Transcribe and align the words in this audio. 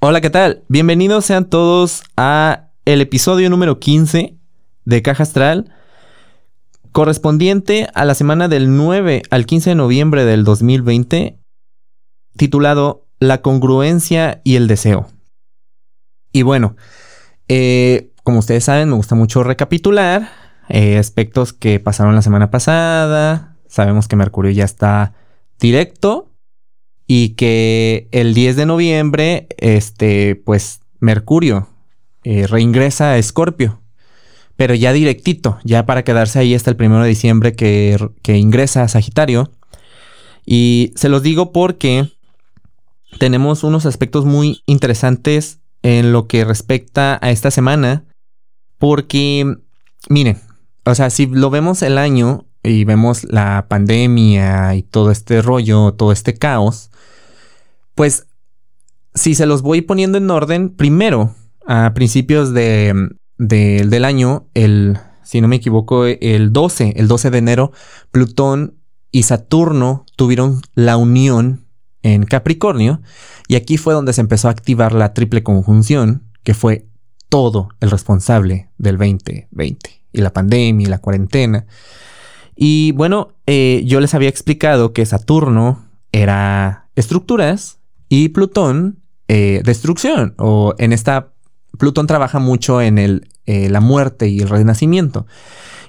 Hola, 0.00 0.20
¿qué 0.20 0.30
tal? 0.30 0.62
Bienvenidos 0.68 1.24
sean 1.24 1.50
todos 1.50 2.04
a 2.16 2.68
el 2.84 3.00
episodio 3.00 3.50
número 3.50 3.80
15 3.80 4.38
de 4.84 5.02
Caja 5.02 5.24
Astral, 5.24 5.74
correspondiente 6.92 7.88
a 7.94 8.04
la 8.04 8.14
semana 8.14 8.46
del 8.46 8.76
9 8.76 9.22
al 9.28 9.44
15 9.44 9.70
de 9.70 9.74
noviembre 9.74 10.24
del 10.24 10.44
2020, 10.44 11.40
titulado 12.36 13.08
La 13.18 13.42
congruencia 13.42 14.40
y 14.44 14.54
el 14.54 14.68
deseo. 14.68 15.08
Y 16.30 16.42
bueno, 16.42 16.76
eh, 17.48 18.12
como 18.22 18.38
ustedes 18.38 18.62
saben, 18.62 18.90
me 18.90 18.94
gusta 18.94 19.16
mucho 19.16 19.42
recapitular 19.42 20.30
eh, 20.68 20.96
aspectos 20.96 21.52
que 21.52 21.80
pasaron 21.80 22.14
la 22.14 22.22
semana 22.22 22.52
pasada. 22.52 23.56
Sabemos 23.66 24.06
que 24.06 24.14
Mercurio 24.14 24.52
ya 24.52 24.64
está 24.64 25.14
directo 25.58 26.30
y 27.10 27.30
que 27.30 28.06
el 28.12 28.34
10 28.34 28.54
de 28.54 28.66
noviembre, 28.66 29.48
este, 29.56 30.36
pues 30.36 30.82
Mercurio 31.00 31.66
eh, 32.22 32.46
reingresa 32.46 33.12
a 33.12 33.18
Escorpio, 33.18 33.80
pero 34.56 34.74
ya 34.74 34.92
directito, 34.92 35.58
ya 35.64 35.86
para 35.86 36.04
quedarse 36.04 36.38
ahí 36.38 36.54
hasta 36.54 36.70
el 36.70 36.76
1 36.78 37.02
de 37.02 37.08
diciembre 37.08 37.56
que, 37.56 37.96
que 38.22 38.36
ingresa 38.36 38.82
a 38.82 38.88
Sagitario. 38.88 39.50
Y 40.44 40.92
se 40.96 41.08
los 41.08 41.22
digo 41.22 41.50
porque 41.50 42.10
tenemos 43.18 43.64
unos 43.64 43.86
aspectos 43.86 44.26
muy 44.26 44.62
interesantes 44.66 45.60
en 45.82 46.12
lo 46.12 46.26
que 46.26 46.44
respecta 46.44 47.18
a 47.22 47.30
esta 47.30 47.50
semana, 47.50 48.04
porque, 48.76 49.56
miren, 50.10 50.42
o 50.84 50.94
sea, 50.94 51.08
si 51.08 51.26
lo 51.26 51.48
vemos 51.48 51.80
el 51.80 51.96
año 51.96 52.47
y 52.68 52.84
vemos 52.84 53.24
la 53.24 53.66
pandemia 53.68 54.74
y 54.74 54.82
todo 54.82 55.10
este 55.10 55.42
rollo, 55.42 55.94
todo 55.94 56.12
este 56.12 56.34
caos, 56.34 56.90
pues 57.94 58.26
si 59.14 59.34
se 59.34 59.46
los 59.46 59.62
voy 59.62 59.82
poniendo 59.82 60.18
en 60.18 60.30
orden, 60.30 60.70
primero, 60.70 61.34
a 61.66 61.92
principios 61.94 62.54
de, 62.54 63.10
del 63.36 64.04
año, 64.04 64.48
el, 64.54 64.98
si 65.22 65.40
no 65.40 65.48
me 65.48 65.56
equivoco, 65.56 66.06
el 66.06 66.52
12, 66.52 66.94
el 66.96 67.08
12 67.08 67.30
de 67.30 67.38
enero, 67.38 67.72
Plutón 68.10 68.78
y 69.10 69.24
Saturno 69.24 70.04
tuvieron 70.16 70.60
la 70.74 70.96
unión 70.96 71.66
en 72.02 72.24
Capricornio 72.24 73.00
y 73.48 73.56
aquí 73.56 73.76
fue 73.76 73.94
donde 73.94 74.12
se 74.12 74.20
empezó 74.20 74.48
a 74.48 74.52
activar 74.52 74.92
la 74.92 75.12
triple 75.14 75.42
conjunción, 75.42 76.30
que 76.44 76.54
fue 76.54 76.86
todo 77.28 77.68
el 77.80 77.90
responsable 77.90 78.70
del 78.78 78.96
2020 78.96 80.02
y 80.12 80.20
la 80.20 80.32
pandemia 80.32 80.86
y 80.86 80.90
la 80.90 80.98
cuarentena. 80.98 81.66
Y 82.60 82.90
bueno, 82.90 83.28
eh, 83.46 83.84
yo 83.86 84.00
les 84.00 84.14
había 84.14 84.28
explicado 84.28 84.92
que 84.92 85.06
Saturno 85.06 85.84
era 86.10 86.88
estructuras 86.96 87.78
y 88.08 88.30
Plutón 88.30 88.98
eh, 89.28 89.62
destrucción. 89.64 90.34
O 90.38 90.74
en 90.78 90.92
esta, 90.92 91.34
Plutón 91.78 92.08
trabaja 92.08 92.40
mucho 92.40 92.82
en 92.82 92.98
el, 92.98 93.28
eh, 93.46 93.70
la 93.70 93.80
muerte 93.80 94.26
y 94.26 94.40
el 94.40 94.48
renacimiento. 94.48 95.24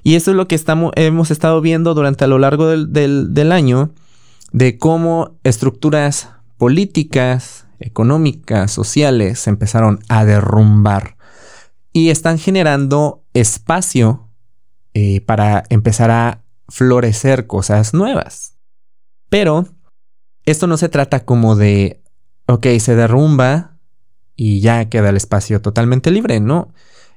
Y 0.04 0.14
eso 0.14 0.30
es 0.30 0.38
lo 0.38 0.48
que 0.48 0.54
estamos, 0.54 0.92
hemos 0.96 1.32
estado 1.32 1.60
viendo 1.60 1.96
durante 1.96 2.26
a 2.26 2.28
lo 2.28 2.38
largo 2.38 2.68
del, 2.68 3.34
del 3.34 3.52
año, 3.52 3.92
de 4.52 4.78
cómo 4.78 5.40
estructuras 5.44 6.30
políticas, 6.60 7.66
económicas, 7.80 8.72
sociales 8.72 9.40
se 9.40 9.50
empezaron 9.50 10.02
a 10.08 10.24
derrumbar 10.24 11.18
y 11.94 12.12
están 12.12 12.38
generando 12.38 13.24
espacio 13.34 14.28
para 15.26 15.64
empezar 15.70 16.12
a 16.12 16.44
florecer 16.70 17.48
cosas 17.48 17.94
nuevas. 17.94 18.56
Pero 19.30 19.68
esto 20.46 20.68
no 20.68 20.78
se 20.78 20.90
trata 20.90 21.26
como 21.26 21.56
de, 21.56 22.02
ok, 22.48 22.68
se 22.80 22.96
derrumba 22.96 23.78
y 24.36 24.62
ya 24.62 24.90
queda 24.90 25.10
el 25.10 25.18
espacio 25.18 25.62
totalmente 25.62 26.12
libre, 26.12 26.40
¿no? 26.40 26.74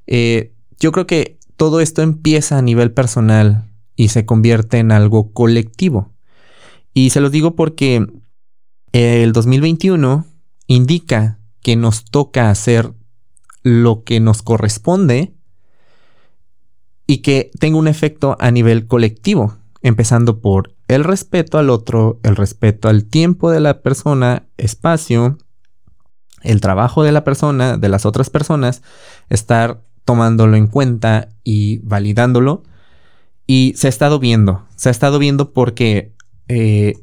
Eh, 0.07 0.53
yo 0.79 0.93
creo 0.93 1.07
que 1.07 1.39
todo 1.57 1.81
esto 1.81 2.03
empieza 2.03 2.59
a 2.59 2.63
nivel 2.63 2.93
personal 2.93 3.71
y 3.95 4.09
se 4.09 4.27
convierte 4.27 4.79
en 4.79 4.93
algo 4.93 5.33
colectivo. 5.33 6.13
Y 6.93 7.11
se 7.11 7.21
los 7.21 7.31
digo 7.31 7.55
porque 7.55 8.07
el 8.93 9.33
2021 9.33 10.27
indica 10.67 11.39
que 11.63 11.77
nos 11.77 12.05
toca 12.05 12.51
hacer 12.51 12.93
lo 13.63 14.03
que 14.03 14.21
nos 14.21 14.43
corresponde 14.43 15.35
y 17.07 17.19
que 17.19 17.51
tenga 17.59 17.79
un 17.79 17.89
efecto 17.89 18.37
a 18.41 18.51
nivel 18.51 18.87
colectivo, 18.87 19.57
empezando 19.83 20.41
por 20.41 20.75
el 20.89 21.05
respeto 21.05 21.59
al 21.59 21.71
otro, 21.71 22.21
el 22.23 22.37
respeto 22.37 22.89
al 22.89 23.05
tiempo 23.05 23.51
de 23.51 23.61
la 23.61 23.83
persona, 23.83 24.47
espacio, 24.57 25.39
el 26.43 26.61
trabajo 26.61 27.03
de 27.03 27.13
la 27.13 27.25
persona, 27.25 27.77
de 27.77 27.89
las 27.89 28.07
otras 28.07 28.31
personas, 28.31 28.83
estar 29.31 29.81
tomándolo 30.05 30.57
en 30.57 30.67
cuenta 30.67 31.29
y 31.45 31.79
validándolo. 31.79 32.63
Y 33.47 33.75
se 33.77 33.89
ha 33.89 33.91
estado 33.91 34.19
viendo, 34.19 34.65
se 34.77 34.89
ha 34.89 34.93
estado 34.93 35.19
viendo 35.19 35.53
porque 35.53 36.15
eh, 36.49 36.95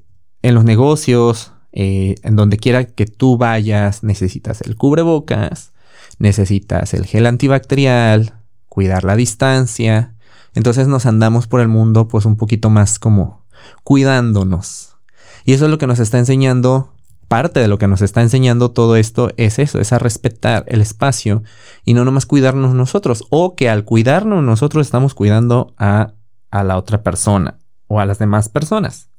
en 0.41 0.55
los 0.55 0.63
negocios, 0.63 1.51
eh, 1.71 2.15
en 2.23 2.35
donde 2.35 2.57
quiera 2.57 2.85
que 2.85 3.05
tú 3.05 3.37
vayas, 3.37 4.03
necesitas 4.03 4.61
el 4.61 4.75
cubrebocas, 4.75 5.73
necesitas 6.17 6.93
el 6.93 7.05
gel 7.05 7.25
antibacterial, 7.25 8.38
cuidar 8.79 9.03
la 9.03 9.17
distancia. 9.17 10.15
Entonces 10.55 10.87
nos 10.87 11.05
andamos 11.05 11.47
por 11.47 11.59
el 11.59 11.67
mundo 11.67 12.07
pues 12.07 12.23
un 12.23 12.37
poquito 12.37 12.69
más 12.69 12.97
como 12.97 13.45
cuidándonos. 13.83 14.95
Y 15.43 15.51
eso 15.51 15.65
es 15.65 15.71
lo 15.71 15.77
que 15.77 15.85
nos 15.85 15.99
está 15.99 16.17
enseñando, 16.17 16.93
parte 17.27 17.59
de 17.59 17.67
lo 17.67 17.77
que 17.77 17.89
nos 17.89 18.01
está 18.01 18.21
enseñando 18.21 18.71
todo 18.71 18.95
esto 18.95 19.31
es 19.35 19.59
eso, 19.59 19.81
es 19.81 19.91
a 19.91 19.99
respetar 19.99 20.63
el 20.69 20.79
espacio 20.79 21.43
y 21.83 21.93
no 21.93 22.05
nomás 22.05 22.25
cuidarnos 22.25 22.73
nosotros 22.73 23.25
o 23.29 23.57
que 23.57 23.69
al 23.69 23.83
cuidarnos 23.83 24.45
nosotros 24.45 24.87
estamos 24.87 25.13
cuidando 25.13 25.73
a, 25.77 26.13
a 26.49 26.63
la 26.63 26.77
otra 26.77 27.03
persona 27.03 27.59
o 27.87 27.99
a 27.99 28.05
las 28.05 28.17
demás 28.17 28.47
personas. 28.47 29.09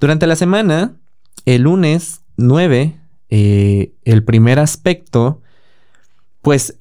Durante 0.00 0.26
la 0.26 0.34
semana 0.34 0.96
el 1.44 1.62
lunes 1.62 2.22
9, 2.38 2.98
eh, 3.30 3.94
el 4.02 4.24
primer 4.24 4.58
aspecto, 4.58 5.42
pues 6.42 6.76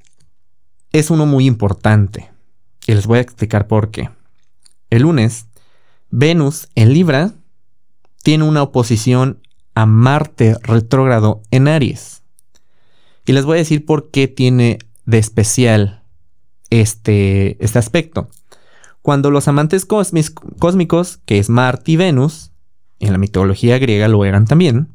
es 0.93 1.09
uno 1.11 1.25
muy 1.25 1.45
importante. 1.45 2.31
Y 2.87 2.93
les 2.93 3.05
voy 3.05 3.17
a 3.17 3.21
explicar 3.21 3.67
por 3.67 3.91
qué. 3.91 4.09
El 4.89 5.01
lunes, 5.01 5.47
Venus 6.09 6.69
en 6.75 6.93
Libra 6.93 7.33
tiene 8.23 8.45
una 8.45 8.63
oposición 8.63 9.41
a 9.75 9.85
Marte 9.85 10.55
retrógrado 10.63 11.41
en 11.51 11.67
Aries. 11.67 12.21
Y 13.25 13.33
les 13.33 13.45
voy 13.45 13.55
a 13.55 13.59
decir 13.59 13.85
por 13.85 14.11
qué 14.11 14.27
tiene 14.27 14.79
de 15.05 15.17
especial 15.17 16.03
este, 16.69 17.63
este 17.63 17.79
aspecto. 17.79 18.29
Cuando 19.01 19.31
los 19.31 19.47
amantes 19.47 19.85
cósmicos, 19.85 21.17
que 21.25 21.39
es 21.39 21.49
Marte 21.49 21.91
y 21.91 21.95
Venus, 21.97 22.51
en 22.99 23.11
la 23.11 23.17
mitología 23.17 23.79
griega 23.79 24.07
lo 24.07 24.23
eran 24.25 24.45
también, 24.45 24.89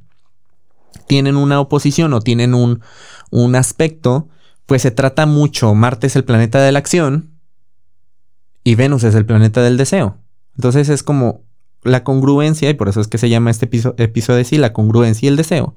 tienen 1.07 1.37
una 1.37 1.61
oposición 1.61 2.13
o 2.15 2.21
tienen 2.21 2.55
un, 2.55 2.81
un 3.31 3.55
aspecto, 3.55 4.29
pues 4.69 4.83
se 4.83 4.91
trata 4.91 5.25
mucho, 5.25 5.75
Marte 5.75 6.09
es 6.09 6.15
el 6.15 6.25
planeta 6.25 6.61
de 6.61 6.73
la 6.73 6.79
acción 6.79 7.41
y 8.63 8.75
Venus 8.75 9.03
es 9.03 9.15
el 9.15 9.25
planeta 9.25 9.63
del 9.63 9.79
deseo. 9.79 10.19
Entonces 10.57 10.91
es 10.91 11.03
como 11.03 11.41
la 11.85 12.05
congruencia, 12.05 12.69
y 12.69 12.75
por 12.75 12.91
eso 12.91 13.01
es 13.01 13.09
que 13.09 13.17
se 13.17 13.31
llama 13.31 13.51
este 13.51 13.65
episodio 13.65 14.43
así, 14.43 14.59
la 14.59 14.75
congruencia 14.75 15.25
y 15.25 15.31
el 15.31 15.37
deseo, 15.37 15.75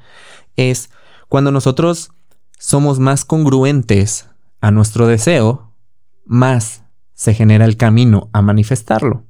es 0.58 0.90
cuando 1.30 1.54
nosotros 1.54 2.12
somos 2.60 3.00
más 3.00 3.24
congruentes 3.24 4.28
a 4.60 4.72
nuestro 4.72 5.08
deseo, 5.08 5.72
más 6.26 6.84
se 7.14 7.34
genera 7.34 7.64
el 7.64 7.78
camino 7.78 8.30
a 8.34 8.42
manifestarlo. 8.42 9.24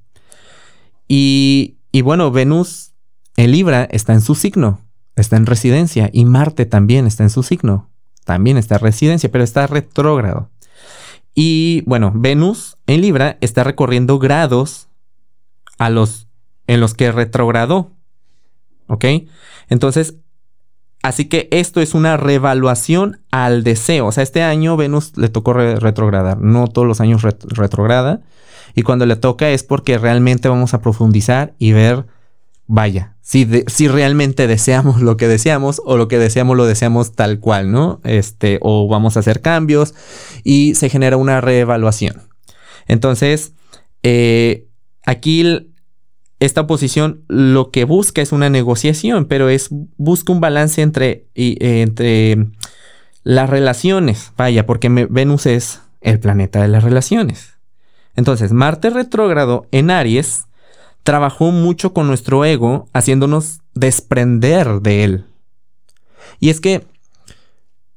Y, 1.07 1.77
y 1.91 2.01
bueno, 2.01 2.31
Venus 2.31 2.93
el 3.35 3.51
Libra 3.51 3.83
está 3.91 4.13
en 4.13 4.21
su 4.21 4.33
signo, 4.33 4.81
está 5.15 5.37
en 5.37 5.45
residencia 5.45 6.09
y 6.11 6.25
Marte 6.25 6.65
también 6.65 7.05
está 7.05 7.21
en 7.21 7.29
su 7.29 7.43
signo, 7.43 7.90
también 8.31 8.55
está 8.55 8.75
en 8.75 8.81
residencia, 8.81 9.29
pero 9.29 9.43
está 9.43 9.67
retrógrado. 9.67 10.49
Y 11.35 11.83
bueno, 11.85 12.13
Venus 12.15 12.77
en 12.87 13.01
Libra 13.01 13.37
está 13.41 13.65
recorriendo 13.65 14.19
grados 14.19 14.87
a 15.77 15.89
los 15.89 16.29
en 16.65 16.79
los 16.79 16.93
que 16.93 17.11
retrogradó. 17.11 17.91
¿Ok? 18.87 19.03
Entonces, 19.67 20.15
así 21.03 21.25
que 21.25 21.49
esto 21.51 21.81
es 21.81 21.93
una 21.93 22.15
revaluación 22.15 23.19
al 23.31 23.65
deseo. 23.65 24.05
O 24.05 24.13
sea, 24.13 24.23
este 24.23 24.43
año 24.43 24.77
Venus 24.77 25.17
le 25.17 25.27
tocó 25.27 25.51
retrogradar. 25.51 26.39
No 26.39 26.67
todos 26.67 26.87
los 26.87 27.01
años 27.01 27.23
retrograda. 27.23 28.21
Y 28.75 28.83
cuando 28.83 29.05
le 29.05 29.17
toca 29.17 29.49
es 29.49 29.63
porque 29.63 29.97
realmente 29.97 30.47
vamos 30.47 30.73
a 30.73 30.81
profundizar 30.81 31.53
y 31.59 31.73
ver 31.73 32.05
vaya, 32.73 33.17
si, 33.19 33.45
realmente 33.89 34.47
deseamos 34.47 35.01
lo 35.01 35.17
que 35.17 35.27
deseamos 35.27 35.81
o 35.83 35.97
lo 35.97 36.07
que 36.07 36.17
deseamos 36.17 36.55
lo 36.55 36.65
deseamos 36.65 37.11
tal 37.11 37.41
cual, 37.41 37.69
¿no? 37.69 37.99
Este, 38.05 38.59
o 38.61 38.87
vamos 38.87 39.17
a 39.17 39.19
hacer 39.19 39.41
cambios 39.41 39.93
y 40.45 40.73
se 40.75 40.87
genera 40.87 41.17
una 41.17 41.41
reevaluación. 41.41 42.21
Entonces, 42.87 43.51
eh, 44.03 44.67
aquí 45.05 45.69
esta 46.39 46.61
oposición 46.61 47.25
lo 47.27 47.71
que 47.71 47.83
busca 47.83 48.21
es 48.21 48.31
una 48.31 48.49
negociación, 48.49 49.25
pero 49.25 49.49
es 49.49 49.67
busca 49.97 50.31
un 50.31 50.39
balance 50.39 50.81
entre, 50.81 51.27
entre 51.35 52.37
las 53.23 53.49
relaciones, 53.49 54.31
vaya, 54.37 54.65
porque 54.65 54.87
Venus 55.09 55.45
es 55.45 55.81
el 55.99 56.21
planeta 56.21 56.61
de 56.61 56.69
las 56.69 56.85
relaciones. 56.85 57.57
Entonces, 58.15 58.53
Marte 58.53 58.89
retrógrado 58.91 59.67
en 59.71 59.91
Aries 59.91 60.45
trabajó 61.03 61.51
mucho 61.51 61.93
con 61.93 62.07
nuestro 62.07 62.45
ego, 62.45 62.87
haciéndonos 62.93 63.61
desprender 63.73 64.81
de 64.81 65.03
él. 65.03 65.25
Y 66.39 66.49
es 66.49 66.61
que, 66.61 66.85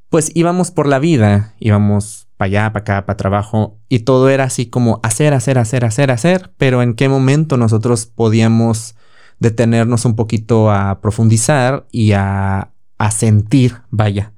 pues 0.09 0.31
íbamos 0.35 0.71
por 0.71 0.87
la 0.87 0.99
vida, 0.99 1.55
íbamos 1.59 2.29
para 2.37 2.47
allá, 2.47 2.73
para 2.73 2.83
acá, 2.83 3.07
para 3.07 3.17
trabajo, 3.17 3.79
y 3.89 4.01
todo 4.01 4.29
era 4.29 4.45
así 4.45 4.67
como 4.67 5.01
hacer, 5.03 5.35
hacer, 5.35 5.59
hacer, 5.59 5.85
hacer, 5.85 6.11
hacer, 6.11 6.53
pero 6.57 6.83
en 6.83 6.95
qué 6.95 7.09
momento 7.09 7.57
nosotros 7.57 8.07
podíamos 8.07 8.95
detenernos 9.39 10.05
un 10.05 10.17
poquito 10.17 10.71
a 10.71 11.01
profundizar 11.01 11.87
y 11.91 12.13
a, 12.13 12.71
a 12.99 13.11
sentir, 13.11 13.77
vaya. 13.91 14.33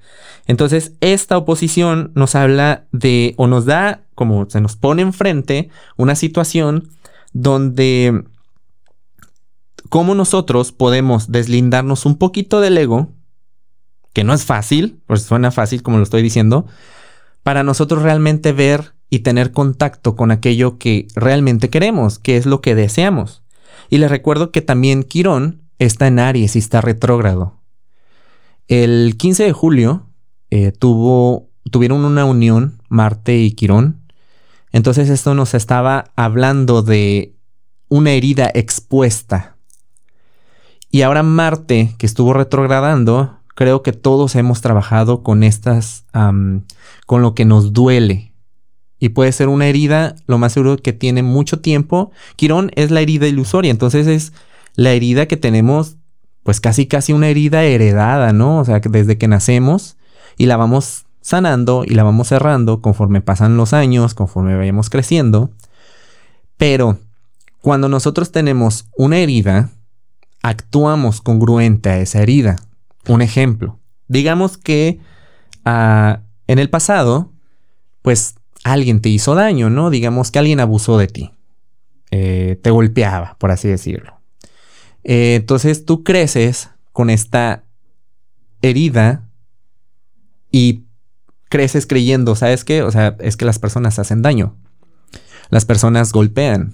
Entonces, 0.47 0.93
esta 1.01 1.37
oposición 1.37 2.13
nos 2.15 2.35
habla 2.35 2.87
de, 2.93 3.35
o 3.37 3.47
nos 3.47 3.67
da, 3.67 4.03
como 4.15 4.49
se 4.49 4.61
nos 4.61 4.77
pone 4.77 5.03
enfrente, 5.03 5.71
una 5.97 6.15
situación 6.15 6.89
donde 7.33 8.25
cómo 9.97 10.15
nosotros 10.15 10.73
podemos 10.73 11.33
deslindarnos 11.33 12.05
un 12.05 12.19
poquito 12.19 12.61
del 12.61 12.77
ego, 12.77 13.15
que 14.13 14.25
no 14.25 14.35
es 14.35 14.45
fácil, 14.45 15.01
pues 15.07 15.23
suena 15.23 15.51
fácil 15.51 15.83
como 15.83 15.97
lo 15.97 16.03
estoy 16.03 16.21
diciendo, 16.21 16.67
para 17.43 17.63
nosotros 17.63 18.03
realmente 18.03 18.53
ver 18.53 18.93
y 19.09 19.21
tener 19.21 19.53
contacto 19.53 20.15
con 20.15 20.31
aquello 20.31 20.77
que 20.77 21.09
realmente 21.15 21.71
queremos, 21.71 22.19
que 22.19 22.37
es 22.37 22.45
lo 22.45 22.61
que 22.61 22.75
deseamos. 22.75 23.43
Y 23.89 23.97
les 23.97 24.11
recuerdo 24.11 24.53
que 24.53 24.61
también 24.61 25.03
Quirón 25.03 25.63
está 25.79 26.09
en 26.09 26.19
Aries 26.19 26.57
y 26.57 26.59
está 26.59 26.83
retrógrado. 26.83 27.63
El 28.69 29.17
15 29.17 29.45
de 29.45 29.53
julio 29.55 30.11
eh, 30.51 30.73
tuvo, 30.73 31.49
tuvieron 31.71 32.05
una 32.05 32.27
unión 32.27 32.83
Marte 32.91 33.39
y 33.39 33.53
Quirón. 33.53 34.03
Entonces 34.73 35.09
esto 35.09 35.35
nos 35.35 35.55
estaba 35.55 36.13
hablando 36.17 36.83
de 36.83 37.35
una 37.89 38.11
herida 38.11 38.51
expuesta 38.53 39.56
y 40.97 41.03
ahora 41.03 41.23
Marte, 41.23 41.95
que 41.99 42.07
estuvo 42.07 42.33
retrogradando, 42.33 43.37
creo 43.55 43.83
que 43.83 43.93
todos 43.93 44.35
hemos 44.35 44.63
trabajado 44.63 45.23
con 45.23 45.43
estas, 45.43 46.07
con 46.15 47.21
lo 47.21 47.35
que 47.35 47.45
nos 47.45 47.75
duele. 47.75 48.33
Y 48.99 49.11
puede 49.11 49.31
ser 49.33 49.49
una 49.49 49.67
herida, 49.67 50.15
lo 50.27 50.39
más 50.39 50.55
seguro 50.55 50.79
que 50.79 50.95
tiene 50.95 51.23
mucho 51.23 51.61
tiempo. 51.61 52.13
Quirón 52.37 52.71
es 52.77 52.91
la 52.91 53.03
herida 53.03 53.27
ilusoria, 53.27 53.71
entonces 53.71 54.07
es 54.07 54.33
la 54.75 54.93
herida 54.93 55.27
que 55.27 55.37
tenemos, 55.37 55.97
pues 56.43 56.63
casi 56.63 56.87
casi 56.87 57.13
una 57.13 57.29
herida 57.29 57.63
heredada, 57.65 58.33
¿no? 58.33 58.59
O 58.59 58.65
sea, 58.65 58.81
que 58.81 58.89
desde 58.89 59.19
que 59.19 59.29
nacemos 59.29 59.99
y 60.39 60.47
la 60.47 60.57
vamos 60.57 61.05
sanando 61.21 61.85
y 61.87 61.91
la 61.91 62.05
vamos 62.05 62.29
cerrando 62.29 62.81
conforme 62.81 63.21
pasan 63.21 63.59
los 63.59 63.75
años, 63.75 64.15
conforme 64.15 64.57
vayamos 64.57 64.89
creciendo. 64.89 65.51
Pero 66.57 66.97
cuando 67.61 67.91
nosotros 67.91 68.33
tenemos 68.33 68.87
una 68.97 69.19
herida, 69.19 69.69
actuamos 70.47 71.21
congruente 71.23 71.91
a 71.91 71.99
esa 71.99 72.23
herida. 72.23 72.55
Un 73.09 73.21
ejemplo, 73.21 73.81
digamos 74.07 74.57
que 74.57 75.01
ah, 75.65 76.21
en 76.47 76.61
el 76.61 76.71
pasado, 76.71 77.33
pues 78.03 78.37
alguien 78.63 79.01
te 79.01 79.09
hizo 79.09 79.35
daño, 79.35 79.71
¿no? 79.71 79.91
Digamos 79.91 80.31
que 80.31 80.39
alguien 80.39 80.61
abusó 80.61 80.99
de 80.99 81.09
ti, 81.09 81.33
eh, 82.13 82.61
te 82.63 82.71
golpeaba, 82.71 83.37
por 83.41 83.51
así 83.51 83.67
decirlo. 83.67 84.21
Eh, 85.03 85.35
entonces 85.35 85.85
tú 85.85 86.05
creces 86.05 86.71
con 86.93 87.11
esta 87.11 87.65
herida 88.63 89.29
y 90.53 90.85
creces 91.49 91.89
creyendo, 91.89 92.37
¿sabes 92.37 92.63
qué? 92.63 92.83
O 92.83 92.93
sea, 92.93 93.17
es 93.19 93.37
que 93.37 93.45
las 93.45 93.59
personas 93.59 93.99
hacen 93.99 94.23
daño. 94.23 94.57
Las 95.51 95.65
personas 95.65 96.13
golpean. 96.13 96.73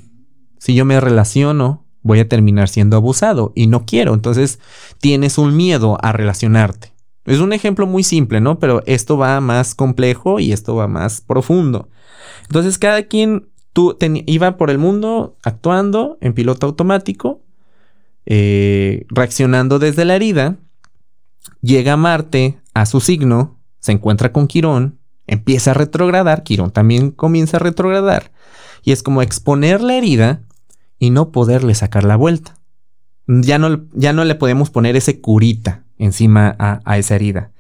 Si 0.59 0.75
yo 0.75 0.85
me 0.85 1.01
relaciono 1.01 1.87
voy 2.03 2.21
a 2.21 2.29
terminar 2.29 2.69
siendo 2.69 2.97
abusado 2.97 3.53
y 3.55 3.67
no 3.67 3.85
quiero. 3.87 4.15
Entonces 4.15 4.59
tienes 5.01 5.39
un 5.39 5.57
miedo 5.57 5.99
a 6.03 6.13
relacionarte. 6.13 6.93
Es 7.25 7.39
un 7.39 7.53
ejemplo 7.53 7.87
muy 7.87 8.03
simple, 8.03 8.41
¿no? 8.41 8.59
Pero 8.59 8.83
esto 8.87 9.17
va 9.17 9.41
más 9.41 9.75
complejo 9.75 10.41
y 10.41 10.53
esto 10.53 10.75
va 10.75 10.89
más 10.89 11.21
profundo. 11.21 11.89
Entonces 12.43 12.79
cada 12.79 13.05
quien 13.05 13.49
tú 13.73 13.97
iba 14.27 14.57
por 14.57 14.71
el 14.71 14.79
mundo 14.79 15.37
actuando 15.43 16.19
en 16.21 16.35
piloto 16.35 16.67
automático, 16.67 17.43
eh, 18.27 19.07
reaccionando 19.09 19.79
desde 19.79 20.05
la 20.05 20.17
herida. 20.17 20.57
Llega 21.61 21.97
Marte 21.97 22.59
a 22.75 22.87
su 22.87 23.01
signo, 23.01 23.61
se 23.79 23.93
encuentra 23.93 24.33
con 24.33 24.47
Quirón, 24.47 24.99
empieza 25.27 25.73
a 25.73 25.75
retrogradar, 25.75 26.43
Quirón 26.43 26.73
también 26.73 27.11
comienza 27.11 27.57
a 27.57 27.61
retrogradar. 27.61 28.33
Y 28.85 28.93
es 28.93 29.03
como 29.03 29.23
exponer 29.23 29.81
la 29.81 29.97
herida 29.97 30.43
y 31.03 31.11
no 31.11 31.33
poderle 31.33 31.75
sacar 31.75 32.05
la 32.05 32.15
vuelta. 32.15 32.55
Ya 33.27 33.59
no, 33.59 33.87
ya 33.93 34.13
no 34.13 34.25
le 34.25 34.37
podemos 34.37 34.71
poner 34.71 34.95
ese 34.95 35.21
curita 35.21 35.83
encima 35.99 36.55
a, 36.61 36.79
a 36.85 36.97
esa 36.97 37.17
herida. 37.17 37.51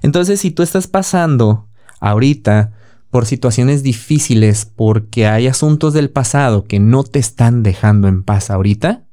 Entonces, 0.00 0.40
si 0.40 0.50
tú 0.50 0.62
estás 0.62 0.86
pasando 0.86 1.68
ahorita 2.00 2.72
por 3.10 3.26
situaciones 3.26 3.82
difíciles 3.82 4.64
porque 4.64 5.26
hay 5.26 5.48
asuntos 5.48 5.92
del 5.92 6.08
pasado 6.08 6.64
que 6.64 6.80
no 6.80 7.04
te 7.04 7.18
están 7.18 7.62
dejando 7.62 8.08
en 8.08 8.22
paz 8.22 8.48
ahorita, 8.48 9.04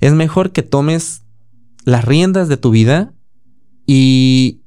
es 0.00 0.14
mejor 0.14 0.50
que 0.50 0.64
tomes 0.64 1.22
las 1.84 2.04
riendas 2.04 2.48
de 2.48 2.56
tu 2.56 2.72
vida 2.72 3.12
y 3.86 4.62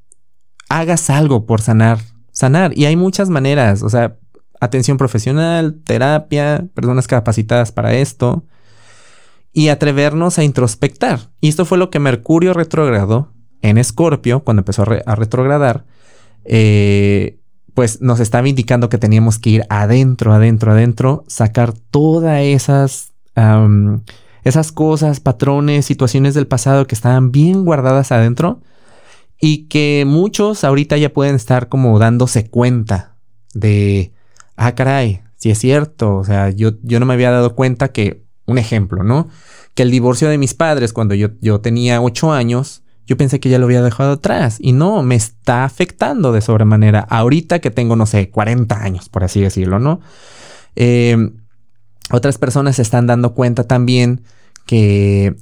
hagas 0.70 1.10
algo 1.10 1.46
por 1.46 1.60
sanar, 1.60 2.00
sanar. 2.32 2.78
Y 2.78 2.86
hay 2.86 2.96
muchas 2.96 3.30
maneras, 3.30 3.84
o 3.84 3.90
sea, 3.90 4.16
atención 4.62 4.98
profesional, 4.98 5.82
terapia, 5.84 6.66
personas 6.74 7.08
capacitadas 7.08 7.72
para 7.72 7.96
esto 7.96 8.46
y 9.52 9.68
atrevernos 9.68 10.38
a 10.38 10.44
introspectar. 10.44 11.32
Y 11.42 11.50
esto 11.50 11.66
fue 11.66 11.78
lo 11.78 11.90
que 11.90 12.00
Mercurio 12.00 12.54
retrogradó 12.54 13.34
en 13.62 13.78
Escorpio, 13.78 14.44
cuando 14.44 14.62
empezó 14.62 14.84
a, 14.84 15.16
retrogradar, 15.16 15.86
eh, 16.46 17.40
pues 17.74 18.02
nos 18.02 18.20
estaba 18.20 18.48
indicando 18.48 18.88
que 18.88 18.98
teníamos 18.98 19.40
que 19.40 19.50
ir 19.50 19.64
adentro, 19.70 20.34
adentro, 20.34 20.72
adentro, 20.72 21.24
sacar 21.28 21.74
todas 21.74 22.42
esas, 22.42 23.14
esas 24.44 24.72
cosas, 24.72 25.20
patrones, 25.20 25.86
situaciones 25.86 26.34
del 26.34 26.48
pasado 26.48 26.86
que 26.86 26.96
estaban 26.96 27.32
bien 27.32 27.66
guardadas 27.66 28.12
adentro 28.12 28.62
y 29.40 29.68
que 29.68 30.04
muchos 30.06 30.64
ahorita 30.64 30.98
ya 30.98 31.14
pueden 31.14 31.36
estar 31.36 31.68
como 31.68 31.98
dándose 31.98 32.50
cuenta 32.50 33.16
de 33.54 34.14
ah, 34.62 34.76
caray, 34.76 35.22
si 35.36 35.50
es 35.50 35.58
cierto, 35.58 36.18
o 36.18 36.24
sea, 36.24 36.50
yo, 36.52 36.72
yo 36.84 37.00
no 37.00 37.06
me 37.06 37.14
había 37.14 37.32
dado 37.32 37.56
cuenta 37.56 37.92
que, 37.92 38.26
un 38.46 38.58
ejemplo, 38.58 39.04
¿no? 39.04 39.28
Que 39.74 39.84
el 39.84 39.92
divorcio 39.92 40.30
de 40.30 40.38
mis 40.38 40.54
padres 40.54 40.94
cuando 40.94 41.16
yo, 41.16 41.30
yo 41.42 41.62
tenía 41.62 42.02
ocho 42.02 42.32
años, 42.32 42.84
yo 43.08 43.18
pensé 43.18 43.40
que 43.40 43.50
ya 43.50 43.58
lo 43.58 43.66
había 43.66 43.82
dejado 43.82 44.14
atrás 44.14 44.58
y 44.60 44.74
no, 44.74 45.02
me 45.04 45.16
está 45.16 45.64
afectando 45.64 46.32
de 46.32 46.42
sobremanera 46.42 47.00
ahorita 47.00 47.60
que 47.60 47.72
tengo, 47.72 47.96
no 47.96 48.06
sé, 48.06 48.30
40 48.30 48.84
años, 48.84 49.10
por 49.10 49.24
así 49.24 49.42
decirlo, 49.42 49.80
¿no? 49.80 50.00
Eh, 50.76 51.32
otras 52.12 52.38
personas 52.38 52.76
se 52.76 52.82
están 52.82 53.08
dando 53.08 53.34
cuenta 53.34 53.64
también 53.64 54.22
que, 54.66 55.36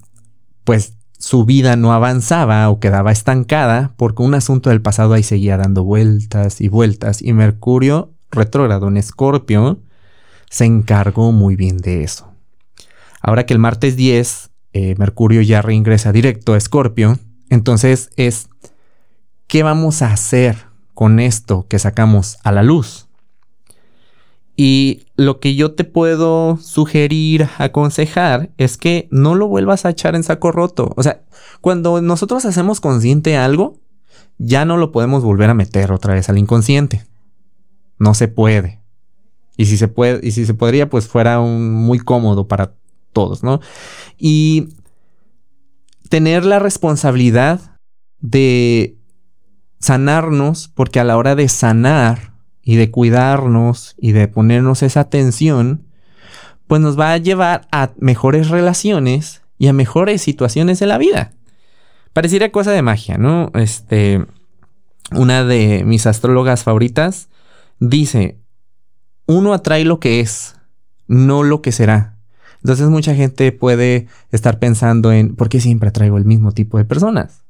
pues, 0.63 0.93
su 1.17 1.43
vida 1.43 1.75
no 1.75 1.91
avanzaba 1.91 2.69
o 2.69 2.79
quedaba 2.79 3.11
estancada 3.11 3.93
porque 3.97 4.23
un 4.23 4.33
asunto 4.33 4.69
del 4.69 4.81
pasado 4.81 5.13
ahí 5.13 5.23
seguía 5.23 5.57
dando 5.57 5.83
vueltas 5.83 6.61
y 6.61 6.69
vueltas 6.69 7.21
y 7.21 7.33
Mercurio 7.33 8.13
retrógrado 8.31 8.87
en 8.87 8.97
Escorpio 8.97 9.79
se 10.49 10.65
encargó 10.65 11.31
muy 11.31 11.55
bien 11.55 11.77
de 11.77 12.03
eso. 12.03 12.31
Ahora 13.21 13.45
que 13.45 13.53
el 13.53 13.59
martes 13.59 13.95
10 13.95 14.49
eh, 14.73 14.95
Mercurio 14.97 15.41
ya 15.41 15.61
reingresa 15.61 16.11
directo 16.11 16.53
a 16.53 16.57
Escorpio, 16.57 17.17
entonces 17.49 18.09
es, 18.15 18.49
¿qué 19.47 19.63
vamos 19.63 20.01
a 20.01 20.11
hacer 20.11 20.67
con 20.93 21.19
esto 21.19 21.67
que 21.67 21.79
sacamos 21.79 22.37
a 22.43 22.51
la 22.51 22.63
luz? 22.63 23.07
Y 24.55 25.05
lo 25.15 25.39
que 25.39 25.55
yo 25.55 25.73
te 25.73 25.85
puedo 25.85 26.57
sugerir, 26.57 27.47
aconsejar, 27.57 28.51
es 28.57 28.77
que 28.77 29.07
no 29.09 29.35
lo 29.35 29.47
vuelvas 29.47 29.85
a 29.85 29.89
echar 29.89 30.15
en 30.15 30.23
saco 30.23 30.51
roto. 30.51 30.93
O 30.97 31.03
sea, 31.03 31.21
cuando 31.61 32.01
nosotros 32.01 32.43
hacemos 32.45 32.81
consciente 32.81 33.37
algo, 33.37 33.79
ya 34.37 34.65
no 34.65 34.75
lo 34.75 34.91
podemos 34.91 35.23
volver 35.23 35.49
a 35.49 35.53
meter 35.53 35.93
otra 35.93 36.13
vez 36.13 36.29
al 36.29 36.37
inconsciente 36.37 37.08
no 37.99 38.13
se 38.13 38.27
puede. 38.27 38.81
Y 39.57 39.65
si 39.65 39.77
se 39.77 39.87
puede, 39.87 40.25
y 40.25 40.31
si 40.31 40.45
se 40.45 40.53
podría, 40.53 40.89
pues 40.89 41.07
fuera 41.07 41.39
un, 41.39 41.71
muy 41.71 41.99
cómodo 41.99 42.47
para 42.47 42.73
todos, 43.11 43.43
¿no? 43.43 43.59
Y 44.17 44.69
tener 46.07 46.45
la 46.45 46.59
responsabilidad 46.59 47.77
de 48.19 48.97
sanarnos, 49.79 50.69
porque 50.69 50.99
a 50.99 51.03
la 51.03 51.17
hora 51.17 51.35
de 51.35 51.47
sanar 51.47 52.33
y 52.63 52.75
de 52.75 52.91
cuidarnos 52.91 53.95
y 53.97 54.11
de 54.11 54.27
ponernos 54.27 54.83
esa 54.83 55.01
atención, 55.01 55.85
pues 56.67 56.81
nos 56.81 56.99
va 56.99 57.13
a 57.13 57.17
llevar 57.17 57.67
a 57.71 57.91
mejores 57.97 58.49
relaciones 58.49 59.41
y 59.57 59.67
a 59.67 59.73
mejores 59.73 60.21
situaciones 60.21 60.79
de 60.79 60.85
la 60.85 60.97
vida. 60.97 61.33
Pareciera 62.13 62.51
cosa 62.51 62.71
de 62.71 62.81
magia, 62.81 63.17
¿no? 63.17 63.51
Este, 63.55 64.25
una 65.11 65.43
de 65.43 65.83
mis 65.85 66.05
astrólogas 66.05 66.63
favoritas, 66.63 67.29
dice, 67.79 68.39
uno 69.25 69.53
atrae 69.53 69.85
lo 69.85 69.99
que 69.99 70.19
es, 70.19 70.55
no 71.07 71.43
lo 71.43 71.61
que 71.61 71.71
será. 71.71 72.17
Entonces 72.61 72.89
mucha 72.89 73.15
gente 73.15 73.51
puede 73.51 74.07
estar 74.31 74.59
pensando 74.59 75.11
en, 75.11 75.35
¿por 75.35 75.49
qué 75.49 75.61
siempre 75.61 75.89
atraigo 75.89 76.17
el 76.17 76.25
mismo 76.25 76.51
tipo 76.51 76.77
de 76.77 76.85
personas? 76.85 77.43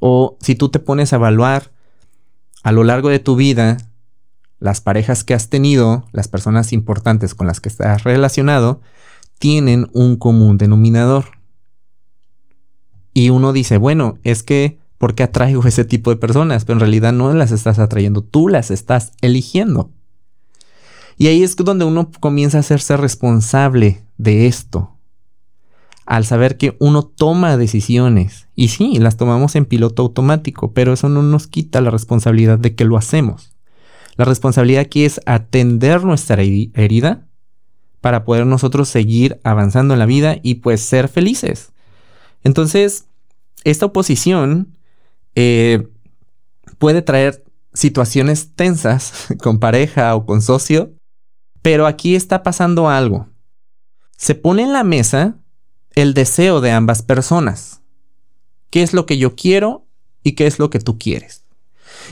O 0.00 0.36
si 0.40 0.54
tú 0.54 0.68
te 0.68 0.78
pones 0.78 1.12
a 1.12 1.16
evaluar 1.16 1.72
a 2.62 2.72
lo 2.72 2.84
largo 2.84 3.08
de 3.08 3.18
tu 3.18 3.36
vida 3.36 3.76
las 4.60 4.80
parejas 4.80 5.24
que 5.24 5.34
has 5.34 5.50
tenido, 5.50 6.06
las 6.12 6.28
personas 6.28 6.72
importantes 6.72 7.34
con 7.34 7.46
las 7.46 7.60
que 7.60 7.68
estás 7.68 8.04
relacionado, 8.04 8.80
tienen 9.38 9.90
un 9.92 10.16
común 10.16 10.56
denominador. 10.58 11.26
Y 13.12 13.30
uno 13.30 13.52
dice, 13.52 13.76
bueno, 13.76 14.18
es 14.24 14.42
que, 14.42 14.78
¿por 14.98 15.14
qué 15.14 15.24
atraigo 15.24 15.62
ese 15.66 15.84
tipo 15.84 16.10
de 16.10 16.16
personas? 16.16 16.64
Pero 16.64 16.76
en 16.76 16.80
realidad 16.80 17.12
no 17.12 17.32
las 17.32 17.52
estás 17.52 17.78
atrayendo, 17.78 18.22
tú 18.22 18.48
las 18.48 18.70
estás 18.70 19.12
eligiendo. 19.20 19.90
Y 21.16 21.28
ahí 21.28 21.42
es 21.42 21.56
donde 21.56 21.84
uno 21.84 22.10
comienza 22.20 22.58
a 22.58 22.60
hacerse 22.60 22.96
responsable 22.96 24.02
de 24.18 24.46
esto. 24.46 24.90
Al 26.06 26.24
saber 26.24 26.58
que 26.58 26.76
uno 26.80 27.02
toma 27.02 27.56
decisiones. 27.56 28.48
Y 28.54 28.68
sí, 28.68 28.98
las 28.98 29.16
tomamos 29.16 29.56
en 29.56 29.64
piloto 29.64 30.02
automático, 30.02 30.72
pero 30.72 30.92
eso 30.92 31.08
no 31.08 31.22
nos 31.22 31.46
quita 31.46 31.80
la 31.80 31.90
responsabilidad 31.90 32.58
de 32.58 32.74
que 32.74 32.84
lo 32.84 32.96
hacemos. 32.96 33.54
La 34.16 34.24
responsabilidad 34.24 34.82
aquí 34.82 35.04
es 35.04 35.20
atender 35.26 36.04
nuestra 36.04 36.42
herida 36.42 37.26
para 38.00 38.24
poder 38.24 38.46
nosotros 38.46 38.88
seguir 38.88 39.40
avanzando 39.44 39.94
en 39.94 39.98
la 39.98 40.06
vida 40.06 40.36
y 40.42 40.56
pues 40.56 40.82
ser 40.82 41.08
felices. 41.08 41.72
Entonces, 42.42 43.06
esta 43.64 43.86
oposición 43.86 44.76
eh, 45.34 45.88
puede 46.78 47.02
traer 47.02 47.44
situaciones 47.72 48.54
tensas 48.54 49.26
con 49.42 49.58
pareja 49.58 50.14
o 50.14 50.26
con 50.26 50.42
socio, 50.42 50.92
pero 51.62 51.86
aquí 51.86 52.14
está 52.14 52.42
pasando 52.42 52.88
algo. 52.88 53.28
Se 54.16 54.34
pone 54.34 54.62
en 54.62 54.72
la 54.72 54.84
mesa 54.84 55.36
el 55.94 56.14
deseo 56.14 56.60
de 56.60 56.70
ambas 56.70 57.02
personas. 57.02 57.80
¿Qué 58.70 58.82
es 58.82 58.92
lo 58.92 59.06
que 59.06 59.18
yo 59.18 59.34
quiero 59.36 59.86
y 60.22 60.32
qué 60.32 60.46
es 60.46 60.58
lo 60.58 60.70
que 60.70 60.80
tú 60.80 60.98
quieres? 60.98 61.44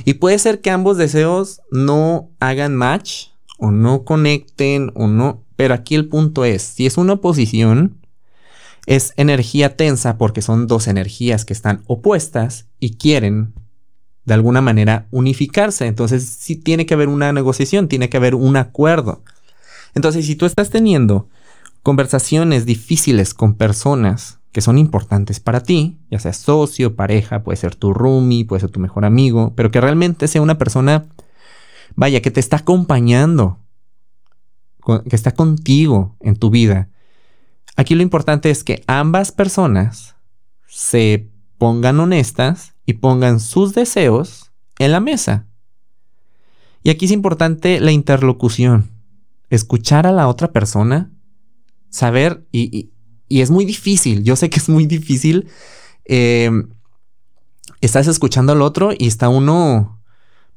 Y 0.04 0.14
puede 0.14 0.38
ser 0.38 0.60
que 0.60 0.70
ambos 0.70 0.96
deseos 0.96 1.60
no 1.70 2.30
hagan 2.40 2.74
match 2.74 3.28
o 3.58 3.70
no 3.70 4.04
conecten 4.04 4.90
o 4.94 5.06
no, 5.06 5.44
pero 5.56 5.74
aquí 5.74 5.94
el 5.94 6.08
punto 6.08 6.44
es, 6.44 6.62
si 6.62 6.86
es 6.86 6.96
una 6.96 7.14
oposición, 7.14 8.01
es 8.86 9.12
energía 9.16 9.76
tensa 9.76 10.18
porque 10.18 10.42
son 10.42 10.66
dos 10.66 10.88
energías 10.88 11.44
que 11.44 11.52
están 11.52 11.82
opuestas 11.86 12.66
y 12.80 12.96
quieren 12.96 13.54
de 14.24 14.34
alguna 14.34 14.60
manera 14.60 15.06
unificarse. 15.10 15.86
Entonces 15.86 16.24
sí 16.24 16.56
tiene 16.56 16.86
que 16.86 16.94
haber 16.94 17.08
una 17.08 17.32
negociación, 17.32 17.88
tiene 17.88 18.08
que 18.08 18.16
haber 18.16 18.34
un 18.34 18.56
acuerdo. 18.56 19.22
Entonces, 19.94 20.26
si 20.26 20.36
tú 20.36 20.46
estás 20.46 20.70
teniendo 20.70 21.28
conversaciones 21.82 22.64
difíciles 22.64 23.34
con 23.34 23.54
personas 23.54 24.38
que 24.52 24.60
son 24.60 24.78
importantes 24.78 25.40
para 25.40 25.62
ti, 25.62 25.98
ya 26.10 26.18
sea 26.18 26.32
socio, 26.32 26.94
pareja, 26.94 27.42
puede 27.42 27.56
ser 27.56 27.74
tu 27.74 27.92
roomie, 27.92 28.44
puede 28.44 28.60
ser 28.60 28.70
tu 28.70 28.80
mejor 28.80 29.04
amigo, 29.04 29.52
pero 29.56 29.70
que 29.70 29.80
realmente 29.80 30.28
sea 30.28 30.42
una 30.42 30.58
persona, 30.58 31.06
vaya, 31.94 32.20
que 32.20 32.30
te 32.30 32.40
está 32.40 32.58
acompañando, 32.58 33.58
que 35.08 35.16
está 35.16 35.32
contigo 35.32 36.16
en 36.20 36.36
tu 36.36 36.50
vida. 36.50 36.88
Aquí 37.76 37.94
lo 37.94 38.02
importante 38.02 38.50
es 38.50 38.64
que 38.64 38.82
ambas 38.86 39.32
personas 39.32 40.16
se 40.66 41.30
pongan 41.58 42.00
honestas 42.00 42.74
y 42.86 42.94
pongan 42.94 43.40
sus 43.40 43.74
deseos 43.74 44.52
en 44.78 44.92
la 44.92 45.00
mesa. 45.00 45.46
Y 46.82 46.90
aquí 46.90 47.06
es 47.06 47.12
importante 47.12 47.80
la 47.80 47.92
interlocución 47.92 48.90
escuchar 49.52 50.06
a 50.06 50.12
la 50.12 50.28
otra 50.28 50.50
persona, 50.50 51.10
saber, 51.90 52.46
y, 52.52 52.90
es 53.28 53.50
muy 53.50 53.66
difícil, 53.66 54.24
yo 54.24 54.34
sé 54.34 54.48
que 54.48 54.58
es 54.58 54.68
muy 54.70 54.86
difícil, 54.86 55.48
em, 56.06 56.70
estás 57.82 58.06
escuchando 58.06 58.52
al 58.52 58.62
otro 58.62 58.92
y 58.96 59.06
está 59.06 59.28
uno 59.28 60.00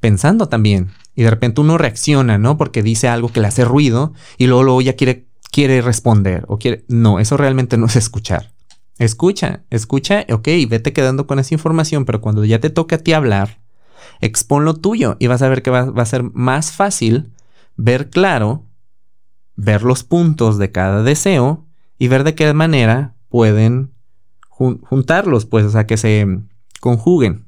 pensando 0.00 0.48
también, 0.48 0.92
y 1.14 1.24
de 1.24 1.30
repente 1.30 1.60
uno 1.60 1.76
reacciona, 1.76 2.38
¿no? 2.38 2.56
Porque 2.56 2.82
dice 2.82 3.08
algo 3.08 3.30
que 3.30 3.40
le 3.40 3.48
hace 3.48 3.66
ruido 3.66 4.14
y 4.38 4.46
luego, 4.46 4.62
luego 4.62 4.80
ya 4.80 4.96
quiere, 4.96 5.26
quiere 5.56 5.80
responder 5.80 6.44
o 6.48 6.58
quiere... 6.58 6.84
No, 6.86 7.18
eso 7.18 7.38
realmente 7.38 7.78
no 7.78 7.86
es 7.86 7.96
escuchar. 7.96 8.52
Escucha, 8.98 9.62
escucha, 9.70 10.26
ok, 10.30 10.46
vete 10.68 10.92
quedando 10.92 11.26
con 11.26 11.38
esa 11.38 11.54
información, 11.54 12.04
pero 12.04 12.20
cuando 12.20 12.44
ya 12.44 12.60
te 12.60 12.68
toque 12.68 12.96
a 12.96 12.98
ti 12.98 13.14
hablar, 13.14 13.62
expon 14.20 14.66
lo 14.66 14.74
tuyo 14.74 15.16
y 15.18 15.28
vas 15.28 15.40
a 15.40 15.48
ver 15.48 15.62
que 15.62 15.70
va, 15.70 15.86
va 15.86 16.02
a 16.02 16.04
ser 16.04 16.24
más 16.24 16.72
fácil 16.72 17.32
ver 17.74 18.10
claro 18.10 18.66
ver 19.54 19.82
los 19.82 20.04
puntos 20.04 20.58
de 20.58 20.72
cada 20.72 21.02
deseo 21.02 21.64
y 21.98 22.08
ver 22.08 22.24
de 22.24 22.34
qué 22.34 22.52
manera 22.52 23.14
pueden 23.30 23.94
juntarlos, 24.50 25.46
pues, 25.46 25.64
o 25.64 25.70
sea, 25.70 25.86
que 25.86 25.96
se 25.96 26.26
conjuguen. 26.80 27.46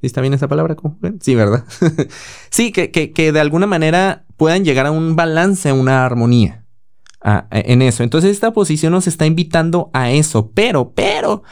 ¿Sí 0.00 0.06
está 0.06 0.22
bien 0.22 0.32
esa 0.32 0.48
palabra? 0.48 0.74
¿Conjuguen? 0.74 1.20
Sí, 1.20 1.34
¿verdad? 1.34 1.66
sí, 2.48 2.72
que, 2.72 2.90
que, 2.90 3.32
de 3.32 3.40
alguna 3.40 3.66
manera 3.66 4.24
puedan 4.38 4.64
llegar 4.64 4.86
a 4.86 4.90
un 4.90 5.16
balance, 5.16 5.68
a 5.68 5.74
una 5.74 6.06
armonía 6.06 6.63
en 7.50 7.82
eso. 7.82 8.02
Entonces 8.02 8.30
esta 8.30 8.52
posición 8.52 8.92
nos 8.92 9.06
está 9.06 9.26
invitando 9.26 9.90
a 9.92 10.10
eso, 10.10 10.50
pero, 10.52 10.90
pero, 10.90 11.42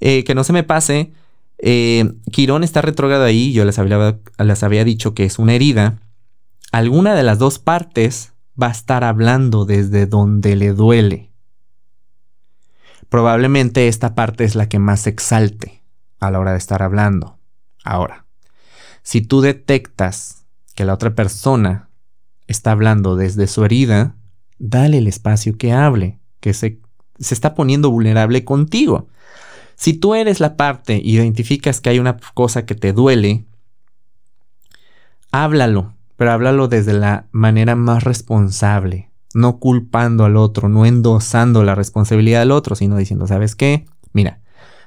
eh, 0.00 0.24
que 0.24 0.34
no 0.34 0.42
se 0.44 0.52
me 0.52 0.62
pase, 0.62 1.12
eh, 1.58 2.12
Quirón 2.32 2.64
está 2.64 2.80
retrógrado 2.82 3.24
ahí, 3.24 3.52
yo 3.52 3.64
les 3.64 3.78
había, 3.78 4.18
les 4.38 4.62
había 4.62 4.84
dicho 4.84 5.14
que 5.14 5.24
es 5.24 5.38
una 5.38 5.54
herida. 5.54 5.98
Alguna 6.72 7.14
de 7.14 7.22
las 7.22 7.38
dos 7.38 7.58
partes 7.58 8.32
va 8.60 8.68
a 8.68 8.72
estar 8.72 9.04
hablando 9.04 9.64
desde 9.64 10.06
donde 10.06 10.56
le 10.56 10.72
duele. 10.72 11.30
Probablemente 13.08 13.88
esta 13.88 14.14
parte 14.14 14.44
es 14.44 14.54
la 14.54 14.68
que 14.68 14.78
más 14.78 15.06
exalte 15.06 15.82
a 16.20 16.30
la 16.30 16.38
hora 16.38 16.52
de 16.52 16.58
estar 16.58 16.82
hablando. 16.82 17.38
Ahora, 17.84 18.26
si 19.02 19.20
tú 19.20 19.40
detectas 19.40 20.44
que 20.74 20.84
la 20.84 20.94
otra 20.94 21.14
persona 21.14 21.88
está 22.46 22.72
hablando 22.72 23.16
desde 23.16 23.46
su 23.46 23.64
herida, 23.64 24.14
dale 24.58 24.98
el 24.98 25.06
espacio 25.06 25.56
que 25.56 25.72
hable, 25.72 26.18
que 26.40 26.54
se, 26.54 26.80
se 27.18 27.34
está 27.34 27.54
poniendo 27.54 27.90
vulnerable 27.90 28.44
contigo. 28.44 29.08
Si 29.76 29.92
tú 29.92 30.14
eres 30.14 30.40
la 30.40 30.56
parte, 30.56 31.00
identificas 31.02 31.80
que 31.80 31.90
hay 31.90 31.98
una 31.98 32.16
cosa 32.34 32.66
que 32.66 32.74
te 32.74 32.92
duele, 32.92 33.44
háblalo, 35.30 35.94
pero 36.16 36.32
háblalo 36.32 36.66
desde 36.66 36.92
la 36.94 37.28
manera 37.30 37.76
más 37.76 38.02
responsable, 38.02 39.10
no 39.34 39.58
culpando 39.58 40.24
al 40.24 40.36
otro, 40.36 40.68
no 40.68 40.84
endosando 40.84 41.62
la 41.62 41.76
responsabilidad 41.76 42.40
del 42.40 42.50
otro, 42.50 42.74
sino 42.74 42.96
diciendo, 42.96 43.26
¿sabes 43.26 43.54
qué? 43.54 43.86
Mira, 44.12 44.40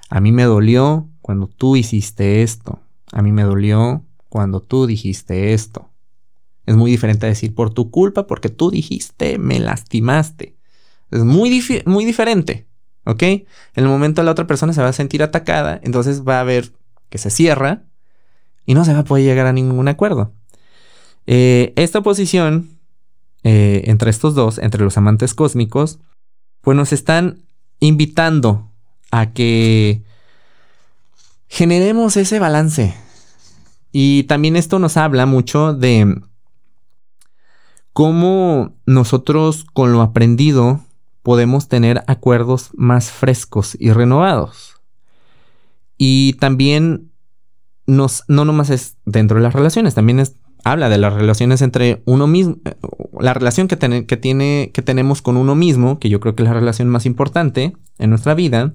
a 0.10 0.20
mí 0.20 0.34
me 0.34 0.44
dolió 0.44 1.08
cuando 1.22 1.48
tú 1.48 1.78
hiciste 1.78 2.44
esto, 2.44 2.80
a 3.14 3.22
mí 3.22 3.32
me 3.32 3.44
dolió 3.44 4.04
cuando 4.28 4.60
tú 4.60 4.88
dijiste 4.88 5.54
esto. 5.54 5.91
Es 6.66 6.76
muy 6.76 6.92
diferente 6.92 7.26
a 7.26 7.30
decir 7.30 7.54
por 7.56 7.74
tu 7.74 7.92
culpa, 7.92 8.28
porque 8.28 8.50
tú 8.50 8.72
dijiste, 8.72 9.38
me 9.38 9.60
lastimaste. 9.60 10.56
Es 11.10 11.24
muy, 11.24 11.64
muy 11.86 12.06
diferente, 12.06 12.68
¿ok? 13.06 13.24
En 13.24 13.46
el 13.76 13.88
momento 13.88 14.24
la 14.24 14.32
otra 14.32 14.48
persona 14.48 14.74
se 14.74 14.82
va 14.82 14.90
a 14.90 14.94
sentir 14.94 15.24
atacada, 15.24 15.80
entonces 15.84 16.24
va 16.26 16.40
a 16.40 16.44
ver 16.44 16.72
que 17.10 17.18
se 17.18 17.30
cierra 17.30 17.84
y 18.66 18.74
no 18.74 18.86
se 18.86 18.94
va 18.94 19.00
a 19.00 19.04
poder 19.04 19.26
llegar 19.26 19.48
a 19.48 19.54
ningún 19.54 19.88
acuerdo. 19.88 20.34
Eh, 21.28 21.74
esta 21.76 22.00
oposición 22.00 22.80
eh, 23.44 23.84
entre 23.86 24.12
estos 24.12 24.36
dos, 24.36 24.60
entre 24.60 24.84
los 24.84 24.98
amantes 24.98 25.34
cósmicos, 25.34 26.00
pues 26.62 26.78
nos 26.78 26.94
están 26.94 27.44
invitando 27.80 28.72
a 29.10 29.34
que 29.34 30.04
generemos 31.48 32.18
ese 32.18 32.40
balance. 32.40 32.94
Y 33.92 34.24
también 34.24 34.56
esto 34.56 34.80
nos 34.80 34.96
habla 34.96 35.26
mucho 35.26 35.74
de 35.74 36.22
cómo 37.94 38.76
nosotros 38.86 39.66
con 39.74 39.94
lo 39.94 40.02
aprendido 40.02 40.80
podemos 41.24 41.68
tener 41.68 42.04
acuerdos 42.08 42.72
más 42.74 43.12
frescos 43.12 43.78
y 43.80 43.92
renovados. 43.92 44.82
Y 45.98 46.34
también 46.34 47.12
nos, 47.86 48.24
no 48.28 48.46
nomás 48.46 48.70
es 48.70 48.98
dentro 49.06 49.38
de 49.38 49.44
las 49.44 49.54
relaciones, 49.54 49.94
también 49.94 50.20
es 50.20 50.36
habla 50.64 50.90
de 50.90 50.98
las 50.98 51.14
relaciones 51.14 51.62
entre 51.62 52.02
uno 52.06 52.28
mismo, 52.28 52.58
eh, 52.66 52.76
la 53.20 53.34
relación 53.34 53.68
que, 53.68 53.78
que, 54.06 54.18
tiene, 54.18 54.72
que 54.74 54.82
tenemos 54.82 55.22
con 55.22 55.38
uno 55.38 55.56
mismo, 55.56 56.00
que 56.00 56.10
yo 56.10 56.20
creo 56.20 56.36
que 56.36 56.44
es 56.44 56.50
la 56.50 56.56
relación 56.56 56.90
más 56.90 57.06
importante 57.06 57.74
en 57.98 58.10
nuestra 58.10 58.34
vida, 58.34 58.74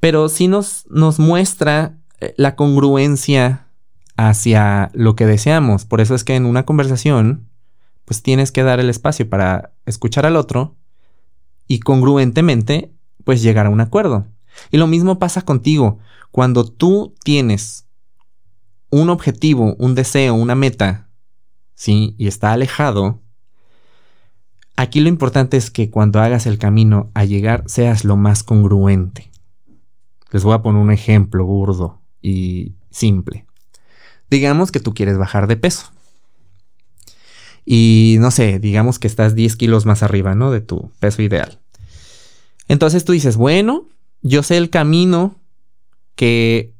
pero 0.00 0.28
sí 0.28 0.48
nos, 0.48 0.86
nos 0.90 1.18
muestra 1.18 1.98
eh, 2.20 2.34
la 2.36 2.56
congruencia 2.56 3.68
hacia 4.16 4.90
lo 4.94 5.16
que 5.16 5.26
deseamos. 5.26 5.84
Por 5.84 6.00
eso 6.00 6.14
es 6.14 6.24
que 6.24 6.36
en 6.36 6.46
una 6.46 6.64
conversación, 6.64 7.48
pues 8.06 8.22
tienes 8.22 8.52
que 8.52 8.62
dar 8.62 8.80
el 8.80 8.88
espacio 8.88 9.28
para 9.28 9.74
escuchar 9.84 10.24
al 10.24 10.36
otro 10.36 10.76
y 11.66 11.80
congruentemente, 11.80 12.94
pues 13.24 13.42
llegar 13.42 13.66
a 13.66 13.70
un 13.70 13.80
acuerdo. 13.80 14.26
Y 14.70 14.78
lo 14.78 14.86
mismo 14.86 15.18
pasa 15.18 15.42
contigo. 15.42 15.98
Cuando 16.30 16.64
tú 16.64 17.14
tienes 17.24 17.86
un 18.90 19.10
objetivo, 19.10 19.74
un 19.78 19.94
deseo, 19.94 20.34
una 20.34 20.54
meta, 20.54 21.08
¿sí? 21.74 22.14
Y 22.16 22.28
está 22.28 22.52
alejado, 22.52 23.20
aquí 24.76 25.00
lo 25.00 25.08
importante 25.08 25.56
es 25.56 25.70
que 25.70 25.90
cuando 25.90 26.20
hagas 26.20 26.46
el 26.46 26.58
camino 26.58 27.10
a 27.14 27.24
llegar 27.24 27.64
seas 27.66 28.04
lo 28.04 28.16
más 28.16 28.44
congruente. 28.44 29.32
Les 30.30 30.44
voy 30.44 30.54
a 30.54 30.62
poner 30.62 30.80
un 30.80 30.92
ejemplo 30.92 31.44
burdo 31.44 32.00
y 32.22 32.76
simple. 32.90 33.46
Digamos 34.30 34.70
que 34.70 34.80
tú 34.80 34.94
quieres 34.94 35.18
bajar 35.18 35.48
de 35.48 35.56
peso. 35.56 35.92
Y 37.66 38.16
no 38.20 38.30
sé, 38.30 38.60
digamos 38.60 39.00
que 39.00 39.08
estás 39.08 39.34
10 39.34 39.56
kilos 39.56 39.84
más 39.84 40.04
arriba, 40.04 40.36
¿no? 40.36 40.52
De 40.52 40.60
tu 40.60 40.92
peso 41.00 41.20
ideal. 41.20 41.58
Entonces 42.68 43.04
tú 43.04 43.12
dices, 43.12 43.36
bueno, 43.36 43.88
yo 44.22 44.42
sé 44.42 44.56
el 44.56 44.70
camino 44.70 45.34
que 46.14 46.72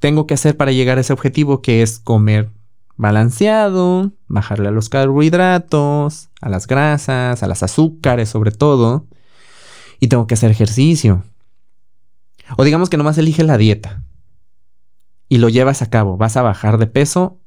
tengo 0.00 0.26
que 0.26 0.34
hacer 0.34 0.56
para 0.56 0.72
llegar 0.72 0.98
a 0.98 1.02
ese 1.02 1.12
objetivo, 1.12 1.62
que 1.62 1.82
es 1.82 2.00
comer 2.00 2.50
balanceado, 2.96 4.12
bajarle 4.26 4.68
a 4.68 4.72
los 4.72 4.88
carbohidratos, 4.88 6.28
a 6.40 6.48
las 6.48 6.66
grasas, 6.66 7.42
a 7.42 7.46
las 7.46 7.62
azúcares 7.62 8.28
sobre 8.28 8.50
todo, 8.50 9.06
y 10.00 10.08
tengo 10.08 10.26
que 10.26 10.34
hacer 10.34 10.50
ejercicio. 10.50 11.22
O 12.56 12.64
digamos 12.64 12.90
que 12.90 12.96
nomás 12.96 13.16
eliges 13.18 13.46
la 13.46 13.56
dieta 13.56 14.02
y 15.28 15.38
lo 15.38 15.48
llevas 15.48 15.80
a 15.80 15.90
cabo, 15.90 16.16
vas 16.16 16.36
a 16.36 16.42
bajar 16.42 16.76
de 16.78 16.88
peso, 16.88 17.39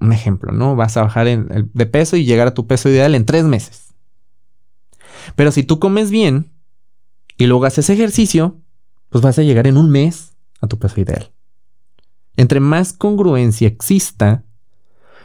un 0.00 0.12
ejemplo, 0.12 0.52
¿no? 0.52 0.76
Vas 0.76 0.96
a 0.96 1.02
bajar 1.02 1.26
de 1.26 1.86
peso 1.86 2.16
y 2.16 2.24
llegar 2.24 2.48
a 2.48 2.54
tu 2.54 2.66
peso 2.66 2.88
ideal 2.88 3.14
en 3.14 3.26
tres 3.26 3.44
meses. 3.44 3.94
Pero 5.36 5.52
si 5.52 5.62
tú 5.62 5.78
comes 5.78 6.10
bien 6.10 6.52
y 7.36 7.46
luego 7.46 7.64
haces 7.64 7.90
ejercicio, 7.90 8.60
pues 9.08 9.22
vas 9.22 9.38
a 9.38 9.42
llegar 9.42 9.66
en 9.66 9.76
un 9.76 9.90
mes 9.90 10.34
a 10.60 10.66
tu 10.66 10.78
peso 10.78 11.00
ideal. 11.00 11.32
Entre 12.36 12.60
más 12.60 12.92
congruencia 12.92 13.68
exista, 13.68 14.44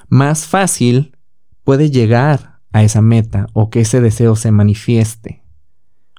más 0.09 0.45
fácil 0.45 1.17
puede 1.63 1.89
llegar 1.89 2.59
a 2.71 2.83
esa 2.83 3.01
meta 3.01 3.47
o 3.53 3.69
que 3.69 3.81
ese 3.81 4.01
deseo 4.01 4.35
se 4.35 4.51
manifieste. 4.51 5.43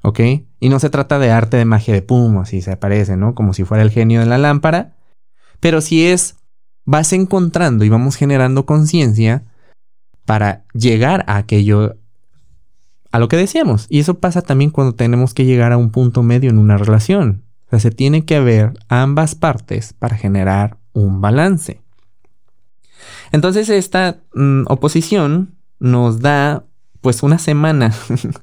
¿Ok? 0.02 0.21
Y 0.61 0.69
no 0.69 0.78
se 0.78 0.90
trata 0.90 1.19
de 1.19 1.31
arte 1.31 1.57
de 1.57 1.64
magia 1.64 1.93
de 1.93 2.02
pum, 2.02 2.38
así 2.38 2.62
se 2.62 2.73
aparece, 2.73 3.17
¿no? 3.17 3.35
Como 3.35 3.52
si 3.52 3.64
fuera 3.64 3.83
el 3.83 3.90
genio 3.90 4.21
de 4.21 4.26
la 4.26 4.38
lámpara. 4.38 4.97
Pero 5.61 5.81
si 5.81 6.07
es, 6.07 6.37
vas 6.88 7.12
encontrando 7.12 7.85
y 7.85 7.90
vamos 7.90 8.16
generando 8.16 8.64
conciencia 8.64 9.45
para 10.25 10.64
llegar 10.73 11.23
a 11.26 11.37
aquello, 11.37 11.99
a 13.12 13.18
lo 13.18 13.28
que 13.28 13.37
decíamos. 13.37 13.85
Y 13.90 13.99
eso 13.99 14.21
pasa 14.21 14.40
también 14.40 14.71
cuando 14.71 14.95
tenemos 14.95 15.35
que 15.35 15.45
llegar 15.45 15.73
a 15.73 15.76
un 15.76 15.90
punto 15.90 16.23
medio 16.23 16.49
en 16.49 16.57
una 16.57 16.78
relación. 16.78 17.45
O 17.66 17.71
sea, 17.71 17.80
se 17.80 17.90
tiene 17.90 18.25
que 18.25 18.40
ver 18.40 18.73
ambas 18.88 19.35
partes 19.35 19.92
para 19.92 20.16
generar 20.16 20.78
un 20.95 21.21
balance. 21.21 21.83
Entonces 23.33 23.68
esta 23.68 24.21
mm, 24.33 24.62
oposición 24.68 25.59
nos 25.78 26.21
da 26.21 26.64
pues 27.02 27.23
una 27.23 27.38
semana, 27.38 27.92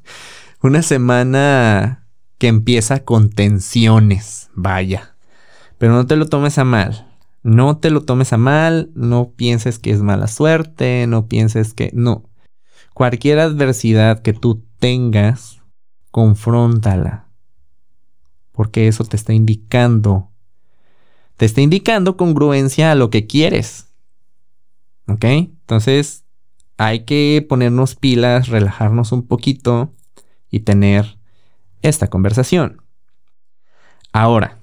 una 0.61 0.83
semana 0.83 2.05
que 2.37 2.47
empieza 2.47 2.99
con 2.99 3.31
tensiones, 3.31 4.51
vaya. 4.53 5.15
Pero 5.79 5.93
no 5.93 6.05
te 6.05 6.15
lo 6.15 6.27
tomes 6.27 6.59
a 6.59 6.63
mal, 6.63 7.07
no 7.45 7.77
te 7.77 7.91
lo 7.91 8.01
tomes 8.01 8.33
a 8.33 8.37
mal, 8.37 8.89
no 8.95 9.33
pienses 9.35 9.77
que 9.77 9.91
es 9.91 10.01
mala 10.01 10.25
suerte, 10.25 11.05
no 11.05 11.27
pienses 11.27 11.75
que 11.75 11.91
no. 11.93 12.27
Cualquier 12.95 13.37
adversidad 13.37 14.23
que 14.23 14.33
tú 14.33 14.65
tengas, 14.79 15.61
confróntala. 16.09 17.29
Porque 18.51 18.87
eso 18.87 19.03
te 19.03 19.15
está 19.15 19.31
indicando, 19.31 20.31
te 21.37 21.45
está 21.45 21.61
indicando 21.61 22.17
congruencia 22.17 22.91
a 22.91 22.95
lo 22.95 23.11
que 23.11 23.27
quieres. 23.27 23.93
¿Ok? 25.07 25.25
Entonces 25.25 26.25
hay 26.77 27.05
que 27.05 27.45
ponernos 27.47 27.93
pilas, 27.95 28.47
relajarnos 28.47 29.11
un 29.11 29.27
poquito 29.27 29.93
y 30.49 30.61
tener 30.61 31.19
esta 31.83 32.07
conversación. 32.07 32.81
Ahora, 34.11 34.57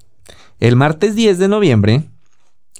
el 0.59 0.75
martes 0.75 1.14
10 1.14 1.38
de 1.38 1.47
noviembre, 1.47 2.09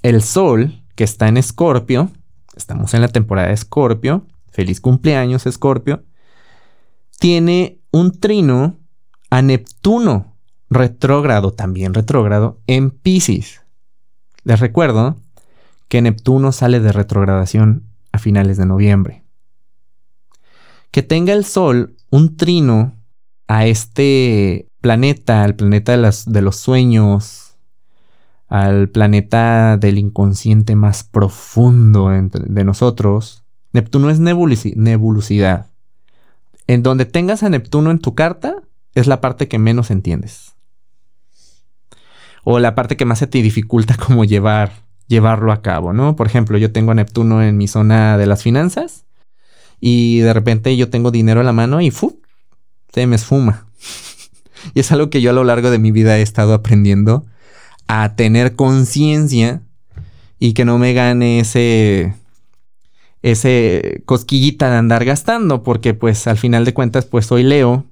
el 0.03 0.23
Sol, 0.23 0.83
que 0.95 1.05
está 1.05 1.29
en 1.29 1.37
Escorpio, 1.37 2.11
estamos 2.57 2.95
en 2.95 3.01
la 3.01 3.09
temporada 3.09 3.49
de 3.49 3.55
Escorpio, 3.55 4.27
feliz 4.51 4.81
cumpleaños 4.81 5.47
Escorpio, 5.47 6.05
tiene 7.19 7.81
un 7.91 8.19
trino 8.19 8.79
a 9.31 9.43
Neptuno, 9.43 10.37
retrógrado, 10.69 11.53
también 11.53 11.95
retrógrado, 11.95 12.61
en 12.67 12.91
Pisces. 12.91 13.63
Les 14.45 14.59
recuerdo 14.61 15.17
que 15.89 16.03
Neptuno 16.03 16.53
sale 16.53 16.81
de 16.81 16.93
retrogradación 16.93 17.85
a 18.13 18.19
finales 18.19 18.57
de 18.57 18.67
noviembre. 18.67 19.25
Que 20.91 21.03
tenga 21.03 21.33
el 21.33 21.45
Sol 21.45 21.97
un 22.11 22.37
trino 22.37 22.95
a 23.47 23.67
este 23.67 24.69
planeta, 24.81 25.45
al 25.45 25.55
planeta 25.55 25.93
de, 25.93 26.43
los 26.43 26.57
sueños, 26.57 27.52
al 28.53 28.91
planeta 28.91 29.79
del 29.79 29.97
inconsciente 29.97 30.77
más 30.77 31.05
profundo 31.05 32.11
de 32.11 32.65
nosotros, 32.65 33.45
Neptuno 33.73 34.11
es 34.11 34.21
nebulosidad. 34.21 35.71
En 36.67 36.83
donde 36.83 37.07
tengas 37.07 37.43
a 37.43 37.49
Neptuno 37.49 37.91
en 37.91 37.99
tu 37.99 38.15
carta, 38.15 38.57
es 38.95 39.07
la 39.07 39.23
parte 39.23 39.49
que 39.49 39.59
menos 39.59 39.91
entiendes. 39.91 40.53
O 42.45 42.59
la 42.59 42.75
parte 42.75 42.99
que 42.99 43.07
más 43.07 43.21
se 43.21 43.27
te 43.27 43.41
dificulta 43.41 43.97
como 43.97 44.27
llevar 44.27 44.73
llevarlo 45.09 45.51
a 45.51 45.63
cabo, 45.63 45.95
¿no? 45.95 46.15
Por 46.15 46.27
ejemplo, 46.27 46.59
yo 46.59 46.73
tengo 46.73 46.93
a 46.93 46.95
Neptuno 46.95 47.43
en 47.43 47.57
mi 47.57 47.69
zona 47.69 48.19
de 48.19 48.27
las 48.27 48.43
finanzas 48.43 49.07
y 49.81 50.19
de 50.19 50.35
repente 50.35 50.77
yo 50.77 50.91
tengo 50.91 51.11
dinero 51.11 51.41
en 51.41 51.47
la 51.47 51.55
mano 51.55 51.81
y 51.81 51.91
¡fu! 51.91 52.21
se 52.93 53.07
me 53.07 53.17
esfuma. 53.17 53.67
y 54.75 54.81
es 54.81 54.93
algo 54.93 55.09
que 55.09 55.23
yo 55.23 55.31
a 55.31 55.33
lo 55.33 55.45
largo 55.45 55.71
de 55.71 55.79
mi 55.79 55.91
vida 55.91 56.19
he 56.19 56.23
estado 56.23 56.53
aprendiendo 56.53 57.25
a 57.95 58.17
tener 58.17 58.57
conciencia 58.57 59.61
y 60.39 60.55
que 60.55 60.65
no 60.65 60.79
me 60.79 60.95
gane 60.95 61.41
ese 61.41 62.15
ese 63.21 64.03
cosquillita 64.07 64.71
de 64.71 64.77
andar 64.79 65.05
gastando, 65.05 65.63
porque 65.63 65.93
pues 65.93 66.27
al 66.27 66.39
final 66.39 66.65
de 66.65 66.73
cuentas 66.73 67.05
pues 67.05 67.27
soy 67.27 67.43
Leo. 67.43 67.85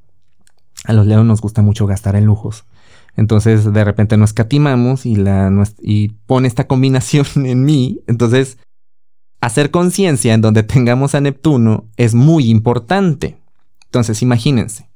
A 0.84 0.94
los 0.94 1.06
Leos 1.06 1.26
nos 1.26 1.42
gusta 1.42 1.60
mucho 1.60 1.86
gastar 1.86 2.16
en 2.16 2.24
lujos. 2.24 2.64
Entonces 3.14 3.70
de 3.70 3.84
repente 3.84 4.16
nos 4.16 4.32
catimamos 4.32 5.04
y, 5.04 5.16
la, 5.16 5.52
y 5.82 6.08
pone 6.26 6.48
esta 6.48 6.66
combinación 6.66 7.26
en 7.46 7.64
mí. 7.64 8.00
Entonces, 8.06 8.56
hacer 9.42 9.70
conciencia 9.70 10.32
en 10.32 10.40
donde 10.40 10.62
tengamos 10.62 11.14
a 11.14 11.20
Neptuno 11.20 11.88
es 11.98 12.14
muy 12.14 12.48
importante. 12.48 13.36
Entonces, 13.84 14.22
imagínense. 14.22 14.88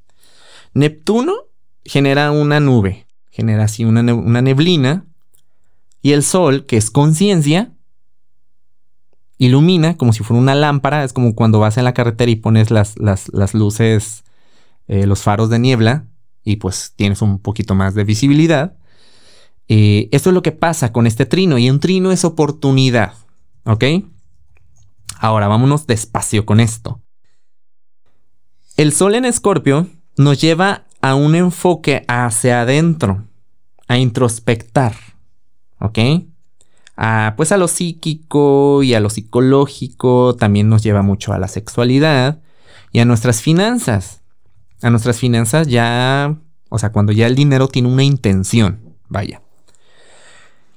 Neptuno 0.73 1.35
genera 1.85 2.31
una 2.31 2.59
nube, 2.59 3.07
genera 3.35 3.65
así 3.65 3.85
una, 3.85 4.03
neblina. 4.03 5.07
Y 6.03 6.13
el 6.13 6.23
Sol, 6.23 6.67
que 6.67 6.77
es 6.77 6.91
conciencia, 6.91 7.73
ilumina 9.39 9.97
como 9.97 10.13
si 10.13 10.23
fuera 10.23 10.41
una 10.41 10.55
lámpara. 10.55 11.03
Es 11.03 11.13
como 11.13 11.35
cuando 11.35 11.59
vas 11.59 11.77
en 11.77 11.85
la 11.85 11.95
carretera 11.95 12.31
y 12.31 12.37
pones 12.37 12.71
las, 12.71 12.95
las, 12.97 13.55
luces, 13.55 14.23
eh, 14.87 15.07
los 15.07 15.23
faros 15.23 15.51
de 15.51 15.59
niebla 15.59 16.07
y 16.45 16.57
pues 16.57 16.93
tienes 16.95 17.23
un 17.23 17.41
poquito 17.41 17.75
más 17.75 17.95
de 17.95 18.05
visibilidad. 18.05 18.77
Eh, 19.67 20.09
esto 20.13 20.31
es 20.31 20.35
lo 20.35 20.43
que 20.43 20.53
pasa 20.53 20.93
con 20.93 21.09
este 21.09 21.27
trino 21.27 21.59
y 21.59 21.71
un 21.71 21.81
trino 21.81 22.13
es 22.13 22.25
oportunidad, 22.25 23.15
¿ok? 23.65 23.85
Ahora 25.19 25.49
vámonos 25.49 25.89
despacio 25.89 26.47
con 26.47 26.61
esto. 26.61 27.01
El 28.77 28.93
sol 28.93 29.17
en 29.17 29.25
escorpio 29.25 29.89
nos 30.17 30.41
lleva 30.41 30.85
a 31.05 31.15
un 31.15 31.35
enfoque 31.35 32.03
hacia 32.09 32.63
adentro, 32.63 33.25
a 33.89 33.99
introspectar, 33.99 34.95
¿ok? 35.79 35.99
pues 37.37 37.53
a 37.53 37.59
lo 37.59 37.69
psíquico 37.69 38.83
y 38.83 38.95
a 38.95 39.01
lo 39.01 39.11
psicológico 39.11 40.35
también 40.35 40.71
nos 40.71 40.83
lleva 40.83 41.03
mucho 41.03 41.35
a 41.35 41.39
la 41.39 41.49
sexualidad 41.49 42.41
y 42.91 43.01
a 43.01 43.05
nuestras 43.05 43.43
finanzas 43.43 44.23
a 44.81 44.89
nuestras 44.89 45.19
finanzas 45.19 45.67
ya, 45.67 46.39
o 46.71 46.79
sea, 46.79 46.91
cuando 46.93 47.13
ya 47.13 47.27
el 47.27 47.35
dinero 47.35 47.69
tiene 47.69 47.89
una 47.89 48.05
intención, 48.05 48.81
vaya. 49.09 49.43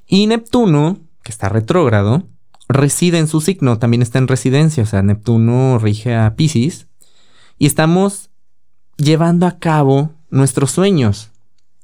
Y 0.07 0.27
Neptuno, 0.27 0.97
que 1.23 1.31
está 1.31 1.47
retrógrado, 1.47 2.23
reside 2.67 3.17
en 3.19 3.27
su 3.27 3.39
signo, 3.39 3.79
también 3.79 4.01
está 4.01 4.17
en 4.17 4.27
residencia, 4.27 4.83
o 4.83 4.85
sea, 4.85 5.03
Neptuno 5.03 5.79
rige 5.79 6.15
a 6.15 6.35
Pisces, 6.35 6.87
y 7.57 7.65
estamos 7.65 8.29
llevando 8.97 9.45
a 9.45 9.59
cabo 9.59 10.16
nuestros 10.29 10.71
sueños. 10.71 11.31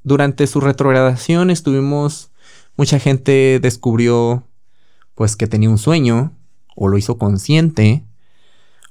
Durante 0.04 0.48
su 0.48 0.60
retrogradación 0.60 1.50
estuvimos, 1.50 2.32
mucha 2.76 3.00
gente 3.00 3.60
descubrió 3.62 4.48
pues 5.16 5.36
que 5.36 5.48
tenía 5.48 5.70
un 5.70 5.78
sueño, 5.78 6.34
o 6.76 6.88
lo 6.88 6.98
hizo 6.98 7.18
consciente, 7.18 8.04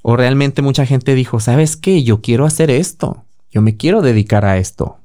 o 0.03 0.17
realmente 0.17 0.63
mucha 0.63 0.87
gente 0.87 1.15
dijo, 1.15 1.41
¿sabes 1.41 1.77
qué? 1.77 2.03
Yo 2.03 2.21
quiero 2.21 2.45
hacer 2.45 2.71
esto. 2.71 3.25
Yo 3.51 3.63
me 3.63 3.77
quiero 3.77 4.03
dedicar 4.03 4.45
a 4.45 4.59
esto. 4.59 4.99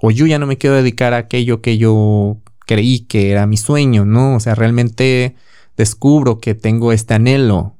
O 0.00 0.10
yo 0.10 0.26
ya 0.26 0.38
no 0.38 0.46
me 0.46 0.58
quiero 0.58 0.76
dedicar 0.76 1.12
a 1.12 1.18
aquello 1.18 1.60
que 1.60 1.76
yo 1.76 2.38
creí 2.66 3.00
que 3.00 3.30
era 3.30 3.46
mi 3.46 3.56
sueño, 3.56 4.04
¿no? 4.04 4.36
O 4.36 4.40
sea, 4.40 4.54
realmente 4.54 5.36
descubro 5.76 6.38
que 6.38 6.54
tengo 6.54 6.92
este 6.92 7.14
anhelo. 7.14 7.76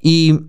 Y, 0.00 0.40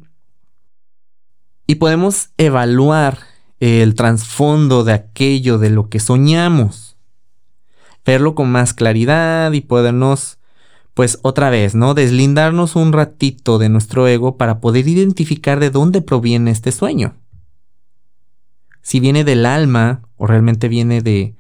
y 1.68 1.76
podemos 1.76 2.30
evaluar 2.38 3.20
el 3.62 3.94
trasfondo 3.94 4.84
de 4.84 4.94
aquello 4.94 5.60
de 5.60 5.70
lo 5.70 5.88
que 5.88 6.00
soñamos. 6.00 6.98
Verlo 8.04 8.34
con 8.34 8.52
más 8.52 8.74
claridad 8.74 9.52
y 9.52 9.62
podernos, 9.62 10.40
pues 10.96 11.20
otra 11.22 11.52
vez, 11.52 11.76
¿no? 11.76 11.94
Deslindarnos 11.94 12.76
un 12.76 12.92
ratito 12.92 13.60
de 13.60 13.70
nuestro 13.70 14.08
ego 14.08 14.36
para 14.36 14.60
poder 14.60 14.88
identificar 14.88 15.60
de 15.60 15.70
dónde 15.70 16.02
proviene 16.02 16.50
este 16.50 16.72
sueño. 16.72 17.14
Si 18.82 19.00
viene 19.00 19.24
del 19.24 19.46
alma 19.46 20.02
o 20.18 20.26
realmente 20.26 20.68
viene 20.68 21.04
de, 21.04 21.36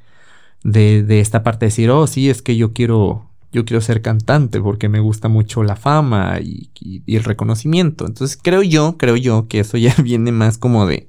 de, 0.63 1.19
esta 1.19 1.41
parte 1.41 1.65
de 1.65 1.69
decir, 1.71 1.89
oh, 1.89 2.05
sí, 2.05 2.29
es 2.29 2.43
que 2.43 2.55
yo 2.55 2.71
quiero, 2.71 3.31
yo 3.51 3.65
quiero 3.65 3.81
ser 3.81 4.03
cantante 4.03 4.61
porque 4.61 4.89
me 4.89 4.99
gusta 4.99 5.27
mucho 5.27 5.63
la 5.63 5.75
fama 5.75 6.39
y, 6.39 6.69
el 7.07 7.23
reconocimiento. 7.23 8.05
Entonces 8.05 8.37
creo 8.39 8.61
yo, 8.61 8.99
creo 8.99 9.15
yo 9.15 9.47
que 9.47 9.61
eso 9.61 9.77
ya 9.77 9.95
viene 10.03 10.31
más 10.31 10.59
como 10.59 10.85
de, 10.85 11.07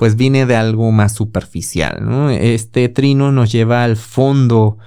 pues 0.00 0.16
viene 0.16 0.46
de 0.46 0.56
algo 0.56 0.92
más 0.92 1.12
superficial, 1.12 1.98
¿no? 2.00 2.30
Este 2.30 2.88
trino 2.88 3.32
nos 3.32 3.52
lleva 3.52 3.84
al 3.84 3.98
fondo, 3.98 4.78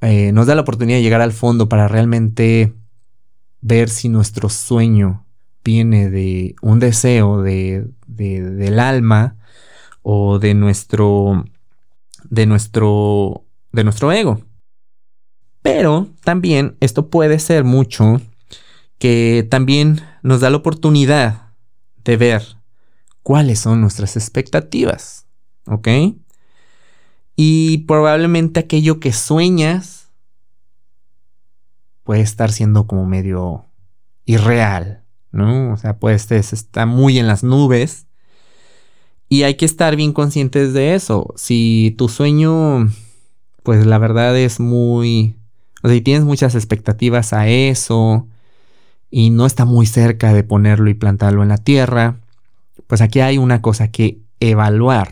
eh, 0.00 0.32
nos 0.32 0.46
da 0.46 0.54
la 0.54 0.62
oportunidad 0.62 0.96
de 0.96 1.02
llegar 1.02 1.20
al 1.20 1.32
fondo 1.32 1.68
para 1.68 1.88
realmente 1.88 2.72
ver 3.60 3.90
si 3.90 4.08
nuestro 4.08 4.48
sueño 4.48 5.26
viene 5.62 6.08
de 6.08 6.54
un 6.62 6.78
deseo 6.78 7.42
de, 7.42 7.86
del 8.06 8.80
alma 8.80 9.36
o 10.00 10.38
de 10.38 10.54
nuestro 10.54 11.44
de 12.30 12.46
nuestro, 12.46 13.44
de 13.72 13.84
nuestro 13.84 14.10
ego. 14.10 14.40
Pero 15.60 16.08
también 16.24 16.78
esto 16.80 17.10
puede 17.10 17.40
ser 17.40 17.64
mucho 17.64 18.22
que 18.98 19.46
también 19.50 20.00
nos 20.22 20.40
da 20.40 20.48
la 20.48 20.56
oportunidad 20.56 21.52
de 22.04 22.16
ver 22.16 22.59
cuáles 23.22 23.60
son 23.60 23.80
nuestras 23.80 24.16
expectativas. 24.16 25.26
¿Ok? 25.66 25.88
Y 27.36 27.78
probablemente 27.86 28.60
aquello 28.60 29.00
que 29.00 29.12
sueñas 29.12 30.10
puede 32.04 32.20
estar 32.20 32.50
siendo 32.52 32.86
como 32.86 33.06
medio 33.06 33.66
irreal, 34.24 35.04
¿no? 35.32 35.72
O 35.72 35.76
sea, 35.76 35.98
pues 35.98 36.30
está 36.30 36.86
muy 36.86 37.18
en 37.18 37.26
las 37.26 37.42
nubes 37.42 38.06
y 39.28 39.44
hay 39.44 39.54
que 39.54 39.64
estar 39.64 39.94
bien 39.94 40.12
conscientes 40.12 40.72
de 40.74 40.94
eso. 40.94 41.32
Si 41.36 41.94
tu 41.96 42.08
sueño, 42.08 42.90
pues 43.62 43.86
la 43.86 43.98
verdad 43.98 44.36
es 44.36 44.58
muy... 44.58 45.36
O 45.82 45.88
sea, 45.88 45.94
si 45.94 46.00
tienes 46.02 46.24
muchas 46.24 46.56
expectativas 46.56 47.32
a 47.32 47.48
eso 47.48 48.26
y 49.08 49.30
no 49.30 49.46
está 49.46 49.64
muy 49.64 49.86
cerca 49.86 50.32
de 50.34 50.42
ponerlo 50.42 50.90
y 50.90 50.94
plantarlo 50.94 51.44
en 51.44 51.48
la 51.48 51.58
tierra, 51.58 52.18
pues 52.90 53.00
aquí 53.00 53.20
hay 53.20 53.38
una 53.38 53.62
cosa 53.62 53.90
que 53.90 54.18
evaluar. 54.40 55.08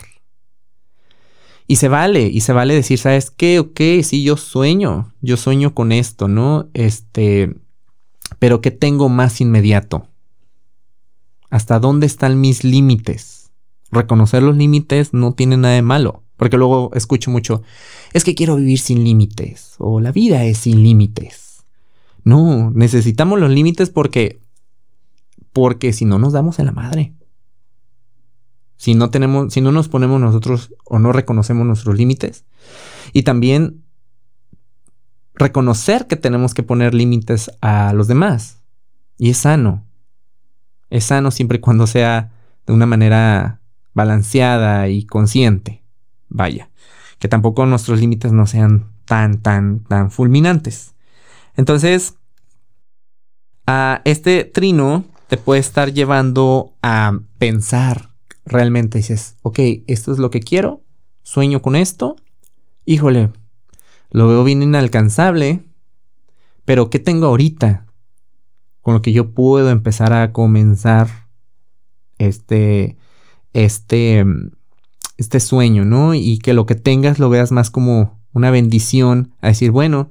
Y 1.67 1.77
se 1.77 1.89
vale, 1.89 2.27
y 2.27 2.41
se 2.41 2.53
vale 2.53 2.75
decir, 2.75 2.99
¿sabes 2.99 3.31
qué? 3.31 3.61
Ok, 3.61 3.81
sí, 4.03 4.23
yo 4.23 4.37
sueño, 4.37 5.15
yo 5.23 5.39
sueño 5.39 5.75
con 5.75 5.93
esto, 5.93 6.29
¿no? 6.29 6.69
Este, 6.75 7.55
pero 8.39 8.61
¿qué 8.61 8.71
tengo 8.71 9.09
más 9.09 9.41
inmediato? 9.41 10.09
¿Hasta 11.49 11.79
dónde 11.79 12.07
están 12.07 12.41
mis 12.41 12.65
límites? 12.65 13.39
reconocer 13.91 14.43
los 14.43 14.57
límites 14.57 15.15
no 15.15 15.33
tiene 15.33 15.57
nada 15.57 15.75
de 15.75 15.83
malo. 15.83 16.23
Porque 16.37 16.57
luego 16.57 16.91
escucho 16.95 17.31
mucho, 17.31 17.63
es 18.13 18.23
que 18.23 18.35
quiero 18.35 18.57
vivir 18.57 18.79
sin 18.79 19.03
límites 19.03 19.77
o 19.79 20.01
la 20.01 20.13
vida 20.13 20.45
es 20.45 20.59
sin 20.59 20.83
límites. 20.83 21.65
No, 22.25 22.71
necesitamos 22.71 23.41
los 23.41 23.51
límites 23.51 23.89
porque 23.89 24.41
porque 25.53 25.93
si 25.93 26.05
no 26.05 26.19
nos 26.19 26.33
damos 26.33 26.59
en 26.59 26.67
la 26.67 26.73
madre. 26.73 27.15
Si 28.79 28.95
no 28.95 29.11
tenemos, 29.11 29.53
si 29.53 29.61
no 29.61 29.73
nos 29.73 29.89
ponemos 29.89 30.21
nosotros 30.21 30.73
o 30.85 31.01
no 31.01 31.13
reconocemos 31.13 31.67
nuestros 31.67 31.97
límites 31.97 32.45
y 33.13 33.25
también 33.25 33.83
reconocer 35.35 36.07
que 36.07 36.17
tenemos 36.17 36.55
que 36.55 36.63
poner 36.63 36.95
límites 36.95 37.51
a 37.61 37.93
los 37.93 38.07
demás. 38.07 38.63
Y 39.19 39.31
es 39.31 39.39
sano. 39.39 39.85
Es 40.91 41.05
sano 41.05 41.33
siempre 41.33 41.59
y 41.59 41.61
cuando 41.61 41.89
sea 41.89 42.33
de 42.67 42.73
una 42.73 42.87
manera 42.87 43.61
balanceada 43.95 44.89
y 44.89 45.05
consciente. 45.05 45.83
Vaya, 46.29 46.71
que 47.19 47.27
tampoco 47.27 47.67
nuestros 47.67 47.99
límites 47.99 48.33
no 48.33 48.47
sean 48.47 48.93
tan, 49.07 49.43
tan, 49.43 49.81
tan 49.81 50.13
fulminantes. 50.13 50.95
Entonces, 51.57 52.15
a 53.67 54.03
este 54.05 54.45
trino 54.45 55.05
te 55.27 55.37
puede 55.37 55.61
estar 55.61 55.93
llevando 55.93 56.75
a 56.81 57.19
pensar 57.39 58.08
realmente. 58.49 58.99
Dices, 58.99 59.37
ok, 59.43 59.59
esto 59.87 60.13
es 60.13 60.19
lo 60.19 60.31
que 60.31 60.41
quiero, 60.41 60.83
sueño 61.23 61.63
con 61.63 61.77
esto, 61.77 62.17
híjole, 62.85 63.31
lo 64.11 64.29
veo 64.29 64.45
bien 64.45 64.63
inalcanzable, 64.63 65.65
pero 66.65 66.91
¿qué 66.91 66.99
tengo 66.99 67.27
ahorita? 67.27 67.87
Con 68.81 68.95
lo 68.95 69.03
que 69.03 69.13
yo 69.13 69.33
puedo 69.33 69.71
empezar 69.71 70.13
a 70.13 70.33
comenzar 70.33 71.09
este 72.19 72.97
este, 73.53 74.25
este 75.17 75.41
sueño, 75.41 75.85
¿no? 75.85 76.15
Y 76.15 76.39
que 76.39 76.55
lo 76.55 76.67
que 76.67 76.75
tengas 76.75 77.19
lo 77.19 77.29
veas 77.31 77.53
más 77.53 77.71
como 77.71 78.21
una 78.33 78.51
bendición, 78.51 79.35
a 79.41 79.49
decir, 79.49 79.71
bueno, 79.71 80.11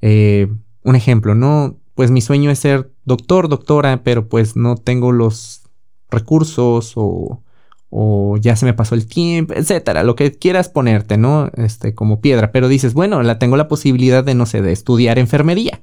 eh, 0.00 0.48
un 0.82 0.96
ejemplo, 0.96 1.34
¿no? 1.34 1.76
Pues 1.94 2.10
mi 2.10 2.20
sueño 2.20 2.50
es 2.50 2.60
ser 2.60 2.92
doctor, 3.04 3.48
doctora, 3.48 4.02
pero 4.02 4.28
pues 4.28 4.56
no 4.56 4.76
tengo 4.76 5.12
los 5.12 5.62
recursos 6.10 6.94
o, 6.96 7.42
o 7.90 8.36
ya 8.38 8.54
se 8.56 8.64
me 8.64 8.72
pasó 8.72 8.94
el 8.94 9.06
tiempo, 9.06 9.52
etcétera, 9.54 10.04
lo 10.04 10.14
que 10.14 10.32
quieras 10.32 10.68
ponerte, 10.68 11.18
¿no? 11.18 11.50
Este, 11.56 11.94
como 11.94 12.20
piedra, 12.20 12.52
pero 12.52 12.68
dices, 12.68 12.94
bueno, 12.94 13.22
la 13.22 13.38
tengo 13.38 13.56
la 13.56 13.68
posibilidad 13.68 14.24
de, 14.24 14.34
no 14.34 14.46
sé, 14.46 14.62
de 14.62 14.72
estudiar 14.72 15.18
enfermería. 15.18 15.82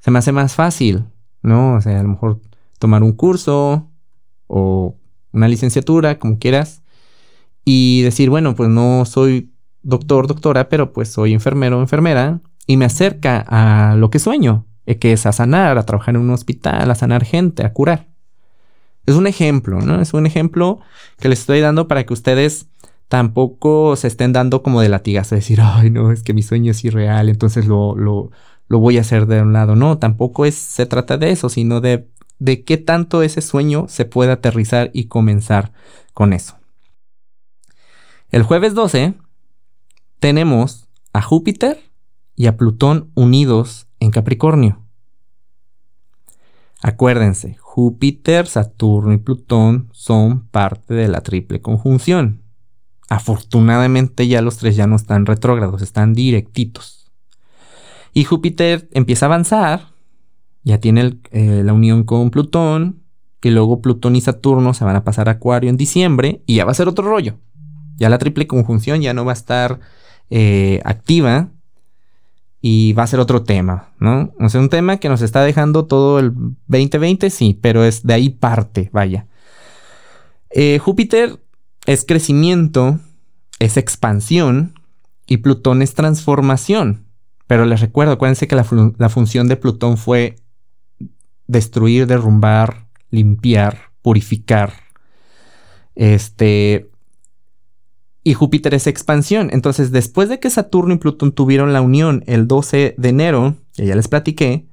Se 0.00 0.10
me 0.10 0.18
hace 0.18 0.32
más 0.32 0.54
fácil, 0.54 1.04
¿no? 1.42 1.74
O 1.74 1.80
sea, 1.80 2.00
a 2.00 2.02
lo 2.02 2.08
mejor 2.08 2.40
tomar 2.80 3.04
un 3.04 3.12
curso 3.12 3.88
o 4.48 4.96
una 5.32 5.48
licenciatura, 5.48 6.18
como 6.18 6.38
quieras, 6.38 6.82
y 7.64 8.02
decir, 8.02 8.28
bueno, 8.28 8.56
pues 8.56 8.68
no 8.68 9.04
soy 9.04 9.52
doctor, 9.82 10.26
doctora, 10.26 10.68
pero 10.68 10.92
pues 10.92 11.08
soy 11.08 11.32
enfermero, 11.32 11.80
enfermera, 11.80 12.40
y 12.66 12.76
me 12.76 12.84
acerca 12.84 13.44
a 13.48 13.94
lo 13.94 14.10
que 14.10 14.18
sueño, 14.18 14.66
eh, 14.86 14.98
que 14.98 15.12
es 15.12 15.26
a 15.26 15.32
sanar, 15.32 15.78
a 15.78 15.84
trabajar 15.84 16.16
en 16.16 16.22
un 16.22 16.30
hospital, 16.30 16.90
a 16.90 16.94
sanar 16.96 17.24
gente, 17.24 17.64
a 17.64 17.72
curar. 17.72 18.11
Es 19.06 19.16
un 19.16 19.26
ejemplo, 19.26 19.80
¿no? 19.80 20.00
Es 20.00 20.14
un 20.14 20.26
ejemplo 20.26 20.80
que 21.18 21.28
les 21.28 21.40
estoy 21.40 21.60
dando 21.60 21.88
para 21.88 22.04
que 22.04 22.12
ustedes 22.12 22.68
tampoco 23.08 23.96
se 23.96 24.08
estén 24.08 24.32
dando 24.32 24.62
como 24.62 24.80
de 24.80 24.88
latigazo, 24.88 25.34
decir, 25.34 25.60
ay, 25.60 25.90
no, 25.90 26.12
es 26.12 26.22
que 26.22 26.34
mi 26.34 26.42
sueño 26.42 26.70
es 26.70 26.84
irreal, 26.84 27.28
entonces 27.28 27.66
lo, 27.66 27.94
lo, 27.96 28.30
lo 28.68 28.78
voy 28.78 28.98
a 28.98 29.02
hacer 29.02 29.26
de 29.26 29.42
un 29.42 29.52
lado. 29.52 29.76
No, 29.76 29.98
tampoco 29.98 30.46
es, 30.46 30.54
se 30.54 30.86
trata 30.86 31.18
de 31.18 31.30
eso, 31.30 31.48
sino 31.48 31.80
de 31.80 32.08
de 32.42 32.64
qué 32.64 32.76
tanto 32.76 33.22
ese 33.22 33.40
sueño 33.40 33.86
se 33.88 34.04
puede 34.04 34.32
aterrizar 34.32 34.90
y 34.92 35.04
comenzar 35.04 35.72
con 36.12 36.32
eso. 36.32 36.56
El 38.30 38.42
jueves 38.42 38.74
12 38.74 39.14
tenemos 40.18 40.88
a 41.12 41.22
Júpiter 41.22 41.78
y 42.34 42.46
a 42.46 42.56
Plutón 42.56 43.12
unidos 43.14 43.86
en 44.00 44.10
Capricornio. 44.10 44.82
Acuérdense, 46.82 47.56
Júpiter, 47.60 48.46
Saturno 48.46 49.12
y 49.12 49.18
Plutón 49.18 49.88
son 49.92 50.46
parte 50.48 50.94
de 50.94 51.08
la 51.08 51.20
triple 51.20 51.60
conjunción. 51.60 52.42
Afortunadamente 53.08 54.26
ya 54.26 54.42
los 54.42 54.56
tres 54.56 54.76
ya 54.76 54.86
no 54.86 54.96
están 54.96 55.26
retrógrados, 55.26 55.80
están 55.82 56.12
directitos. 56.12 57.10
Y 58.12 58.24
Júpiter 58.24 58.88
empieza 58.92 59.26
a 59.26 59.28
avanzar 59.28 59.92
ya 60.64 60.78
tiene 60.78 61.18
eh, 61.30 61.62
la 61.64 61.72
unión 61.72 62.04
con 62.04 62.30
Plutón, 62.30 63.02
que 63.40 63.50
luego 63.50 63.82
Plutón 63.82 64.14
y 64.14 64.20
Saturno 64.20 64.74
se 64.74 64.84
van 64.84 64.96
a 64.96 65.04
pasar 65.04 65.28
a 65.28 65.32
Acuario 65.32 65.68
en 65.70 65.76
diciembre 65.76 66.42
y 66.46 66.56
ya 66.56 66.64
va 66.64 66.70
a 66.70 66.74
ser 66.74 66.88
otro 66.88 67.08
rollo. 67.08 67.38
Ya 67.96 68.08
la 68.08 68.18
triple 68.18 68.46
conjunción 68.46 69.00
ya 69.00 69.14
no 69.14 69.24
va 69.24 69.32
a 69.32 69.34
estar 69.34 69.80
eh, 70.30 70.80
activa 70.84 71.50
y 72.64 72.92
va 72.92 73.02
a 73.02 73.08
ser 73.08 73.18
otro 73.18 73.42
tema, 73.42 73.88
¿no? 73.98 74.32
O 74.38 74.48
sea, 74.48 74.60
un 74.60 74.68
tema 74.68 74.98
que 74.98 75.08
nos 75.08 75.20
está 75.20 75.42
dejando 75.42 75.86
todo 75.86 76.20
el 76.20 76.32
2020, 76.68 77.28
sí, 77.28 77.58
pero 77.60 77.84
es 77.84 78.06
de 78.06 78.14
ahí 78.14 78.30
parte, 78.30 78.88
vaya. 78.92 79.26
Eh, 80.50 80.78
Júpiter 80.78 81.40
es 81.86 82.04
crecimiento, 82.04 83.00
es 83.58 83.76
expansión 83.76 84.74
y 85.26 85.38
Plutón 85.38 85.82
es 85.82 85.94
transformación. 85.94 87.04
Pero 87.48 87.66
les 87.66 87.80
recuerdo, 87.80 88.12
acuérdense 88.12 88.46
que 88.46 88.54
la, 88.54 88.64
la 88.96 89.08
función 89.08 89.48
de 89.48 89.56
Plutón 89.56 89.98
fue 89.98 90.36
destruir, 91.48 92.06
derrumbar, 92.06 92.86
limpiar, 93.10 93.90
purificar. 94.02 94.72
Este. 95.96 96.91
Y 98.24 98.34
Júpiter 98.34 98.74
es 98.74 98.86
expansión. 98.86 99.50
Entonces, 99.52 99.90
después 99.90 100.28
de 100.28 100.40
que 100.40 100.50
Saturno 100.50 100.94
y 100.94 100.98
Plutón 100.98 101.32
tuvieron 101.32 101.72
la 101.72 101.80
unión 101.80 102.24
el 102.26 102.46
12 102.46 102.94
de 102.96 103.08
enero, 103.08 103.56
que 103.74 103.86
ya 103.86 103.96
les 103.96 104.08
platiqué, 104.08 104.66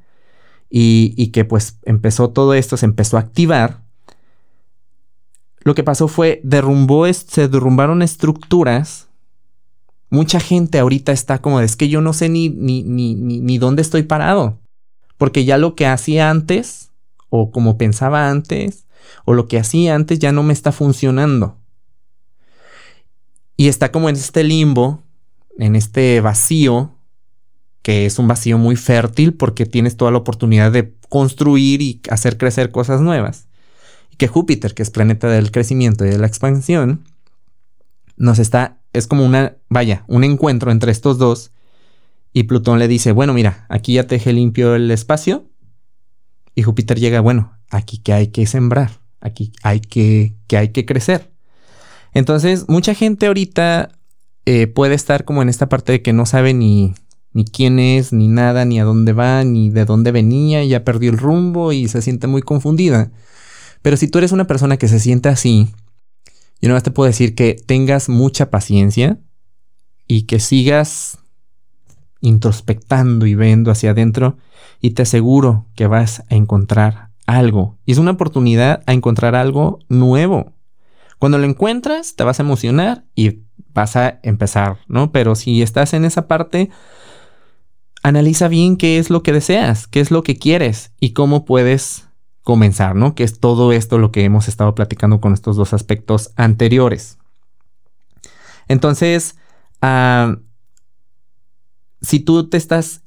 y, 0.70 1.14
y 1.18 1.28
que 1.28 1.46
pues 1.46 1.80
empezó 1.84 2.30
todo 2.30 2.54
esto, 2.54 2.78
se 2.78 2.86
empezó 2.86 3.18
a 3.18 3.22
activar, 3.22 3.82
lo 5.62 5.76
que 5.76 5.84
pasó 5.84 6.08
fue, 6.08 6.42
derrumbó, 6.44 7.12
se 7.14 7.48
derrumbaron 7.48 8.02
estructuras. 8.02 9.08
Mucha 10.10 10.40
gente 10.40 10.80
ahorita 10.80 11.12
está 11.12 11.40
como, 11.40 11.60
es 11.60 11.76
que 11.76 11.90
yo 11.90 12.02
no 12.02 12.14
sé 12.14 12.30
ni, 12.30 12.50
ni, 12.50 12.84
ni, 12.84 13.14
ni, 13.14 13.58
dónde 13.58 13.82
estoy 13.82 14.04
parado. 14.04 14.58
Porque 15.18 15.46
ya 15.46 15.58
lo 15.58 15.76
que 15.76 15.86
hacía 15.86 16.30
antes, 16.30 16.92
o 17.30 17.52
como 17.52 17.78
pensaba 17.78 18.30
antes, 18.30 18.88
o 19.26 19.34
lo 19.34 19.48
que 19.48 19.60
hacía 19.60 19.96
antes 19.96 20.20
ya 20.20 20.32
no 20.32 20.44
me 20.44 20.54
está 20.54 20.72
funcionando. 20.72 21.59
Y 23.60 23.68
está 23.68 23.92
como 23.92 24.08
en 24.08 24.16
este 24.16 24.46
limbo, 24.46 25.04
en 25.58 25.76
este 25.76 26.22
vacío, 26.22 26.96
que 27.82 28.06
es 28.06 28.18
un 28.18 28.26
vacío 28.26 28.58
muy 28.58 28.78
fértil 28.78 29.34
porque 29.34 29.66
tienes 29.66 29.98
toda 29.98 30.12
la 30.12 30.20
oportunidad 30.20 30.72
de 30.72 30.96
construir 31.10 31.82
y 31.82 32.02
hacer 32.10 32.38
crecer 32.38 32.72
cosas 32.72 33.02
nuevas 33.02 33.50
que 34.16 34.30
Júpiter, 34.30 34.74
que 34.74 34.82
es 34.82 34.92
planeta 34.92 35.28
del 35.28 35.52
crecimiento 35.52 36.06
y 36.06 36.10
de 36.10 36.18
la 36.18 36.28
expansión, 36.28 37.04
nos 38.16 38.40
está, 38.40 38.80
es 38.94 39.08
como 39.08 39.26
una, 39.26 39.58
vaya, 39.68 40.06
un 40.08 40.24
encuentro 40.24 40.72
entre 40.72 40.94
estos 40.94 41.18
dos. 41.18 41.52
Y 42.32 42.44
Plutón 42.44 42.80
le 42.80 42.88
dice, 42.88 43.12
bueno, 43.12 43.34
mira, 43.34 43.66
aquí 43.68 43.96
ya 43.96 44.08
te 44.08 44.16
dejé 44.16 44.32
limpio 44.32 44.74
el 44.74 44.90
espacio. 44.90 45.50
Y 46.56 46.64
Júpiter 46.64 46.98
llega, 46.98 47.20
bueno, 47.20 47.58
aquí 47.72 47.98
que 47.98 48.14
hay 48.14 48.28
que 48.28 48.46
sembrar, 48.46 49.02
aquí 49.20 49.52
hay 49.64 49.82
que, 49.82 50.38
que 50.48 50.56
hay 50.56 50.70
que 50.70 50.86
crecer. 50.86 51.30
Entonces, 52.14 52.66
mucha 52.68 52.94
gente 52.94 53.28
ahorita 53.28 53.90
eh, 54.46 54.68
puede 54.68 54.96
estar 54.96 55.26
como 55.26 55.42
en 55.42 55.50
esta 55.50 55.70
parte 55.70 55.92
de 55.92 56.02
que 56.02 56.14
no 56.14 56.26
sabe 56.26 56.54
ni, 56.54 56.94
ni 57.34 57.46
quién 57.46 57.80
es, 57.80 58.14
ni 58.14 58.28
nada, 58.28 58.66
ni 58.66 58.80
a 58.80 58.84
dónde 58.84 59.14
va, 59.14 59.44
ni 59.44 59.70
de 59.70 59.86
dónde 59.86 60.12
venía, 60.12 60.64
y 60.64 60.70
ya 60.70 60.84
perdió 60.84 61.12
el 61.12 61.18
rumbo 61.18 61.72
y 61.72 61.88
se 61.88 62.02
siente 62.02 62.28
muy 62.28 62.42
confundida. 62.42 63.12
Pero 63.82 63.98
si 63.98 64.08
tú 64.08 64.18
eres 64.18 64.32
una 64.32 64.48
persona 64.48 64.78
que 64.78 64.88
se 64.88 65.00
siente 65.00 65.30
así, 65.30 65.70
yo 66.62 66.68
nada 66.68 66.78
más 66.78 66.84
te 66.84 66.92
puedo 66.92 67.08
decir 67.08 67.36
que 67.36 67.54
tengas 67.54 68.10
mucha 68.10 68.50
paciencia 68.50 69.20
y 70.08 70.24
que 70.24 70.40
sigas 70.40 71.20
introspectando 72.22 73.26
y 73.26 73.36
viendo 73.36 73.72
hacia 73.72 73.92
adentro 73.92 74.38
y 74.82 74.92
te 74.92 75.04
aseguro 75.04 75.68
que 75.76 75.88
vas 75.88 76.24
a 76.30 76.36
encontrar 76.36 77.12
algo. 77.26 77.78
Y 77.86 77.94
es 77.94 77.98
una 77.98 78.12
oportunidad 78.12 78.82
a 78.86 78.94
encontrar 78.94 79.36
algo 79.36 79.80
nuevo. 79.88 80.54
Cuando 81.20 81.38
lo 81.38 81.46
encuentras, 81.46 82.16
te 82.16 82.24
vas 82.24 82.40
a 82.40 82.44
emocionar 82.44 83.04
y 83.14 83.42
vas 83.74 83.96
a 83.96 84.20
empezar, 84.24 84.80
¿no? 84.88 85.12
Pero 85.12 85.36
si 85.36 85.62
estás 85.62 85.94
en 85.94 86.06
esa 86.06 86.28
parte, 86.28 86.70
analiza 88.02 88.48
bien 88.48 88.78
qué 88.78 88.98
es 88.98 89.10
lo 89.10 89.22
que 89.22 89.34
deseas, 89.34 89.88
qué 89.88 90.00
es 90.00 90.12
lo 90.12 90.24
que 90.24 90.38
quieres 90.38 90.94
y 91.00 91.12
cómo 91.12 91.46
puedes 91.46 92.08
comenzar, 92.44 92.96
¿no? 92.96 93.16
Que 93.16 93.24
es 93.24 93.40
todo 93.40 93.74
esto 93.74 93.98
lo 93.98 94.12
que 94.12 94.24
hemos 94.24 94.48
estado 94.48 94.74
platicando 94.76 95.20
con 95.20 95.34
estos 95.34 95.58
dos 95.58 95.74
aspectos 95.74 96.32
anteriores. 96.36 97.18
Entonces, 98.68 99.36
ah, 99.82 100.38
si 102.02 102.22
tú 102.22 102.50
te 102.50 102.58
estás 102.58 103.04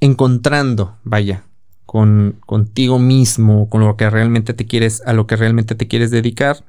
encontrando, 0.00 0.98
vaya, 1.04 1.44
con 1.86 2.36
contigo 2.46 2.98
mismo, 2.98 3.68
con 3.68 3.80
lo 3.80 3.96
que 3.96 4.10
realmente 4.10 4.54
te 4.54 4.66
quieres, 4.66 5.02
a 5.06 5.12
lo 5.12 5.26
que 5.26 5.36
realmente 5.36 5.74
te 5.74 5.88
quieres 5.88 6.10
dedicar, 6.10 6.64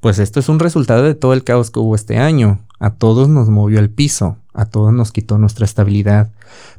pues 0.00 0.18
esto 0.18 0.40
es 0.40 0.48
un 0.48 0.58
resultado 0.58 1.02
de 1.02 1.14
todo 1.14 1.32
el 1.32 1.44
caos 1.44 1.70
que 1.70 1.80
hubo 1.80 1.94
este 1.94 2.18
año. 2.18 2.64
A 2.78 2.94
todos 2.94 3.28
nos 3.28 3.48
movió 3.48 3.80
el 3.80 3.90
piso, 3.90 4.36
a 4.54 4.66
todos 4.66 4.92
nos 4.92 5.10
quitó 5.10 5.38
nuestra 5.38 5.64
estabilidad, 5.64 6.30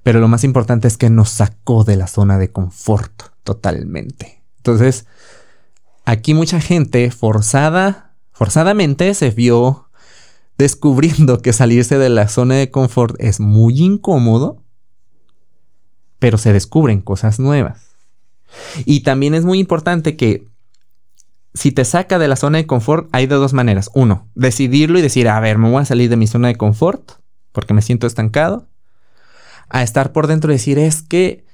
pero 0.03 0.19
lo 0.19 0.29
más 0.29 0.43
importante 0.43 0.87
es 0.87 0.97
que 0.97 1.09
nos 1.09 1.29
sacó 1.29 1.83
de 1.83 1.97
la 1.97 2.07
zona 2.07 2.37
de 2.37 2.51
confort 2.51 3.11
totalmente. 3.43 4.41
Entonces, 4.57 5.05
aquí 6.05 6.33
mucha 6.33 6.61
gente 6.61 7.11
forzada, 7.11 8.13
forzadamente 8.31 9.13
se 9.13 9.31
vio 9.31 9.89
descubriendo 10.57 11.41
que 11.41 11.53
salirse 11.53 11.97
de 11.97 12.09
la 12.09 12.27
zona 12.27 12.55
de 12.55 12.71
confort 12.71 13.15
es 13.19 13.39
muy 13.39 13.79
incómodo, 13.79 14.61
pero 16.19 16.37
se 16.37 16.53
descubren 16.53 17.01
cosas 17.01 17.39
nuevas. 17.39 17.95
Y 18.85 19.01
también 19.01 19.33
es 19.33 19.45
muy 19.45 19.59
importante 19.59 20.17
que 20.17 20.48
si 21.53 21.71
te 21.71 21.85
saca 21.85 22.19
de 22.19 22.27
la 22.27 22.35
zona 22.35 22.59
de 22.59 22.67
confort, 22.67 23.09
hay 23.12 23.27
de 23.27 23.35
dos 23.35 23.53
maneras. 23.53 23.89
Uno, 23.93 24.27
decidirlo 24.35 24.99
y 24.99 25.01
decir, 25.01 25.27
a 25.27 25.39
ver, 25.39 25.57
me 25.57 25.69
voy 25.69 25.81
a 25.81 25.85
salir 25.85 26.09
de 26.09 26.17
mi 26.17 26.27
zona 26.27 26.47
de 26.49 26.55
confort 26.55 27.13
porque 27.51 27.73
me 27.73 27.81
siento 27.81 28.07
estancado. 28.07 28.67
A 29.69 29.83
estar 29.83 30.12
por 30.12 30.27
dentro 30.27 30.51
y 30.51 30.55
decir, 30.55 30.79
es 30.79 31.01
que 31.01 31.45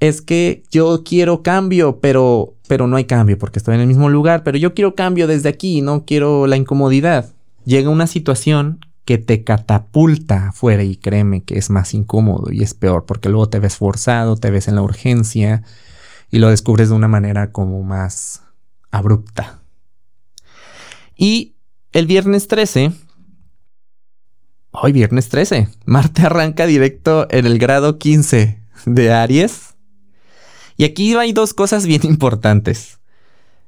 es 0.00 0.22
que 0.22 0.62
yo 0.70 1.02
quiero 1.04 1.42
cambio, 1.42 2.00
pero, 2.00 2.54
pero 2.68 2.86
no 2.86 2.96
hay 2.96 3.04
cambio 3.04 3.36
porque 3.38 3.58
estoy 3.58 3.74
en 3.74 3.80
el 3.80 3.86
mismo 3.88 4.08
lugar, 4.08 4.44
pero 4.44 4.56
yo 4.56 4.74
quiero 4.74 4.94
cambio 4.94 5.26
desde 5.26 5.48
aquí, 5.48 5.80
no 5.80 6.04
quiero 6.04 6.46
la 6.46 6.56
incomodidad. 6.56 7.32
Llega 7.64 7.90
una 7.90 8.06
situación 8.06 8.78
que 9.04 9.18
te 9.18 9.42
catapulta 9.42 10.48
afuera 10.48 10.82
y 10.84 10.96
créeme 10.96 11.42
que 11.42 11.58
es 11.58 11.70
más 11.70 11.94
incómodo 11.94 12.52
y 12.52 12.62
es 12.62 12.74
peor 12.74 13.06
porque 13.06 13.28
luego 13.28 13.48
te 13.48 13.58
ves 13.58 13.76
forzado, 13.76 14.36
te 14.36 14.50
ves 14.50 14.68
en 14.68 14.76
la 14.76 14.82
urgencia 14.82 15.62
y 16.30 16.38
lo 16.38 16.50
descubres 16.50 16.90
de 16.90 16.94
una 16.94 17.08
manera 17.08 17.50
como 17.50 17.82
más 17.82 18.42
abrupta. 18.90 19.62
Y 21.16 21.56
el 21.92 22.06
viernes 22.06 22.48
13, 22.48 22.92
hoy 24.70 24.92
viernes 24.92 25.28
13, 25.28 25.68
Marte 25.84 26.22
arranca 26.22 26.66
directo 26.66 27.26
en 27.30 27.46
el 27.46 27.58
grado 27.58 27.98
15 27.98 28.62
de 28.86 29.12
Aries 29.12 29.74
y 30.78 30.84
aquí 30.84 31.14
hay 31.16 31.32
dos 31.32 31.52
cosas 31.54 31.86
bien 31.86 32.02
importantes. 32.04 33.00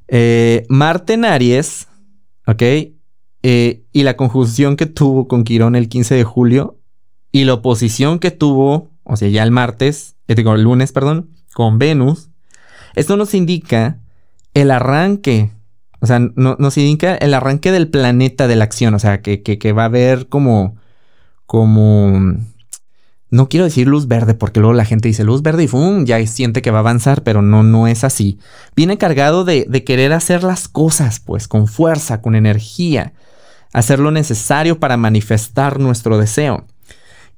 Eh, 0.07 0.65
Marte 0.69 1.15
en 1.15 1.25
Aries, 1.25 1.89
¿ok? 2.47 2.63
Eh, 3.43 3.85
y 3.93 4.03
la 4.05 4.17
conjunción 4.17 4.77
que 4.77 4.87
tuvo 4.87 5.27
con 5.27 5.43
Quirón 5.43 5.75
el 5.75 5.89
15 5.89 6.15
de 6.15 6.25
julio 6.25 6.79
y 7.33 7.45
la 7.45 7.55
oposición 7.55 8.21
que 8.21 8.31
tuvo, 8.31 8.91
o 9.03 9.17
sea, 9.17 9.29
ya 9.29 9.43
el 9.43 9.51
martes, 9.51 10.15
eh, 10.29 10.37
digo, 10.37 10.55
el 10.55 10.63
lunes, 10.63 10.93
perdón, 10.93 11.31
con 11.53 11.81
Venus. 11.81 12.31
Esto 12.95 13.17
nos 13.17 13.35
indica 13.35 14.00
el 14.55 14.71
arranque, 14.71 15.51
o 16.01 16.07
sea, 16.07 16.19
nos 16.19 16.79
indica 16.79 17.15
el 17.15 17.35
arranque 17.35 17.73
del 17.73 17.89
planeta 17.89 18.49
de 18.49 18.57
la 18.57 18.65
acción, 18.65 18.95
o 18.95 18.99
sea, 18.99 19.21
que, 19.21 19.43
que, 19.43 19.59
que 19.59 19.73
va 19.73 19.83
a 19.83 19.87
haber 19.87 20.29
como, 20.29 20.77
como 21.47 22.37
no 23.31 23.49
quiero 23.49 23.65
decir 23.65 23.87
luz 23.87 24.09
verde 24.09 24.35
porque 24.35 24.61
luego 24.61 24.73
la 24.75 24.85
gente 24.85 25.09
dice 25.09 25.25
luz 25.25 25.43
verde 25.43 25.65
y 25.65 25.69
¡fum! 25.69 26.05
ya 26.05 26.25
siente 26.27 26.63
que 26.63 26.71
va 26.71 26.79
a 26.79 26.81
avanzar, 26.81 27.23
pero 27.23 27.43
no, 27.43 27.63
no 27.63 27.87
es 27.87 28.03
así. 28.03 28.39
Viene 28.75 28.99
cargado 28.99 29.45
de, 29.45 29.67
de 29.69 29.85
querer 29.85 30.13
hacer 30.13 30.43
las 30.43 30.69
cosas, 30.69 31.21
pues, 31.21 31.47
con 31.47 31.69
fuerza, 31.69 32.21
con 32.21 32.35
energía, 32.35 33.13
hacer 33.73 34.01
lo 34.01 34.11
necesario 34.11 34.81
para 34.81 34.97
manifestar 34.97 35.79
nuestro 35.79 36.19
deseo. 36.19 36.67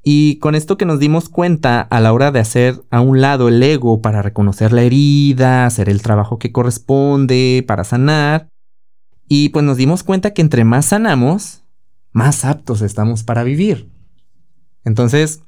Y 0.04 0.38
con 0.38 0.54
esto 0.54 0.76
que 0.76 0.84
nos 0.84 0.98
dimos 0.98 1.28
cuenta 1.28 1.80
a 1.80 2.00
la 2.00 2.12
hora 2.12 2.32
de 2.32 2.40
hacer 2.40 2.82
a 2.90 3.00
un 3.00 3.20
lado 3.20 3.48
el 3.48 3.62
ego 3.62 4.02
para 4.02 4.20
reconocer 4.20 4.72
la 4.72 4.82
herida, 4.82 5.64
hacer 5.64 5.88
el 5.88 6.02
trabajo 6.02 6.38
que 6.38 6.50
corresponde, 6.50 7.64
para 7.66 7.84
sanar, 7.84 8.48
y 9.28 9.48
pues 9.48 9.64
nos 9.64 9.76
dimos 9.76 10.02
cuenta 10.02 10.34
que 10.34 10.42
entre 10.42 10.64
más 10.64 10.86
sanamos, 10.86 11.62
más 12.10 12.44
aptos 12.44 12.82
estamos 12.82 13.22
para 13.22 13.44
vivir. 13.44 13.90
Entonces, 14.84 15.42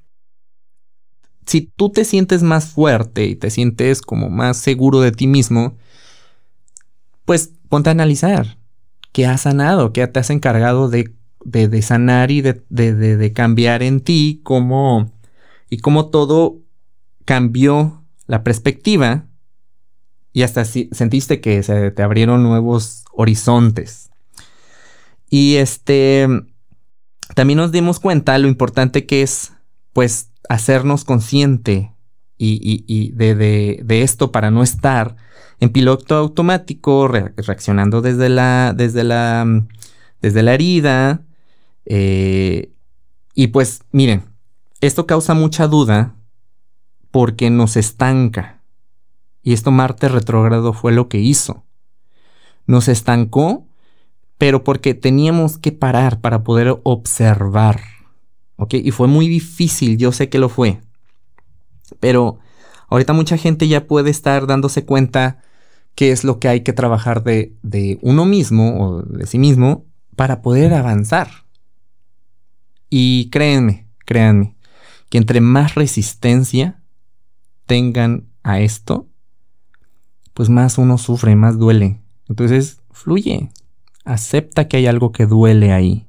si 1.47 1.63
tú 1.63 1.91
te 1.91 2.05
sientes 2.05 2.43
más 2.43 2.67
fuerte 2.67 3.27
y 3.27 3.37
te 3.37 3.51
sientes 3.51 4.01
como 4.01 4.31
más 4.31 4.57
seguro 4.57 5.01
de 5.01 5.13
ti 5.13 5.27
mismo, 5.27 5.77
pues 7.25 7.53
ponte 7.69 7.91
a 7.91 7.93
analizar 7.93 8.57
qué 9.13 9.27
has 9.27 9.43
sanado, 9.43 9.93
qué 9.93 10.07
te 10.07 10.21
has 10.21 10.31
encargado 10.31 10.89
de, 10.89 11.15
de, 11.45 11.83
sanar 11.83 12.31
y 12.31 12.41
de, 12.41 12.55
de, 12.71 13.33
cambiar 13.33 13.83
en 13.83 14.01
ti, 14.01 14.41
cómo, 14.43 15.11
y 15.71 15.79
cómo 15.79 16.07
todo 16.11 16.59
cambió 17.25 18.05
la 18.27 18.43
perspectiva 18.43 19.27
y 20.35 20.43
hasta 20.43 20.65
si, 20.65 20.91
sentiste 20.93 21.41
que 21.41 21.63
se 21.63 21.93
te 21.93 22.03
abrieron 22.03 22.43
nuevos 22.43 23.05
horizontes. 23.13 24.11
Y 25.31 25.55
este, 25.57 26.27
también 27.35 27.59
nos 27.59 27.73
dimos 27.73 28.01
cuenta 28.01 28.37
lo 28.39 28.49
importante 28.49 29.07
que 29.07 29.23
es, 29.23 29.53
pues, 29.93 30.31
hacernos 30.49 31.05
consciente 31.05 31.93
y, 32.37 33.13
de, 33.13 34.03
esto 34.03 34.33
para 34.33 34.51
no 34.51 34.63
estar 34.63 35.17
en 35.61 35.71
piloto 35.71 36.17
automático, 36.17 37.07
reaccionando 37.09 38.03
desde 38.03 38.29
la, 38.29 38.75
desde 38.77 39.05
la, 39.05 39.65
desde 40.21 40.43
la 40.43 40.55
herida. 40.55 41.23
Eh, 41.87 42.73
y 43.35 43.49
pues 43.49 43.83
miren, 43.93 44.25
esto 44.81 45.07
causa 45.07 45.35
mucha 45.35 45.67
duda 45.67 46.15
porque 47.11 47.51
nos 47.51 47.77
estanca. 47.77 48.63
Y 49.43 49.53
esto 49.53 49.71
Marte 49.71 50.09
retrógrado 50.09 50.73
fue 50.73 50.93
lo 50.93 51.09
que 51.09 51.19
hizo. 51.19 51.65
Nos 52.67 52.89
estancó, 52.89 53.67
pero 54.39 54.65
porque 54.65 54.95
teníamos 54.95 55.59
que 55.59 55.73
parar 55.73 56.21
para 56.21 56.43
poder 56.43 56.81
observar. 56.83 57.81
¿Ok? 58.57 58.75
Y 58.75 58.91
fue 58.91 59.09
muy 59.09 59.29
difícil, 59.29 59.99
yo 59.99 60.13
sé 60.13 60.29
que 60.29 60.39
lo 60.39 60.49
fue. 60.49 60.81
Pero 62.01 62.39
ahorita 62.89 63.13
mucha 63.13 63.37
gente 63.37 63.69
ya 63.69 63.87
puede 63.87 64.11
estar 64.11 64.47
dándose 64.47 64.85
cuenta 64.85 65.43
qué 65.95 66.11
es 66.11 66.25
lo 66.25 66.39
que 66.41 66.49
hay 66.49 66.61
que 66.63 66.73
trabajar 66.73 67.23
de, 67.23 67.55
de 67.63 67.99
uno 68.03 68.25
mismo 68.25 68.81
o 68.81 69.03
de 69.03 69.27
sí 69.27 69.39
mismo 69.39 69.85
para 70.17 70.43
poder 70.43 70.73
avanzar. 70.75 71.44
Y 72.97 73.29
créanme, 73.31 73.89
créanme, 74.05 74.55
que 75.11 75.19
entre 75.19 75.41
más 75.41 75.75
resistencia 75.75 76.81
tengan 77.67 78.29
a 78.45 78.61
esto, 78.61 79.09
pues 80.33 80.49
más 80.49 80.79
uno 80.79 80.97
sufre, 80.97 81.35
más 81.35 81.59
duele. 81.59 81.99
Entonces, 82.29 82.79
fluye, 82.93 83.51
acepta 84.05 84.69
que 84.69 84.77
hay 84.77 84.87
algo 84.87 85.11
que 85.11 85.27
duele 85.27 85.73
ahí. 85.73 86.07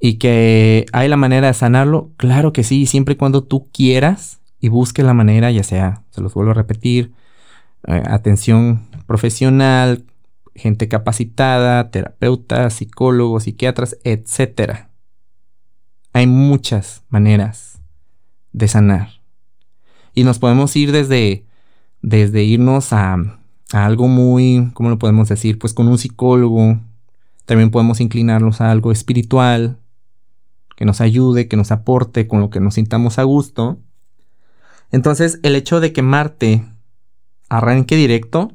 Y 0.00 0.14
que 0.14 0.86
hay 0.94 1.10
la 1.10 1.18
manera 1.18 1.48
de 1.48 1.52
sanarlo, 1.52 2.10
claro 2.16 2.54
que 2.54 2.64
sí, 2.64 2.86
siempre 2.86 3.12
y 3.12 3.18
cuando 3.18 3.44
tú 3.44 3.68
quieras 3.70 4.40
y 4.60 4.68
busques 4.68 5.04
la 5.04 5.12
manera, 5.12 5.50
ya 5.50 5.62
sea, 5.62 6.04
se 6.08 6.22
los 6.22 6.32
vuelvo 6.32 6.52
a 6.52 6.54
repetir, 6.54 7.12
eh, 7.86 8.02
atención 8.06 8.88
profesional, 9.06 10.06
gente 10.54 10.88
capacitada, 10.88 11.90
terapeutas, 11.90 12.72
psicólogos, 12.72 13.42
psiquiatras, 13.42 13.98
etc. 14.04 14.86
Hay 16.12 16.26
muchas 16.26 17.02
maneras 17.08 17.80
de 18.52 18.68
sanar. 18.68 19.08
Y 20.14 20.24
nos 20.24 20.38
podemos 20.38 20.74
ir 20.76 20.92
desde, 20.92 21.46
desde 22.02 22.44
irnos 22.44 22.92
a, 22.92 23.14
a 23.72 23.84
algo 23.86 24.08
muy, 24.08 24.70
¿cómo 24.74 24.90
lo 24.90 24.98
podemos 24.98 25.28
decir? 25.28 25.58
Pues 25.58 25.72
con 25.72 25.88
un 25.88 25.98
psicólogo. 25.98 26.78
También 27.46 27.70
podemos 27.70 28.00
inclinarnos 28.00 28.60
a 28.60 28.70
algo 28.70 28.92
espiritual, 28.92 29.78
que 30.76 30.84
nos 30.84 31.00
ayude, 31.00 31.48
que 31.48 31.56
nos 31.56 31.72
aporte, 31.72 32.26
con 32.26 32.40
lo 32.40 32.50
que 32.50 32.60
nos 32.60 32.74
sintamos 32.74 33.18
a 33.18 33.22
gusto. 33.22 33.78
Entonces, 34.90 35.40
el 35.42 35.56
hecho 35.56 35.80
de 35.80 35.92
que 35.92 36.02
Marte 36.02 36.64
arranque 37.48 37.96
directo, 37.96 38.52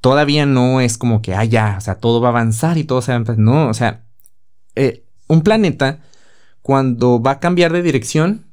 todavía 0.00 0.46
no 0.46 0.80
es 0.80 0.98
como 0.98 1.22
que, 1.22 1.34
ah, 1.34 1.44
ya, 1.44 1.76
o 1.78 1.80
sea, 1.80 1.98
todo 1.98 2.20
va 2.20 2.28
a 2.28 2.30
avanzar 2.30 2.78
y 2.78 2.84
todo 2.84 3.02
se 3.02 3.12
va 3.12 3.18
a. 3.18 3.36
No, 3.36 3.68
o 3.68 3.74
sea, 3.74 4.04
eh, 4.74 5.04
un 5.28 5.42
planeta, 5.42 6.00
cuando 6.62 7.22
va 7.22 7.32
a 7.32 7.40
cambiar 7.40 7.72
de 7.72 7.82
dirección, 7.82 8.46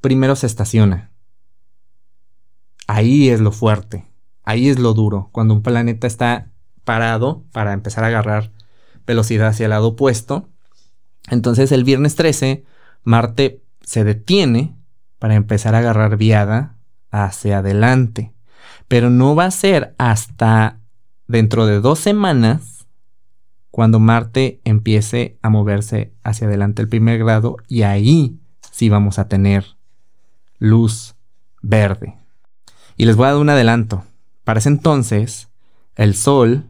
primero 0.00 0.34
se 0.34 0.46
estaciona. 0.46 1.10
Ahí 2.86 3.28
es 3.28 3.40
lo 3.40 3.52
fuerte, 3.52 4.04
ahí 4.42 4.68
es 4.68 4.78
lo 4.78 4.92
duro, 4.92 5.30
cuando 5.32 5.54
un 5.54 5.62
planeta 5.62 6.06
está 6.06 6.50
parado 6.84 7.44
para 7.52 7.72
empezar 7.72 8.04
a 8.04 8.08
agarrar 8.08 8.50
velocidad 9.06 9.48
hacia 9.48 9.64
el 9.64 9.70
lado 9.70 9.88
opuesto. 9.88 10.48
Entonces 11.30 11.70
el 11.72 11.84
viernes 11.84 12.16
13, 12.16 12.64
Marte 13.04 13.62
se 13.82 14.04
detiene 14.04 14.76
para 15.18 15.34
empezar 15.34 15.74
a 15.74 15.78
agarrar 15.78 16.16
viada 16.16 16.76
hacia 17.10 17.58
adelante. 17.58 18.32
Pero 18.88 19.10
no 19.10 19.34
va 19.34 19.46
a 19.46 19.50
ser 19.50 19.94
hasta 19.98 20.80
dentro 21.28 21.66
de 21.66 21.80
dos 21.80 21.98
semanas 22.00 22.71
cuando 23.72 23.98
Marte 23.98 24.60
empiece 24.64 25.38
a 25.40 25.48
moverse 25.48 26.12
hacia 26.22 26.46
adelante 26.46 26.82
el 26.82 26.88
primer 26.88 27.18
grado 27.18 27.56
y 27.68 27.82
ahí 27.82 28.38
sí 28.70 28.90
vamos 28.90 29.18
a 29.18 29.28
tener 29.28 29.64
luz 30.58 31.16
verde. 31.62 32.18
Y 32.98 33.06
les 33.06 33.16
voy 33.16 33.26
a 33.26 33.30
dar 33.30 33.40
un 33.40 33.48
adelanto. 33.48 34.04
Para 34.44 34.58
ese 34.58 34.68
entonces, 34.68 35.48
el 35.96 36.14
Sol 36.14 36.66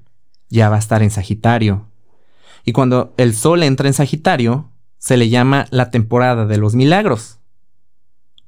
ya 0.48 0.68
va 0.68 0.76
a 0.76 0.78
estar 0.78 1.02
en 1.02 1.10
Sagitario. 1.10 1.88
Y 2.64 2.70
cuando 2.70 3.12
el 3.16 3.34
Sol 3.34 3.64
entra 3.64 3.88
en 3.88 3.94
Sagitario, 3.94 4.70
se 4.98 5.16
le 5.16 5.28
llama 5.28 5.66
la 5.70 5.90
temporada 5.90 6.46
de 6.46 6.56
los 6.56 6.76
milagros. 6.76 7.40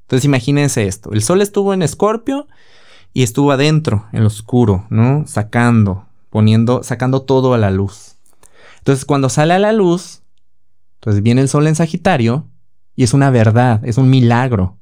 Entonces 0.02 0.26
imagínense 0.26 0.86
esto. 0.86 1.10
El 1.12 1.22
Sol 1.22 1.42
estuvo 1.42 1.74
en 1.74 1.82
Escorpio 1.82 2.46
y 3.12 3.24
estuvo 3.24 3.50
adentro, 3.50 4.06
en 4.12 4.20
lo 4.20 4.28
oscuro, 4.28 4.86
¿no? 4.90 5.26
Sacando, 5.26 6.06
poniendo, 6.30 6.84
sacando 6.84 7.22
todo 7.22 7.52
a 7.52 7.58
la 7.58 7.72
luz. 7.72 8.13
Entonces, 8.84 9.06
cuando 9.06 9.30
sale 9.30 9.54
a 9.54 9.58
la 9.58 9.72
luz, 9.72 10.20
entonces 10.96 11.22
viene 11.22 11.40
el 11.40 11.48
sol 11.48 11.66
en 11.66 11.74
Sagitario 11.74 12.50
y 12.94 13.04
es 13.04 13.14
una 13.14 13.30
verdad, 13.30 13.80
es 13.82 13.96
un 13.96 14.10
milagro. 14.10 14.76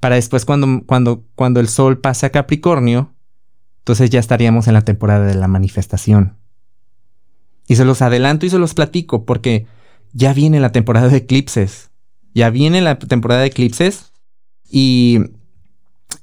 Para 0.00 0.16
después, 0.16 0.44
cuando, 0.44 0.82
cuando, 0.86 1.22
cuando 1.36 1.60
el 1.60 1.68
sol 1.68 2.00
pase 2.00 2.26
a 2.26 2.30
Capricornio, 2.30 3.14
entonces 3.78 4.10
ya 4.10 4.18
estaríamos 4.18 4.66
en 4.66 4.74
la 4.74 4.82
temporada 4.82 5.24
de 5.24 5.36
la 5.36 5.46
manifestación. 5.46 6.36
Y 7.68 7.76
se 7.76 7.84
los 7.84 8.02
adelanto 8.02 8.44
y 8.44 8.50
se 8.50 8.58
los 8.58 8.74
platico 8.74 9.24
porque 9.24 9.68
ya 10.12 10.32
viene 10.32 10.58
la 10.58 10.72
temporada 10.72 11.06
de 11.06 11.18
eclipses. 11.18 11.92
Ya 12.34 12.50
viene 12.50 12.80
la 12.80 12.98
temporada 12.98 13.42
de 13.42 13.46
eclipses 13.46 14.12
y, 14.68 15.20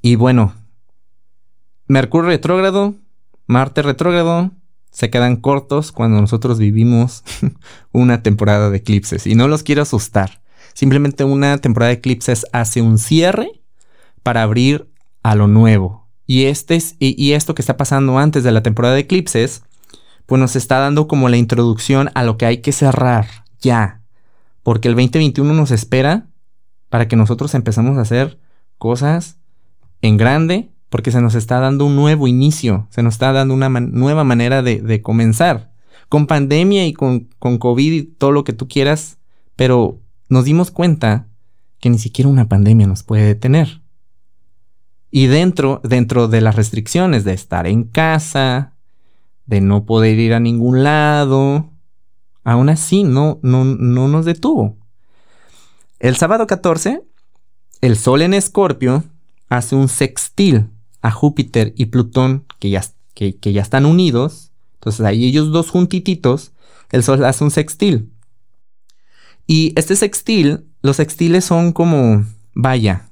y 0.01 0.15
bueno, 0.15 0.53
Mercurio 1.87 2.27
retrógrado, 2.27 2.93
Marte 3.47 3.83
retrógrado, 3.83 4.51
se 4.91 5.09
quedan 5.09 5.35
cortos 5.37 5.91
cuando 5.91 6.19
nosotros 6.19 6.59
vivimos 6.59 7.23
una 7.91 8.23
temporada 8.23 8.69
de 8.69 8.77
eclipses. 8.77 9.27
Y 9.27 9.35
no 9.35 9.47
los 9.47 9.63
quiero 9.63 9.81
asustar. 9.81 10.41
Simplemente 10.73 11.23
una 11.23 11.57
temporada 11.57 11.89
de 11.89 11.97
eclipses 11.97 12.45
hace 12.53 12.81
un 12.81 12.97
cierre 12.97 13.61
para 14.23 14.43
abrir 14.43 14.89
a 15.23 15.35
lo 15.35 15.47
nuevo. 15.47 16.07
Y, 16.25 16.45
este 16.45 16.75
es, 16.75 16.95
y, 16.99 17.31
esto 17.31 17.55
que 17.55 17.61
está 17.61 17.75
pasando 17.75 18.19
antes 18.19 18.43
de 18.43 18.51
la 18.51 18.61
temporada 18.61 18.93
de 18.93 19.01
eclipses, 19.01 19.63
pues 20.25 20.39
nos 20.39 20.55
está 20.55 20.77
dando 20.77 21.07
como 21.07 21.27
la 21.27 21.37
introducción 21.37 22.11
a 22.13 22.23
lo 22.23 22.37
que 22.37 22.45
hay 22.45 22.57
que 22.59 22.71
cerrar 22.71 23.27
ya. 23.59 24.01
Porque 24.61 24.87
el 24.87 24.95
2021 24.95 25.53
nos 25.53 25.71
espera 25.71 26.27
para 26.89 27.07
que 27.07 27.15
nosotros 27.15 27.55
empezamos 27.55 27.97
a 27.97 28.01
hacer 28.01 28.39
cosas 28.77 29.37
en 30.01 30.17
grande 30.17 30.71
porque 30.89 31.11
se 31.11 31.21
nos 31.21 31.35
está 31.35 31.59
dando 31.59 31.85
un 31.85 31.95
nuevo 31.95 32.27
inicio, 32.27 32.87
se 32.89 33.03
nos 33.03 33.15
está 33.15 33.31
dando 33.31 33.53
una 33.53 33.69
nueva 33.69 34.23
manera 34.23 34.61
de, 34.61 35.01
comenzar. 35.01 35.71
Con 36.09 36.25
pandemia 36.25 36.87
y 36.87 36.93
con, 36.93 37.29
con 37.37 37.59
COVID 37.59 37.93
y 37.93 38.03
todo 38.03 38.31
lo 38.31 38.43
que 38.43 38.53
tú 38.53 38.67
quieras, 38.67 39.19
pero 39.55 39.99
nos 40.27 40.45
dimos 40.45 40.71
cuenta 40.71 41.27
que 41.79 41.91
ni 41.91 41.99
siquiera 41.99 42.29
una 42.29 42.49
pandemia 42.49 42.87
nos 42.87 43.03
puede 43.03 43.23
detener. 43.23 43.81
Y 45.11 45.27
dentro, 45.27 45.81
dentro 45.83 46.27
de 46.27 46.41
las 46.41 46.55
restricciones 46.55 47.23
de 47.23 47.33
estar 47.33 47.67
en 47.67 47.83
casa, 47.83 48.73
de 49.45 49.61
no 49.61 49.85
poder 49.85 50.17
ir 50.17 50.33
a 50.33 50.39
ningún 50.39 50.83
lado, 50.83 51.69
aún 52.43 52.69
así 52.69 53.03
no, 53.03 53.39
no, 53.43 53.63
no 53.63 54.07
nos 54.07 54.25
detuvo. 54.25 54.77
El 55.99 56.15
sábado 56.15 56.47
14, 56.47 57.03
el 57.81 57.97
Sol 57.97 58.23
en 58.23 58.33
Escorpio 58.33 59.03
hace 59.49 59.75
un 59.75 59.87
sextil 59.87 60.69
a 61.01 61.11
Júpiter 61.11 61.73
y 61.75 61.87
Plutón, 61.87 62.45
que 62.59 62.69
ya, 62.69 62.83
que, 63.13 63.37
ya 63.41 63.61
están 63.61 63.85
unidos, 63.85 64.51
entonces 64.75 65.05
ahí 65.05 65.25
ellos 65.25 65.51
dos 65.51 65.69
juntititos, 65.69 66.53
el 66.91 67.03
Sol 67.03 67.23
hace 67.25 67.43
un 67.43 67.51
sextil. 67.51 68.11
Y 69.47 69.73
este 69.75 69.95
sextil, 69.95 70.65
los 70.81 70.97
sextiles 70.97 71.45
son 71.45 71.71
como, 71.71 72.25
vaya, 72.53 73.09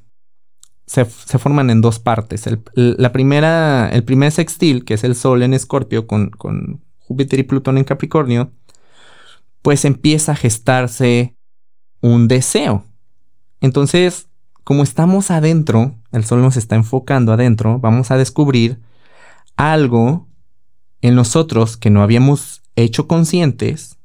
se, 0.85 1.05
forman 1.05 1.69
en 1.69 1.81
dos 1.81 1.99
partes. 1.99 2.45
la 2.73 3.11
primera, 3.11 3.89
el 3.89 4.03
primer 4.03 4.31
sextil, 4.31 4.85
que 4.85 4.93
es 4.93 5.03
el 5.03 5.15
Sol 5.15 5.43
en 5.43 5.53
Escorpio 5.53 6.07
con, 6.07 6.29
con 6.29 6.81
Júpiter 6.99 7.39
y 7.39 7.43
Plutón 7.43 7.77
en 7.77 7.83
Capricornio, 7.83 8.51
pues 9.61 9.83
empieza 9.85 10.33
a 10.33 10.35
gestarse 10.35 11.35
un 12.01 12.27
deseo. 12.27 12.85
Entonces, 13.59 14.27
como 14.67 14.83
estamos 14.83 15.31
adentro, 15.31 15.95
el 16.11 16.25
sol 16.25 16.41
nos 16.41 16.57
está 16.57 16.75
enfocando 16.75 17.31
adentro, 17.31 17.79
vamos 17.79 18.11
a 18.11 18.17
descubrir 18.17 18.81
algo 19.55 20.27
en 21.01 21.15
nosotros 21.15 21.77
que 21.77 21.89
no 21.89 22.03
habíamos 22.03 22.63
hecho 22.75 23.07
conscientes 23.07 23.95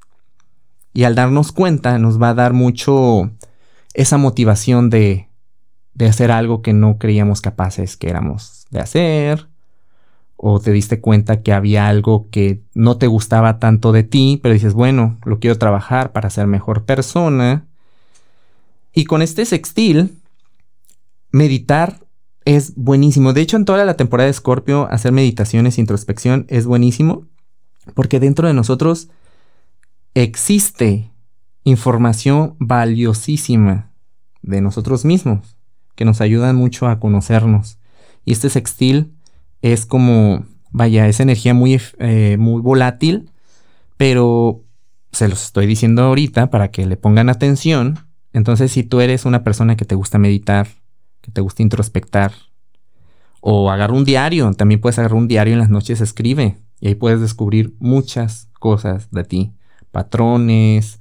y 0.93 1.03
al 1.03 1.17
darnos 1.17 1.51
cuenta 1.51 1.99
nos 1.99 2.23
va 2.23 2.29
a 2.29 2.35
dar 2.35 2.53
mucho 2.53 3.33
esa 3.93 4.19
motivación 4.19 4.89
de, 4.89 5.27
de 5.95 6.07
hacer 6.07 6.31
algo 6.31 6.63
que 6.63 6.73
no 6.73 6.97
creíamos 6.97 7.41
capaces 7.41 7.97
que 7.97 8.09
éramos 8.09 8.67
de 8.71 8.79
hacer 8.79 9.49
o 10.37 10.61
te 10.61 10.71
diste 10.71 11.01
cuenta 11.01 11.43
que 11.43 11.53
había 11.53 11.89
algo 11.89 12.29
que 12.31 12.63
no 12.73 12.99
te 12.99 13.09
gustaba 13.09 13.59
tanto 13.59 13.91
de 13.91 14.05
ti, 14.05 14.39
pero 14.41 14.53
dices, 14.53 14.75
bueno, 14.75 15.19
lo 15.25 15.41
quiero 15.41 15.59
trabajar 15.59 16.13
para 16.13 16.31
ser 16.31 16.47
mejor 16.47 16.85
persona. 16.85 17.67
Y 18.93 19.07
con 19.07 19.23
este 19.23 19.45
sextil 19.45 20.22
meditar 21.33 22.07
es 22.45 22.75
buenísimo. 22.77 23.33
De 23.33 23.41
hecho, 23.41 23.57
en 23.57 23.65
toda 23.65 23.85
la 23.85 23.97
temporada 23.97 24.29
de 24.29 24.33
Scorpio, 24.33 24.89
hacer 24.91 25.13
meditaciones, 25.13 25.79
introspección 25.79 26.47
es 26.49 26.67
buenísimo. 26.67 27.27
Porque 27.95 28.21
dentro 28.21 28.47
de 28.47 28.55
nosotros 28.55 29.09
existe 30.15 31.11
información 31.65 32.57
valiosísima 32.59 33.93
de 34.43 34.61
nosotros 34.61 35.05
mismos 35.05 35.57
que 35.95 36.05
nos 36.05 36.21
ayudan 36.21 36.57
mucho 36.57 36.89
a 36.89 37.01
conocernos. 37.01 37.79
Y 38.25 38.33
este 38.33 38.51
sextil 38.51 39.15
es 39.63 39.87
como, 39.87 40.45
vaya, 40.71 41.07
es 41.09 41.21
energía 41.21 41.55
muy, 41.55 41.81
eh, 41.99 42.37
muy 42.39 42.63
volátil, 42.63 43.31
pero 43.97 44.65
se 45.13 45.29
los 45.29 45.45
estoy 45.45 45.67
diciendo 45.67 46.03
ahorita 46.03 46.51
para 46.51 46.71
que 46.71 46.87
le 46.87 46.97
pongan 46.97 47.29
atención. 47.29 47.99
Entonces, 48.33 48.73
si 48.73 48.83
tú 48.83 49.01
eres 49.01 49.25
una 49.25 49.45
persona 49.45 49.77
que 49.77 49.85
te 49.85 49.95
gusta 49.95 50.19
meditar, 50.19 50.69
que 51.23 51.31
te 51.31 51.41
gusta 51.41 51.63
introspectar, 51.63 52.33
o 53.41 53.71
agarra 53.71 53.95
un 53.95 54.05
diario, 54.05 54.53
también 54.53 54.81
puedes 54.81 54.99
agarrar 54.99 55.17
un 55.17 55.29
diario 55.29 55.55
en 55.55 55.61
las 55.61 55.71
noches, 55.71 56.01
escribe, 56.01 56.59
y 56.81 56.89
ahí 56.89 56.95
puedes 56.95 57.21
descubrir 57.21 57.75
muchas 57.79 58.49
cosas 58.59 59.11
de 59.11 59.25
ti, 59.25 59.53
patrones, 59.91 61.01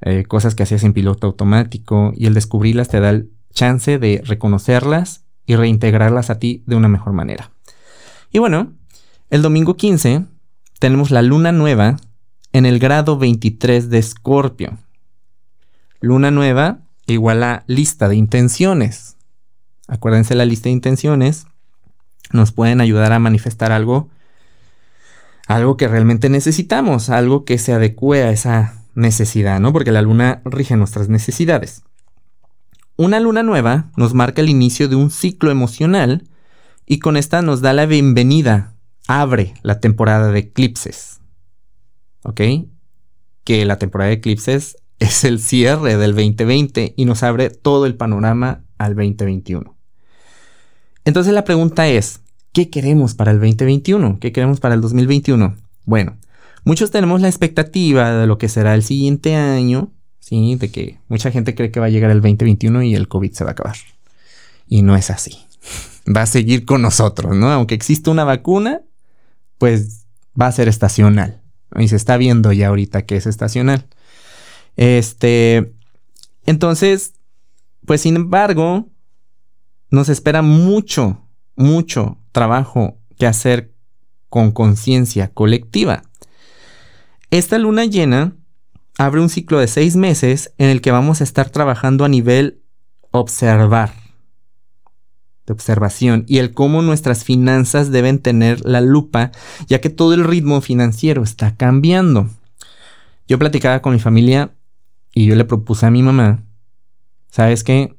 eh, 0.00 0.24
cosas 0.24 0.54
que 0.54 0.62
hacías 0.62 0.84
en 0.84 0.92
piloto 0.92 1.26
automático, 1.26 2.12
y 2.16 2.26
el 2.26 2.34
descubrirlas 2.34 2.88
te 2.88 3.00
da 3.00 3.10
el 3.10 3.30
chance 3.52 3.98
de 3.98 4.22
reconocerlas 4.24 5.24
y 5.46 5.56
reintegrarlas 5.56 6.30
a 6.30 6.38
ti 6.38 6.62
de 6.66 6.76
una 6.76 6.88
mejor 6.88 7.12
manera. 7.12 7.50
Y 8.30 8.38
bueno, 8.38 8.72
el 9.28 9.42
domingo 9.42 9.76
15 9.76 10.24
tenemos 10.78 11.10
la 11.10 11.22
luna 11.22 11.52
nueva 11.52 11.96
en 12.52 12.66
el 12.66 12.78
grado 12.78 13.18
23 13.18 13.90
de 13.90 13.98
Escorpio. 13.98 14.78
Luna 16.00 16.30
nueva 16.30 16.80
igual 17.06 17.42
a 17.42 17.64
lista 17.66 18.08
de 18.08 18.16
intenciones. 18.16 19.16
Acuérdense 19.88 20.34
la 20.34 20.44
lista 20.44 20.64
de 20.64 20.72
intenciones. 20.72 21.46
Nos 22.32 22.52
pueden 22.52 22.80
ayudar 22.80 23.12
a 23.12 23.18
manifestar 23.18 23.72
algo, 23.72 24.08
algo 25.46 25.76
que 25.76 25.88
realmente 25.88 26.28
necesitamos, 26.28 27.10
algo 27.10 27.44
que 27.44 27.58
se 27.58 27.72
adecue 27.72 28.22
a 28.22 28.30
esa 28.30 28.82
necesidad, 28.94 29.60
¿no? 29.60 29.72
Porque 29.72 29.92
la 29.92 30.02
luna 30.02 30.40
rige 30.44 30.76
nuestras 30.76 31.08
necesidades. 31.08 31.82
Una 32.96 33.20
luna 33.20 33.42
nueva 33.42 33.90
nos 33.96 34.14
marca 34.14 34.42
el 34.42 34.48
inicio 34.48 34.88
de 34.88 34.96
un 34.96 35.10
ciclo 35.10 35.50
emocional 35.50 36.28
y 36.86 36.98
con 36.98 37.16
esta 37.16 37.42
nos 37.42 37.60
da 37.60 37.72
la 37.72 37.86
bienvenida, 37.86 38.74
abre 39.08 39.54
la 39.62 39.80
temporada 39.80 40.30
de 40.30 40.40
eclipses. 40.40 41.20
¿Ok? 42.22 42.40
Que 43.44 43.64
la 43.64 43.78
temporada 43.78 44.08
de 44.08 44.16
eclipses 44.16 44.76
es 44.98 45.24
el 45.24 45.40
cierre 45.40 45.96
del 45.96 46.12
2020 46.12 46.94
y 46.96 47.04
nos 47.04 47.22
abre 47.22 47.50
todo 47.50 47.86
el 47.86 47.96
panorama 47.96 48.64
al 48.84 48.94
2021. 48.94 49.76
Entonces 51.04 51.32
la 51.32 51.44
pregunta 51.44 51.88
es, 51.88 52.20
¿qué 52.52 52.70
queremos 52.70 53.14
para 53.14 53.32
el 53.32 53.38
2021? 53.38 54.18
¿Qué 54.20 54.32
queremos 54.32 54.60
para 54.60 54.74
el 54.74 54.80
2021? 54.80 55.56
Bueno, 55.84 56.16
muchos 56.64 56.90
tenemos 56.90 57.20
la 57.20 57.28
expectativa 57.28 58.12
de 58.12 58.26
lo 58.26 58.38
que 58.38 58.48
será 58.48 58.74
el 58.74 58.82
siguiente 58.82 59.34
año 59.34 59.90
¿sí? 60.22 60.54
De 60.56 60.70
que 60.70 60.98
mucha 61.08 61.30
gente 61.30 61.54
cree 61.54 61.70
que 61.70 61.80
va 61.80 61.86
a 61.86 61.90
llegar 61.90 62.10
el 62.10 62.22
2021 62.22 62.84
y 62.84 62.94
el 62.94 63.08
COVID 63.08 63.32
se 63.32 63.44
va 63.44 63.50
a 63.50 63.52
acabar. 63.52 63.76
Y 64.66 64.82
no 64.82 64.96
es 64.96 65.10
así. 65.10 65.36
Va 66.08 66.22
a 66.22 66.26
seguir 66.26 66.64
con 66.64 66.80
nosotros, 66.80 67.36
¿no? 67.36 67.50
Aunque 67.50 67.74
exista 67.74 68.10
una 68.10 68.24
vacuna, 68.24 68.80
pues 69.58 70.06
va 70.40 70.46
a 70.46 70.52
ser 70.52 70.68
estacional. 70.68 71.42
Y 71.76 71.88
se 71.88 71.96
está 71.96 72.16
viendo 72.16 72.52
ya 72.52 72.68
ahorita 72.68 73.04
que 73.04 73.16
es 73.16 73.26
estacional. 73.26 73.86
Este, 74.76 75.74
entonces, 76.46 77.14
pues 77.92 78.00
sin 78.00 78.16
embargo, 78.16 78.88
nos 79.90 80.08
espera 80.08 80.40
mucho, 80.40 81.28
mucho 81.56 82.16
trabajo 82.32 82.96
que 83.18 83.26
hacer 83.26 83.74
con 84.30 84.50
conciencia 84.50 85.28
colectiva. 85.28 86.02
Esta 87.30 87.58
luna 87.58 87.84
llena 87.84 88.34
abre 88.96 89.20
un 89.20 89.28
ciclo 89.28 89.58
de 89.58 89.68
seis 89.68 89.94
meses 89.94 90.54
en 90.56 90.70
el 90.70 90.80
que 90.80 90.90
vamos 90.90 91.20
a 91.20 91.24
estar 91.24 91.50
trabajando 91.50 92.06
a 92.06 92.08
nivel 92.08 92.62
observar, 93.10 93.92
de 95.44 95.52
observación, 95.52 96.24
y 96.26 96.38
el 96.38 96.54
cómo 96.54 96.80
nuestras 96.80 97.24
finanzas 97.24 97.90
deben 97.90 98.20
tener 98.20 98.64
la 98.64 98.80
lupa, 98.80 99.32
ya 99.66 99.82
que 99.82 99.90
todo 99.90 100.14
el 100.14 100.24
ritmo 100.24 100.62
financiero 100.62 101.22
está 101.22 101.58
cambiando. 101.58 102.30
Yo 103.28 103.38
platicaba 103.38 103.82
con 103.82 103.92
mi 103.92 103.98
familia 103.98 104.54
y 105.12 105.26
yo 105.26 105.36
le 105.36 105.44
propuse 105.44 105.84
a 105.84 105.90
mi 105.90 106.02
mamá, 106.02 106.42
¿sabes 107.32 107.64
qué? 107.64 107.96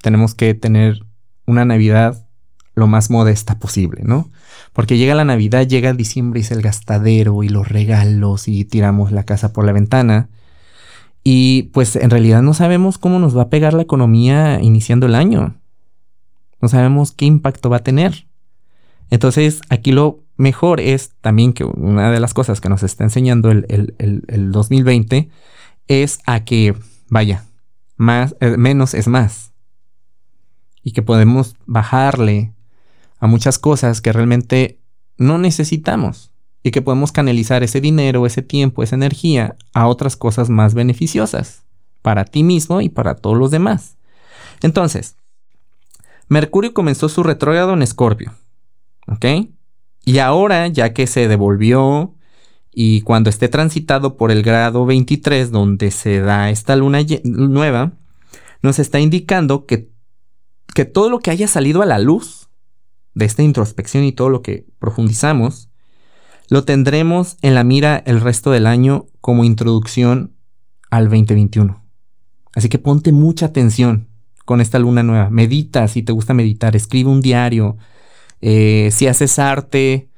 Tenemos 0.00 0.34
que 0.34 0.54
tener 0.54 1.04
una 1.46 1.66
Navidad 1.66 2.26
lo 2.74 2.86
más 2.86 3.10
modesta 3.10 3.58
posible, 3.58 4.02
¿no? 4.04 4.30
Porque 4.72 4.96
llega 4.96 5.14
la 5.14 5.24
Navidad, 5.24 5.66
llega 5.66 5.92
diciembre 5.92 6.40
y 6.40 6.42
es 6.42 6.50
el 6.50 6.62
gastadero 6.62 7.42
y 7.42 7.48
los 7.48 7.68
regalos 7.68 8.48
y 8.48 8.64
tiramos 8.64 9.12
la 9.12 9.24
casa 9.24 9.52
por 9.52 9.64
la 9.64 9.72
ventana. 9.72 10.28
Y 11.22 11.64
pues 11.74 11.96
en 11.96 12.10
realidad 12.10 12.42
no 12.42 12.54
sabemos 12.54 12.98
cómo 12.98 13.18
nos 13.18 13.36
va 13.36 13.42
a 13.42 13.50
pegar 13.50 13.74
la 13.74 13.82
economía 13.82 14.60
iniciando 14.62 15.06
el 15.06 15.14
año. 15.14 15.56
No 16.60 16.68
sabemos 16.68 17.12
qué 17.12 17.26
impacto 17.26 17.68
va 17.68 17.78
a 17.78 17.84
tener. 17.84 18.26
Entonces 19.10 19.60
aquí 19.68 19.92
lo 19.92 20.22
mejor 20.36 20.80
es 20.80 21.12
también 21.20 21.52
que 21.52 21.64
una 21.64 22.10
de 22.10 22.20
las 22.20 22.34
cosas 22.34 22.60
que 22.60 22.68
nos 22.68 22.82
está 22.82 23.04
enseñando 23.04 23.50
el, 23.50 23.94
el 23.98 24.52
2020 24.52 25.28
es 25.88 26.20
a 26.26 26.44
que, 26.44 26.74
vaya, 27.08 27.44
más, 27.96 28.36
eh, 28.40 28.56
menos 28.56 28.94
es 28.94 29.08
más. 29.08 29.52
Y 30.82 30.92
que 30.92 31.02
podemos 31.02 31.56
bajarle 31.66 32.54
a 33.18 33.26
muchas 33.26 33.58
cosas 33.58 34.00
que 34.00 34.12
realmente 34.12 34.80
no 35.16 35.38
necesitamos 35.38 36.32
y 36.62 36.70
que 36.70 36.82
podemos 36.82 37.12
canalizar 37.12 37.62
ese 37.62 37.80
dinero, 37.80 38.26
ese 38.26 38.42
tiempo, 38.42 38.82
esa 38.82 38.96
energía 38.96 39.56
a 39.72 39.86
otras 39.86 40.16
cosas 40.16 40.50
más 40.50 40.74
beneficiosas 40.74 41.64
para 42.02 42.24
ti 42.24 42.42
mismo 42.42 42.80
y 42.80 42.88
para 42.88 43.14
todos 43.14 43.38
los 43.38 43.50
demás. 43.50 43.96
Entonces, 44.62 45.16
Mercurio 46.28 46.74
comenzó 46.74 47.08
su 47.08 47.22
retrógrado 47.22 47.74
en 47.74 47.82
Escorpio, 47.82 48.34
¿ok? 49.06 49.24
Y 50.04 50.18
ahora, 50.18 50.68
ya 50.68 50.92
que 50.92 51.06
se 51.06 51.28
devolvió 51.28 52.13
y 52.74 53.02
cuando 53.02 53.30
esté 53.30 53.48
transitado 53.48 54.16
por 54.16 54.30
el 54.30 54.42
grado 54.42 54.86
23, 54.86 55.50
donde 55.50 55.90
se 55.90 56.20
da 56.20 56.50
esta 56.50 56.76
luna 56.76 57.00
nueva, 57.24 57.92
nos 58.62 58.78
está 58.78 59.00
indicando 59.00 59.66
que, 59.66 59.90
que 60.74 60.84
todo 60.84 61.10
lo 61.10 61.20
que 61.20 61.30
haya 61.30 61.46
salido 61.46 61.82
a 61.82 61.86
la 61.86 61.98
luz, 61.98 62.48
de 63.14 63.24
esta 63.24 63.42
introspección 63.42 64.04
y 64.04 64.12
todo 64.12 64.28
lo 64.28 64.42
que 64.42 64.66
profundizamos, 64.78 65.70
lo 66.48 66.64
tendremos 66.64 67.36
en 67.42 67.54
la 67.54 67.64
mira 67.64 68.02
el 68.06 68.20
resto 68.20 68.50
del 68.50 68.66
año 68.66 69.06
como 69.20 69.44
introducción 69.44 70.34
al 70.90 71.04
2021. 71.04 71.82
Así 72.54 72.68
que 72.68 72.78
ponte 72.78 73.12
mucha 73.12 73.46
atención 73.46 74.08
con 74.44 74.60
esta 74.60 74.78
luna 74.78 75.02
nueva. 75.02 75.30
Medita 75.30 75.88
si 75.88 76.02
te 76.02 76.12
gusta 76.12 76.34
meditar, 76.34 76.76
escribe 76.76 77.10
un 77.10 77.20
diario. 77.20 77.76
Eh, 78.40 78.90
si 78.92 79.06
haces 79.06 79.38
arte, 79.38 80.10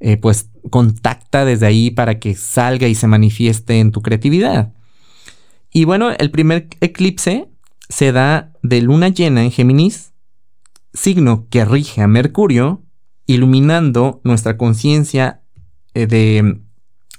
eh, 0.00 0.16
pues 0.16 0.50
contacta 0.70 1.44
desde 1.44 1.66
ahí 1.66 1.90
para 1.90 2.18
que 2.18 2.34
salga 2.34 2.88
y 2.88 2.94
se 2.94 3.06
manifieste 3.06 3.80
en 3.80 3.92
tu 3.92 4.02
creatividad. 4.02 4.72
Y 5.72 5.84
bueno, 5.84 6.10
el 6.10 6.30
primer 6.30 6.68
eclipse 6.80 7.48
se 7.88 8.12
da 8.12 8.52
de 8.62 8.80
luna 8.82 9.08
llena 9.08 9.42
en 9.42 9.50
Géminis 9.50 10.12
signo 10.96 11.46
que 11.50 11.64
rige 11.64 12.02
a 12.02 12.08
Mercurio, 12.08 12.82
iluminando 13.26 14.20
nuestra 14.24 14.56
conciencia 14.56 15.42
eh, 15.94 16.06
de, 16.06 16.60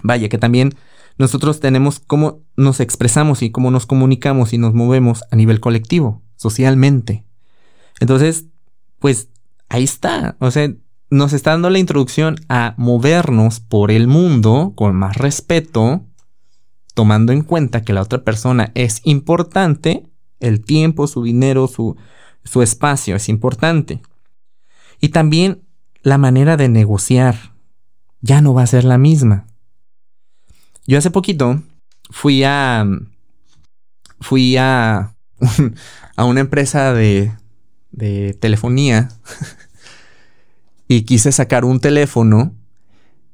vaya, 0.02 0.30
que 0.30 0.38
también 0.38 0.74
nosotros 1.18 1.60
tenemos 1.60 2.00
cómo 2.00 2.44
nos 2.56 2.80
expresamos 2.80 3.42
y 3.42 3.52
cómo 3.52 3.72
nos 3.72 3.86
comunicamos 3.86 4.54
y 4.54 4.58
nos 4.58 4.74
movemos 4.74 5.24
a 5.32 5.36
nivel 5.36 5.60
colectivo, 5.60 6.22
socialmente. 6.36 7.26
Entonces, 8.00 8.46
pues 9.00 9.30
ahí 9.70 9.84
está, 9.84 10.38
o 10.40 10.52
sea, 10.52 10.72
nos 11.10 11.34
está 11.34 11.52
dando 11.52 11.70
la 11.70 11.80
introducción 11.80 12.38
a 12.50 12.74
movernos 12.78 13.60
por 13.60 13.92
el 13.92 14.08
mundo 14.08 14.74
con 14.76 14.96
más 14.96 15.16
respeto, 15.16 16.04
tomando 16.94 17.32
en 17.32 17.42
cuenta 17.42 17.84
que 17.84 17.94
la 17.94 18.02
otra 18.02 18.24
persona 18.24 18.72
es 18.76 19.02
importante, 19.04 20.04
el 20.40 20.64
tiempo, 20.64 21.08
su 21.08 21.24
dinero, 21.24 21.68
su, 21.68 21.96
su 22.44 22.62
espacio 22.62 23.16
es 23.16 23.30
importante. 23.30 24.02
Y 25.00 25.10
también 25.10 25.64
la 26.02 26.18
manera 26.18 26.58
de 26.58 26.70
negociar 26.70 27.54
ya 28.22 28.42
no 28.42 28.54
va 28.54 28.64
a 28.64 28.68
ser 28.68 28.84
la 28.84 28.98
misma. 28.98 29.46
Yo 30.86 30.98
hace 30.98 31.12
poquito 31.12 31.62
fui 32.10 32.44
a 32.44 32.86
fui 34.20 34.58
a 34.58 35.16
a 36.16 36.26
una 36.26 36.40
empresa 36.40 36.94
de 36.94 37.32
de 37.92 38.34
telefonía 38.34 39.10
y 40.88 41.04
quise 41.04 41.32
sacar 41.32 41.66
un 41.66 41.80
teléfono 41.80 42.54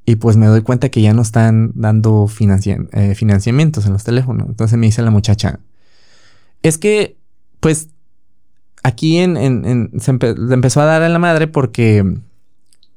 y 0.06 0.16
pues 0.16 0.36
me 0.36 0.48
doy 0.48 0.62
cuenta 0.62 0.90
que 0.90 1.02
ya 1.02 1.14
no 1.14 1.22
están 1.22 1.72
dando 1.76 2.30
eh, 2.92 3.16
financiamientos 3.16 3.86
en 3.86 3.94
los 3.94 4.04
teléfonos. 4.04 4.48
Entonces 4.50 4.78
me 4.78 4.88
dice 4.88 5.02
la 5.02 5.12
muchacha, 5.12 5.60
es 6.62 6.78
que 6.78 7.18
pues 7.60 7.90
aquí 8.84 9.18
en, 9.18 9.92
se 10.00 10.12
empezó 10.12 10.82
a 10.82 10.86
dar 10.86 11.02
a 11.02 11.10
la 11.10 11.20
madre 11.20 11.48
porque, 11.48 12.18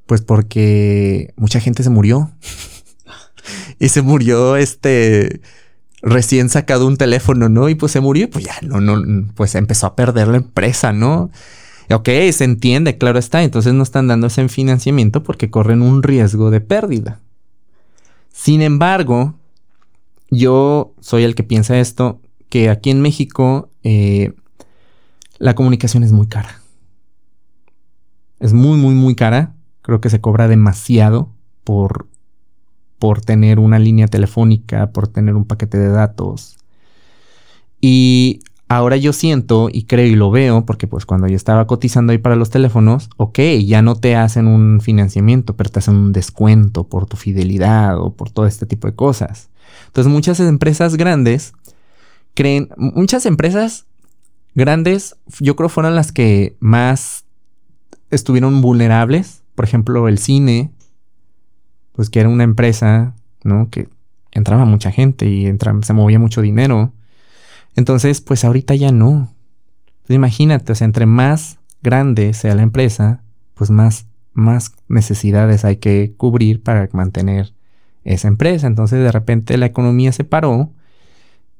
pues 0.06 0.22
porque 0.22 1.32
mucha 1.36 1.60
gente 1.60 1.82
se 1.82 1.90
murió. 1.90 2.32
y 3.78 3.88
se 3.88 4.02
murió 4.02 4.56
este 4.56 5.40
recién 6.02 6.48
sacado 6.48 6.86
un 6.86 6.96
teléfono, 6.96 7.48
¿no? 7.48 7.68
Y 7.68 7.74
pues 7.74 7.92
se 7.92 8.00
murió 8.00 8.24
y 8.24 8.28
pues 8.28 8.44
ya 8.44 8.54
no, 8.62 8.80
no, 8.80 9.32
pues 9.34 9.54
empezó 9.54 9.86
a 9.86 9.96
perder 9.96 10.28
la 10.28 10.38
empresa, 10.38 10.92
¿no? 10.92 11.30
Ok, 11.90 12.08
se 12.32 12.44
entiende, 12.44 12.98
claro 12.98 13.18
está. 13.18 13.42
Entonces 13.42 13.72
no 13.72 13.82
están 13.82 14.08
dando 14.08 14.26
ese 14.26 14.48
financiamiento 14.48 15.22
porque 15.22 15.50
corren 15.50 15.82
un 15.82 16.02
riesgo 16.02 16.50
de 16.50 16.60
pérdida. 16.60 17.20
Sin 18.32 18.60
embargo, 18.60 19.34
yo 20.30 20.94
soy 21.00 21.24
el 21.24 21.34
que 21.34 21.42
piensa 21.42 21.78
esto, 21.78 22.20
que 22.48 22.70
aquí 22.70 22.90
en 22.90 23.00
México 23.00 23.70
eh, 23.82 24.32
la 25.38 25.54
comunicación 25.54 26.02
es 26.02 26.12
muy 26.12 26.26
cara. 26.26 26.60
Es 28.40 28.52
muy, 28.52 28.78
muy, 28.78 28.94
muy 28.94 29.14
cara. 29.14 29.54
Creo 29.82 30.00
que 30.00 30.10
se 30.10 30.20
cobra 30.20 30.48
demasiado 30.48 31.32
por, 31.64 32.08
por 32.98 33.20
tener 33.20 33.58
una 33.58 33.78
línea 33.78 34.08
telefónica, 34.08 34.90
por 34.90 35.08
tener 35.08 35.34
un 35.34 35.44
paquete 35.44 35.78
de 35.78 35.88
datos. 35.88 36.58
Y 37.80 38.40
ahora 38.68 38.96
yo 38.96 39.12
siento 39.12 39.68
y 39.72 39.84
creo 39.84 40.06
y 40.06 40.16
lo 40.16 40.30
veo, 40.30 40.66
porque 40.66 40.86
pues 40.86 41.06
cuando 41.06 41.28
yo 41.28 41.36
estaba 41.36 41.66
cotizando 41.66 42.12
ahí 42.12 42.18
para 42.18 42.36
los 42.36 42.50
teléfonos, 42.50 43.10
ok, 43.16 43.38
ya 43.64 43.82
no 43.82 43.96
te 43.96 44.16
hacen 44.16 44.46
un 44.46 44.80
financiamiento, 44.80 45.56
pero 45.56 45.70
te 45.70 45.78
hacen 45.78 45.94
un 45.94 46.12
descuento 46.12 46.84
por 46.84 47.06
tu 47.06 47.16
fidelidad 47.16 47.98
o 47.98 48.14
por 48.14 48.30
todo 48.30 48.46
este 48.46 48.66
tipo 48.66 48.86
de 48.86 48.94
cosas. 48.94 49.50
Entonces 49.86 50.12
muchas 50.12 50.40
empresas 50.40 50.96
grandes 50.96 51.52
creen, 52.34 52.68
muchas 52.76 53.26
empresas 53.26 53.86
grandes 54.54 55.16
yo 55.40 55.56
creo 55.56 55.68
fueron 55.68 55.94
las 55.94 56.12
que 56.12 56.56
más 56.60 57.24
estuvieron 58.10 58.60
vulnerables. 58.62 59.42
Por 59.54 59.64
ejemplo, 59.64 60.08
el 60.08 60.18
cine, 60.18 60.70
pues 61.92 62.10
que 62.10 62.20
era 62.20 62.28
una 62.28 62.44
empresa, 62.44 63.14
¿no? 63.42 63.70
Que 63.70 63.88
entraba 64.32 64.64
mucha 64.64 64.90
gente 64.90 65.26
y 65.26 65.50
se 65.82 65.92
movía 65.92 66.18
mucho 66.18 66.42
dinero. 66.42 66.92
Entonces, 67.76 68.20
pues 68.20 68.44
ahorita 68.44 68.74
ya 68.74 68.90
no. 68.90 69.32
imagínate, 70.08 70.72
o 70.72 70.74
sea, 70.74 70.86
entre 70.86 71.06
más 71.06 71.58
grande 71.82 72.32
sea 72.34 72.54
la 72.54 72.62
empresa, 72.62 73.22
pues 73.54 73.70
más, 73.70 74.06
más 74.32 74.72
necesidades 74.88 75.64
hay 75.64 75.76
que 75.76 76.14
cubrir 76.16 76.62
para 76.62 76.88
mantener 76.92 77.52
esa 78.04 78.28
empresa. 78.28 78.66
Entonces, 78.66 79.00
de 79.00 79.12
repente 79.12 79.56
la 79.58 79.66
economía 79.66 80.12
se 80.12 80.24
paró 80.24 80.72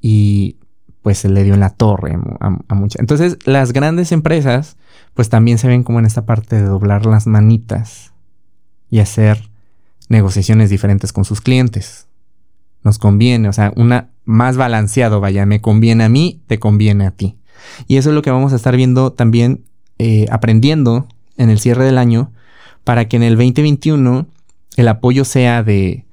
y 0.01 0.57
pues 1.01 1.19
se 1.19 1.29
le 1.29 1.43
dio 1.43 1.53
en 1.53 1.61
la 1.61 1.69
torre 1.69 2.17
a, 2.39 2.57
a 2.67 2.75
muchas. 2.75 2.99
Entonces, 2.99 3.37
las 3.45 3.71
grandes 3.71 4.11
empresas, 4.11 4.75
pues 5.13 5.29
también 5.29 5.57
se 5.57 5.67
ven 5.67 5.83
como 5.83 5.99
en 5.99 6.05
esta 6.05 6.25
parte 6.25 6.57
de 6.57 6.63
doblar 6.63 7.05
las 7.05 7.27
manitas 7.27 8.13
y 8.89 8.99
hacer 8.99 9.49
negociaciones 10.09 10.69
diferentes 10.69 11.13
con 11.13 11.25
sus 11.25 11.41
clientes. 11.41 12.06
Nos 12.87 12.99
conviene, 12.99 13.49
o 13.49 13.53
sea, 13.53 13.73
una 13.75 14.11
más 14.23 14.55
balanceado, 14.55 15.19
vaya, 15.19 15.45
me 15.45 15.59
conviene 15.59 16.05
a 16.05 16.09
mí, 16.09 16.41
te 16.47 16.57
conviene 16.57 17.05
a 17.05 17.11
ti. 17.11 17.35
Y 17.85 17.97
eso 17.97 18.11
es 18.11 18.15
lo 18.15 18.21
que 18.21 18.31
vamos 18.31 18.53
a 18.53 18.55
estar 18.55 18.77
viendo 18.77 19.11
también, 19.11 19.65
eh, 19.97 20.25
aprendiendo 20.31 21.05
en 21.35 21.49
el 21.49 21.59
cierre 21.59 21.83
del 21.83 21.97
año, 21.97 22.31
para 22.85 23.09
que 23.09 23.17
en 23.17 23.23
el 23.23 23.35
2021 23.35 24.25
el 24.77 24.87
apoyo 24.87 25.25
sea 25.25 25.63
de 25.63 26.05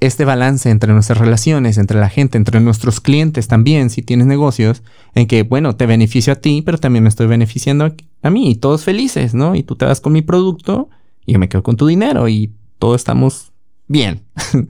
este 0.00 0.26
balance 0.26 0.68
entre 0.68 0.92
nuestras 0.92 1.16
relaciones, 1.16 1.78
entre 1.78 1.98
la 1.98 2.10
gente, 2.10 2.36
entre 2.36 2.60
nuestros 2.60 3.00
clientes 3.00 3.48
también, 3.48 3.88
si 3.88 4.02
tienes 4.02 4.26
negocios, 4.26 4.82
en 5.14 5.26
que, 5.26 5.42
bueno, 5.42 5.74
te 5.76 5.86
beneficio 5.86 6.34
a 6.34 6.36
ti, 6.36 6.60
pero 6.60 6.76
también 6.76 7.02
me 7.02 7.08
estoy 7.08 7.28
beneficiando 7.28 7.94
a 8.22 8.30
mí 8.30 8.50
y 8.50 8.56
todos 8.56 8.84
felices, 8.84 9.32
¿no? 9.32 9.54
Y 9.54 9.62
tú 9.62 9.74
te 9.74 9.86
vas 9.86 10.02
con 10.02 10.12
mi 10.12 10.20
producto 10.20 10.90
y 11.24 11.32
yo 11.32 11.38
me 11.38 11.48
quedo 11.48 11.62
con 11.62 11.76
tu 11.76 11.86
dinero 11.86 12.28
y 12.28 12.52
todos 12.78 13.00
estamos 13.00 13.52
bien. 13.88 14.22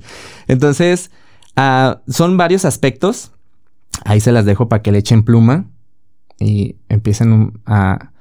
Entonces, 0.49 1.11
Ah, 1.57 2.01
son 2.09 2.37
varios 2.37 2.65
aspectos. 2.65 3.33
Ahí 4.05 4.21
se 4.21 4.33
las 4.33 4.45
dejo 4.45 4.69
para 4.69 4.83
que 4.83 4.93
le 4.93 4.99
echen 4.99 5.25
pluma 5.25 5.67
y 6.39 6.77
empiecen 6.89 7.61
a... 7.67 8.13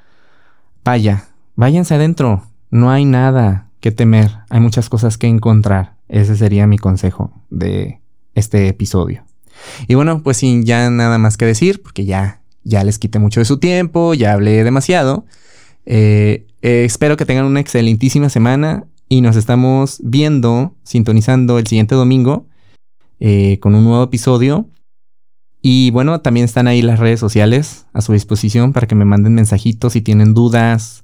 Vaya, 0.84 1.26
váyanse 1.56 1.96
adentro. 1.96 2.44
No 2.70 2.92
hay 2.92 3.06
nada 3.06 3.70
que 3.80 3.92
temer. 3.92 4.32
Hay 4.50 4.60
muchas 4.60 4.90
cosas 4.90 5.18
que 5.18 5.28
encontrar. 5.28 5.96
Ese 6.08 6.36
sería 6.36 6.68
mi 6.68 6.78
consejo 6.78 7.32
de 7.50 8.02
este 8.36 8.68
episodio. 8.68 9.24
Y 9.88 9.96
bueno, 9.96 10.24
pues 10.24 10.38
sin 10.38 10.64
ya 10.64 10.90
nada 10.90 11.18
más 11.18 11.38
que 11.38 11.46
decir, 11.46 11.82
porque 11.82 12.06
ya, 12.06 12.42
ya 12.64 12.84
les 12.84 12.98
quité 12.98 13.20
mucho 13.20 13.40
de 13.40 13.46
su 13.46 13.60
tiempo, 13.60 14.14
ya 14.14 14.34
hablé 14.34 14.64
demasiado. 14.64 15.26
Eh, 15.86 16.48
eh, 16.62 16.84
espero 16.86 17.18
que 17.18 17.26
tengan 17.26 17.46
una 17.46 17.60
excelentísima 17.60 18.30
semana 18.30 18.86
y 19.08 19.22
nos 19.22 19.36
estamos 19.36 20.00
viendo, 20.04 20.76
sintonizando 20.84 21.60
el 21.60 21.68
siguiente 21.68 21.96
domingo 21.96 22.48
eh, 23.20 23.60
con 23.60 23.76
un 23.76 23.84
nuevo 23.84 24.04
episodio. 24.04 24.70
Y 25.62 25.92
bueno, 25.92 26.22
también 26.22 26.46
están 26.46 26.68
ahí 26.68 26.82
las 26.82 27.00
redes 27.00 27.20
sociales 27.20 27.86
a 27.94 28.02
su 28.02 28.14
disposición 28.14 28.72
para 28.72 28.88
que 28.88 28.96
me 28.96 29.06
manden 29.06 29.34
mensajitos 29.34 29.94
si 29.94 30.02
tienen 30.02 30.34
dudas. 30.34 31.04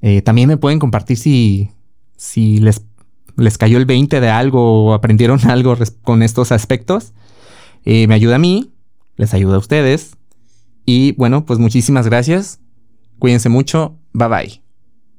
Eh, 0.00 0.22
también 0.22 0.48
me 0.48 0.56
pueden 0.56 0.78
compartir 0.78 1.18
si, 1.18 1.70
si 2.16 2.58
les, 2.58 2.82
les 3.36 3.58
cayó 3.58 3.76
el 3.76 3.84
20 3.84 4.20
de 4.20 4.28
algo 4.28 4.86
o 4.86 4.94
aprendieron 4.94 5.40
algo 5.50 5.76
con 6.02 6.22
estos 6.22 6.52
aspectos. 6.52 7.12
Eh, 7.84 8.06
me 8.06 8.14
ayuda 8.14 8.36
a 8.36 8.38
mí, 8.38 8.72
les 9.16 9.34
ayuda 9.34 9.56
a 9.56 9.58
ustedes. 9.58 10.16
Y 10.86 11.12
bueno, 11.12 11.44
pues 11.44 11.58
muchísimas 11.58 12.06
gracias. 12.06 12.60
Cuídense 13.18 13.50
mucho. 13.50 13.98
Bye 14.12 14.28
bye. 14.28 14.69